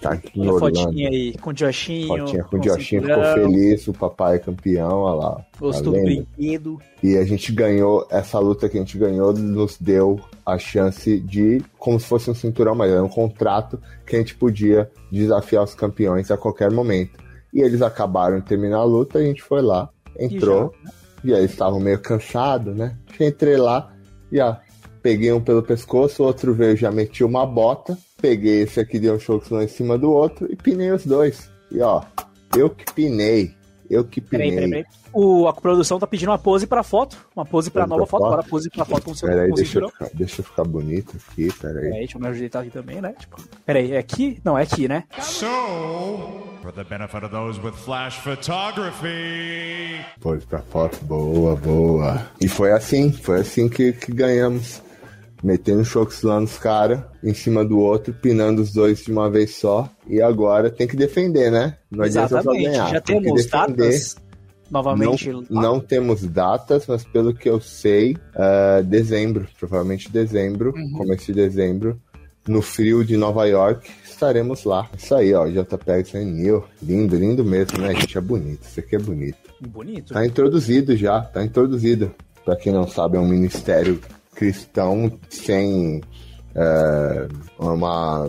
[0.00, 0.78] Tá aqui em a Orlando.
[0.78, 2.06] fotinha aí com o Joshinho.
[2.06, 5.44] Fotinha com o o Joshinho, ficou feliz, o papai é campeão, olha lá.
[5.58, 6.78] Gostou tá do brinquedo.
[7.02, 11.60] E a gente ganhou, essa luta que a gente ganhou nos deu a chance de,
[11.78, 15.74] como se fosse um cinturão, mas era um contrato que a gente podia desafiar os
[15.74, 17.18] campeões a qualquer momento.
[17.52, 19.88] E eles acabaram de terminar a luta, a gente foi lá,
[20.18, 20.74] entrou,
[21.24, 22.96] e, aí estavam meio cansados, né?
[23.20, 23.92] Entrei lá
[24.30, 24.56] e ó,
[25.02, 29.10] peguei um pelo pescoço, o outro veio já meti uma bota, peguei esse aqui, dei
[29.10, 31.50] um chocão em cima do outro e pinei os dois.
[31.70, 32.02] E ó,
[32.56, 33.54] eu que pinei,
[33.90, 34.50] eu que pinei.
[34.50, 35.07] Peraí, peraí, peraí.
[35.20, 37.16] O, a produção tá pedindo uma pose pra foto.
[37.34, 38.20] Uma pose pra nova pra foto.
[38.20, 38.32] foto?
[38.34, 41.16] Agora pose pra foto com o seu Peraí, deixa eu, ficar, deixa eu ficar bonito
[41.16, 41.74] aqui, peraí.
[41.74, 43.16] Peraí, deixa eu me ajeitar aqui também, né?
[43.18, 44.40] Tipo, peraí, é aqui?
[44.44, 45.02] Não, é aqui, né?
[45.20, 45.44] So,
[46.62, 50.04] for the benefit of those with flash photography.
[50.20, 52.24] Pose pra foto, boa, boa.
[52.40, 54.80] E foi assim, foi assim que, que ganhamos.
[55.42, 59.56] Metendo chocos lá nos caras, em cima do outro, pinando os dois de uma vez
[59.56, 59.88] só.
[60.06, 61.76] E agora tem que defender, né?
[61.90, 62.64] Não adianta só Exatamente.
[62.70, 62.90] ganhar.
[62.90, 63.76] Já tem que temos defender.
[63.76, 64.27] datas
[64.70, 65.30] novamente.
[65.30, 70.92] Não, não temos datas, mas pelo que eu sei, é, dezembro, provavelmente dezembro, Uhum.
[70.92, 72.00] começo de dezembro,
[72.46, 74.88] no frio de Nova York, estaremos lá.
[74.96, 76.64] Isso aí, ó, JPEG New.
[76.82, 78.16] Lindo, lindo mesmo, né, gente?
[78.16, 78.62] É bonito.
[78.62, 79.36] Isso aqui é bonito.
[79.60, 80.14] Bonito.
[80.14, 82.14] Tá introduzido já, tá introduzido.
[82.44, 84.00] Pra quem não sabe, é um ministério
[84.34, 86.00] cristão sem
[86.54, 87.28] é,
[87.58, 88.26] uma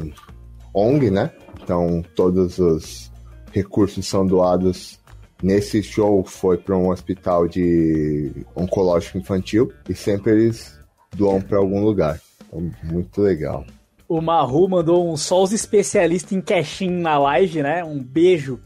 [0.73, 1.31] ONG, né?
[1.63, 3.09] Então todos os
[3.51, 4.98] recursos são doados.
[5.41, 10.77] Nesse show foi para um hospital de oncológico infantil e sempre eles
[11.15, 12.19] doam para algum lugar.
[12.47, 13.65] Então, muito legal.
[14.07, 17.83] O Maru mandou um só os especialistas em caching na live, né?
[17.83, 18.59] Um beijo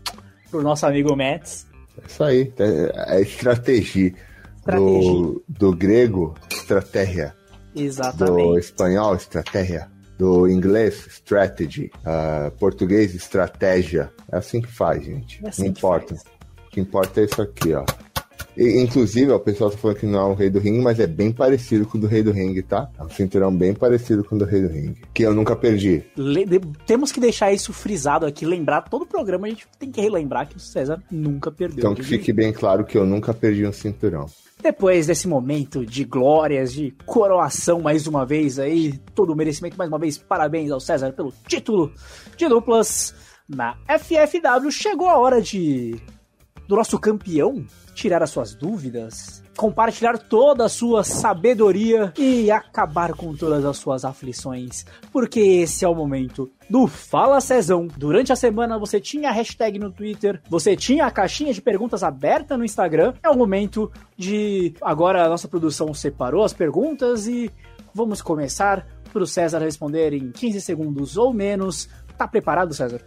[0.50, 1.68] pro nosso amigo Mets.
[2.02, 4.14] É isso aí, é, é estratégia.
[4.66, 7.36] Do, do grego, estratégia.
[7.76, 8.60] Do Exatamente.
[8.60, 9.91] espanhol, estratégia.
[10.18, 11.91] Do inglês, strategy.
[12.06, 14.10] Ah, português, estratégia.
[14.32, 15.44] É assim que faz, gente.
[15.44, 16.14] É assim não importa.
[16.14, 16.32] O
[16.74, 17.86] que importa é isso aqui, ó.
[18.56, 21.00] E, inclusive, ó, o pessoal tá falando que não é o Rei do Ringue, mas
[21.00, 22.88] é bem parecido com o do Rei do Ringue, tá?
[23.00, 25.02] É um cinturão bem parecido com o do Rei do Ringue.
[25.12, 26.04] Que eu nunca perdi.
[26.16, 26.45] Le-
[26.86, 30.48] temos que deixar isso frisado aqui, lembrar todo o programa, a gente tem que relembrar
[30.48, 31.80] que o César nunca perdeu.
[31.80, 34.28] Então que fique bem claro que eu nunca perdi um cinturão.
[34.62, 39.90] Depois desse momento de glórias, de coroação mais uma vez aí, todo o merecimento mais
[39.90, 41.91] uma vez, parabéns ao César pelo título
[42.38, 43.16] de duplas
[43.50, 44.70] na FFW.
[44.72, 45.95] Chegou a hora de
[46.74, 47.64] do nosso campeão
[47.94, 54.04] tirar as suas dúvidas, compartilhar toda a sua sabedoria e acabar com todas as suas
[54.04, 57.88] aflições, porque esse é o momento do Fala Cezão.
[57.95, 62.02] Durante a semana você tinha a hashtag no Twitter, você tinha a caixinha de perguntas
[62.02, 63.14] aberta no Instagram.
[63.22, 67.52] É o momento de agora a nossa produção separou as perguntas e
[67.94, 71.88] vamos começar para o César responder em 15 segundos ou menos.
[72.18, 73.00] Tá preparado, César?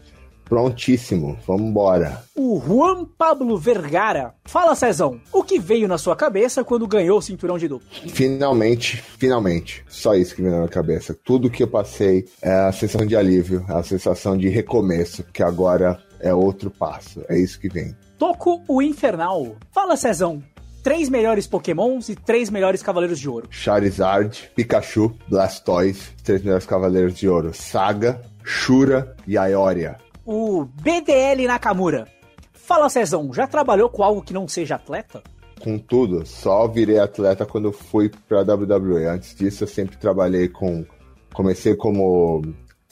[0.49, 2.23] Prontíssimo, vambora.
[2.37, 4.33] O Juan Pablo Vergara.
[4.45, 7.87] Fala, Cezão, o que veio na sua cabeça quando ganhou o cinturão de duplo?
[8.09, 9.85] Finalmente, finalmente.
[9.89, 11.19] Só isso que veio na minha cabeça.
[11.25, 15.43] Tudo que eu passei é a sensação de alívio, é a sensação de recomeço, que
[15.43, 17.25] agora é outro passo.
[17.29, 17.97] É isso que vem.
[18.17, 19.57] Toco o Infernal.
[19.73, 20.43] Fala, Cezão.
[20.83, 23.49] Três melhores Pokémons e três melhores Cavaleiros de Ouro.
[23.51, 27.53] Charizard, Pikachu, Blastoise, três melhores cavaleiros de ouro.
[27.53, 29.97] Saga, Shura e Aioria.
[30.27, 32.09] O BDL Nakamura.
[32.53, 35.23] Fala, Cezão, já trabalhou com algo que não seja atleta?
[35.61, 39.07] Com tudo, só virei atleta quando fui pra WWE.
[39.07, 40.85] Antes disso, eu sempre trabalhei com.
[41.33, 42.43] Comecei como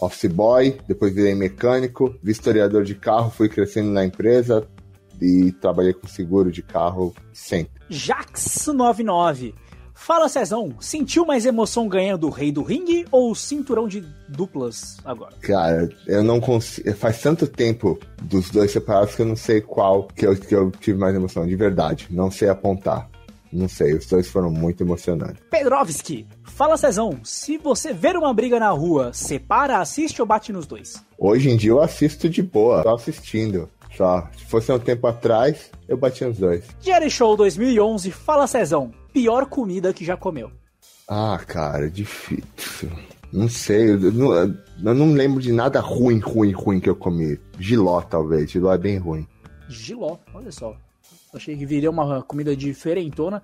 [0.00, 4.68] office boy, depois virei mecânico, vistoriador de carro, fui crescendo na empresa
[5.20, 7.82] e trabalhei com seguro de carro sempre.
[7.90, 9.54] Jax99.
[9.94, 14.98] Fala, Cezão, sentiu mais emoção ganhando o Rei do Ringue ou o cinturão de duplas
[15.04, 15.32] agora?
[15.40, 16.92] Cara, eu não consigo.
[16.94, 20.70] Faz tanto tempo dos dois separados que eu não sei qual que eu, que eu
[20.72, 22.08] tive mais emoção, de verdade.
[22.10, 23.08] Não sei apontar.
[23.50, 25.40] Não sei, os dois foram muito emocionantes.
[25.48, 26.26] Pedrovski.
[26.42, 31.02] Fala, Cezão, se você ver uma briga na rua, separa, assiste ou bate nos dois?
[31.16, 33.70] Hoje em dia eu assisto de boa, tô assistindo.
[33.96, 34.28] Só.
[34.36, 36.64] Se fosse um tempo atrás, eu batia os dois.
[36.80, 38.10] Jerry Show 2011.
[38.10, 40.50] Fala, Cezão, pior comida que já comeu.
[41.08, 42.90] Ah, cara, difícil.
[43.32, 47.38] Não sei, eu não, eu não lembro de nada ruim, ruim, ruim que eu comi.
[47.58, 48.50] Giló, talvez.
[48.50, 49.26] Giló é bem ruim.
[49.68, 50.76] Giló, olha só.
[51.32, 53.42] Achei que viria uma comida diferentona.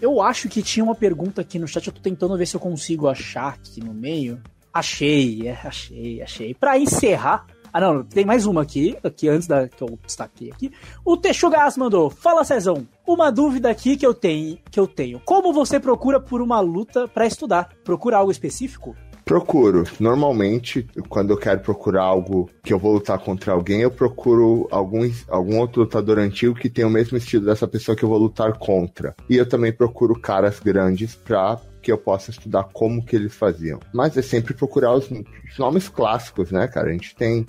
[0.00, 2.60] Eu acho que tinha uma pergunta aqui no chat, eu tô tentando ver se eu
[2.60, 4.40] consigo achar aqui no meio.
[4.72, 6.54] Achei, é, achei, achei.
[6.54, 7.46] Pra encerrar.
[7.72, 10.72] Ah, não, tem mais uma aqui, aqui antes da que eu destaquei aqui.
[11.04, 15.20] O Texugas mandou: Fala Cezão, uma dúvida aqui que eu tenho, que eu tenho.
[15.24, 17.70] Como você procura por uma luta pra estudar?
[17.84, 18.96] Procura algo específico?
[19.24, 19.84] Procuro.
[20.00, 25.08] Normalmente, quando eu quero procurar algo que eu vou lutar contra alguém, eu procuro algum,
[25.28, 28.58] algum outro lutador antigo que tem o mesmo estilo dessa pessoa que eu vou lutar
[28.58, 29.14] contra.
[29.28, 33.78] E eu também procuro caras grandes pra que eu possa estudar como que eles faziam.
[33.92, 36.90] Mas é sempre procurar os, os nomes clássicos, né, cara?
[36.90, 37.46] A gente tem.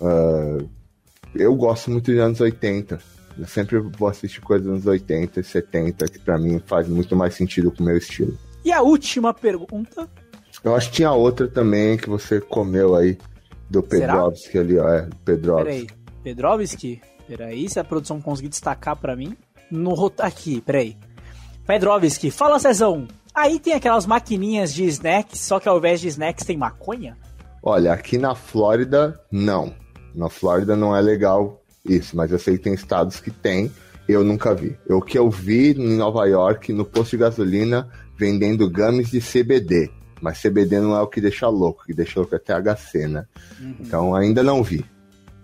[0.00, 0.68] Uh,
[1.34, 3.00] eu gosto muito de anos 80.
[3.38, 7.16] Eu sempre vou assistir coisas dos anos 80 e 70, que pra mim faz muito
[7.16, 8.36] mais sentido com o meu estilo.
[8.64, 10.08] E a última pergunta
[10.64, 13.18] eu acho que tinha outra também que você comeu aí,
[13.68, 14.88] do Pedrovski ali, ó.
[14.88, 15.64] É, Pedrovski.
[15.64, 15.86] Peraí,
[16.22, 17.02] Pedrovski?
[17.28, 19.36] Peraí, se a produção conseguir destacar pra mim.
[19.70, 20.96] No Aqui, peraí.
[21.66, 23.06] Pedrovski, fala Cezão.
[23.34, 27.16] Aí tem aquelas maquininhas de snacks, só que ao invés de snacks tem maconha?
[27.62, 29.74] Olha, aqui na Flórida, não.
[30.14, 33.70] Na Flórida não é legal isso, mas eu sei que tem estados que tem.
[34.08, 34.76] Eu nunca vi.
[34.88, 39.90] O que eu vi em Nova York, no posto de gasolina, vendendo gummies de CBD.
[40.20, 43.26] Mas CBD não é o que deixa louco, o que deixa louco é THC, né?
[43.60, 43.74] Uhum.
[43.80, 44.84] Então ainda não vi.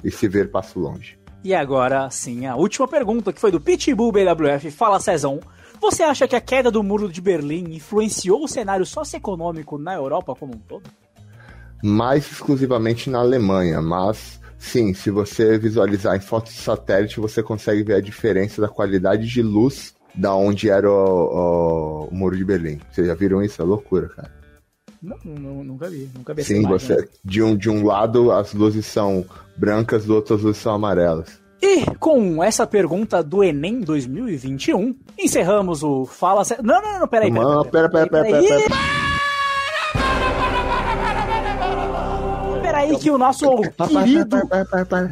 [0.03, 1.19] E se ver, passo longe.
[1.45, 4.71] E agora sim, a última pergunta que foi do Pitbull BWF.
[4.71, 5.41] Fala, Cezão.
[5.81, 10.35] Você acha que a queda do muro de Berlim influenciou o cenário socioeconômico na Europa
[10.35, 10.91] como um todo?
[11.83, 17.83] Mais exclusivamente na Alemanha, mas sim, se você visualizar em fotos de satélite, você consegue
[17.83, 22.45] ver a diferença da qualidade de luz da onde era o, o, o muro de
[22.45, 22.79] Berlim.
[22.91, 23.61] Vocês já viram isso?
[23.61, 24.41] É loucura, cara.
[25.03, 27.09] Não, não, nunca vi, nunca vi Sim, você, né?
[27.25, 29.25] de, um, de um lado as luzes são
[29.57, 31.41] brancas, do outro as luzes são amarelas.
[31.63, 36.65] E com essa pergunta do Enem 2021, encerramos o Fala Sério.
[36.65, 37.45] Não, não, não, peraí, peraí.
[37.45, 39.20] Não, pera, pera, pera, pera, pera.
[42.81, 43.45] Peraí que o nosso
[43.89, 44.37] querido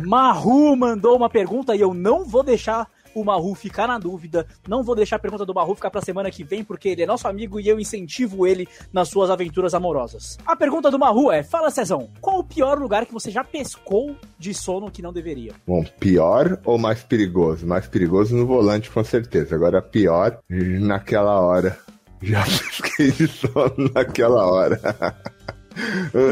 [0.07, 4.47] Maru mandou uma pergunta e eu não vou deixar o Maru ficar na dúvida.
[4.67, 7.07] Não vou deixar a pergunta do Maru ficar pra semana que vem, porque ele é
[7.07, 10.39] nosso amigo e eu incentivo ele nas suas aventuras amorosas.
[10.47, 14.17] A pergunta do Maru é: Fala, Cezão, qual o pior lugar que você já pescou
[14.39, 15.53] de sono que não deveria?
[15.67, 17.67] Bom, pior ou mais perigoso?
[17.67, 19.55] Mais perigoso no volante, com certeza.
[19.55, 21.79] Agora, pior naquela hora.
[22.23, 24.81] Já pesquei de sono naquela hora.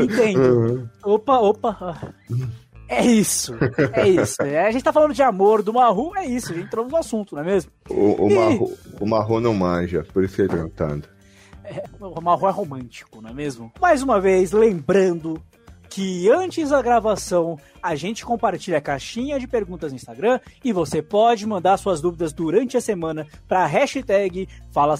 [0.02, 0.88] Entendo.
[1.04, 2.14] Opa, opa.
[2.88, 3.54] É isso,
[3.92, 4.42] é isso.
[4.42, 6.96] É, a gente tá falando de amor do Marru, é isso, a gente entrou no
[6.96, 7.70] assunto, não é mesmo?
[7.90, 8.34] O, o, e...
[8.34, 11.08] Marru, o Marru não manja, por isso que ele tá perguntando.
[11.64, 13.72] É, o Marru é romântico, não é mesmo?
[13.80, 15.42] Mais uma vez, lembrando
[15.96, 21.00] que antes da gravação a gente compartilha a caixinha de perguntas no Instagram e você
[21.00, 24.94] pode mandar suas dúvidas durante a semana para a hashtag Fala.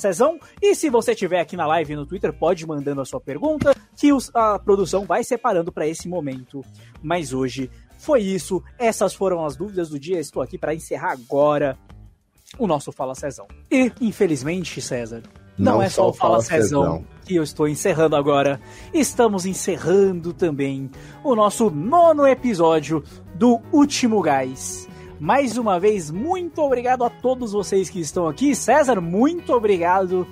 [0.63, 3.77] E se você estiver aqui na live no Twitter, pode ir mandando a sua pergunta
[3.95, 6.65] que a produção vai separando para esse momento.
[7.03, 8.65] Mas hoje foi isso.
[8.79, 10.19] Essas foram as dúvidas do dia.
[10.19, 11.79] Estou aqui para encerrar agora
[12.59, 13.47] o nosso Fala Cezão.
[13.71, 15.23] E, infelizmente, César,
[15.59, 18.61] não, não é só o Fala, Cezão que eu estou encerrando agora.
[18.95, 20.89] Estamos encerrando também
[21.25, 23.03] o nosso nono episódio
[23.35, 24.89] do Último Gás.
[25.19, 28.55] Mais uma vez, muito obrigado a todos vocês que estão aqui.
[28.55, 30.27] César, muito obrigado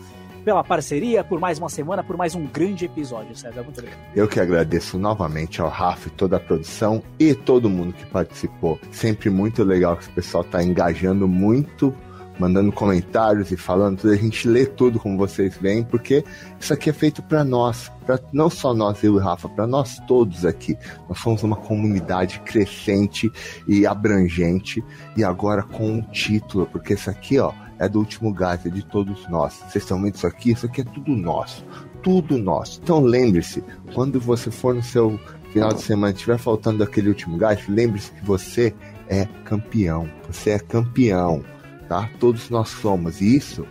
[0.44, 3.62] pela parceria, por mais uma semana, por mais um grande episódio, César.
[3.62, 3.98] Muito obrigado.
[4.14, 8.78] Eu que agradeço novamente ao Rafa e toda a produção e todo mundo que participou.
[8.92, 11.94] Sempre muito legal que o pessoal está engajando muito
[12.38, 16.24] mandando comentários e falando tudo, a gente lê tudo como vocês veem, porque
[16.58, 19.98] isso aqui é feito para nós, para não só nós, eu e Rafa, para nós
[20.06, 20.76] todos aqui.
[21.08, 23.30] Nós somos uma comunidade crescente
[23.66, 24.82] e abrangente,
[25.16, 28.84] e agora com um título, porque isso aqui, ó, é do último gás, é de
[28.84, 29.54] todos nós.
[29.54, 30.52] Vocês estão vendo isso aqui?
[30.52, 31.64] Isso aqui é tudo nosso.
[32.02, 32.80] Tudo nosso.
[32.82, 35.18] Então lembre-se, quando você for no seu
[35.52, 38.74] final de semana estiver faltando aquele último gás, lembre-se que você
[39.08, 40.08] é campeão.
[40.28, 41.44] Você é campeão
[41.88, 42.08] tá?
[42.18, 43.20] Todos nós somos.
[43.20, 43.66] E isso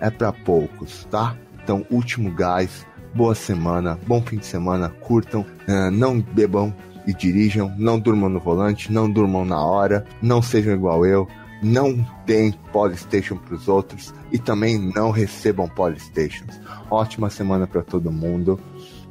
[0.00, 1.36] é para poucos, tá?
[1.62, 6.74] Então, último gás, boa semana, bom fim de semana, curtam, uh, não bebam
[7.06, 11.28] e dirijam, não durmam no volante, não durmam na hora, não sejam igual eu,
[11.62, 16.60] não deem Polystation para os outros e também não recebam Polystations.
[16.90, 18.60] Ótima semana para todo mundo.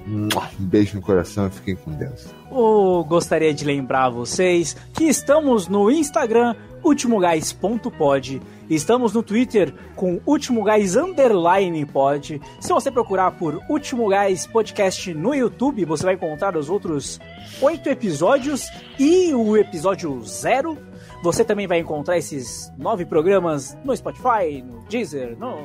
[0.05, 0.27] Um
[0.59, 2.27] beijo no coração e fiquem com Deus.
[2.51, 8.41] Oh, gostaria de lembrar vocês que estamos no Instagram ultimogás.pod.
[8.69, 12.41] Estamos no Twitter com ultimogás underline pod.
[12.59, 17.19] Se você procurar por Último Gás Podcast no YouTube, você vai encontrar os outros
[17.61, 18.67] oito episódios
[18.99, 20.77] e o episódio zero.
[21.23, 25.57] Você também vai encontrar esses nove programas no Spotify, no Deezer, no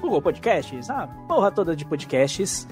[0.00, 2.68] Google Podcasts, a porra toda de podcasts.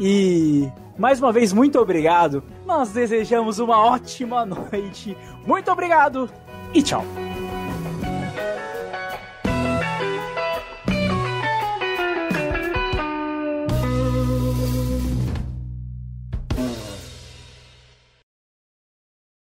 [0.00, 0.68] E
[0.98, 2.42] mais uma vez, muito obrigado.
[2.66, 5.16] Nós desejamos uma ótima noite.
[5.46, 6.28] Muito obrigado
[6.74, 7.04] e tchau!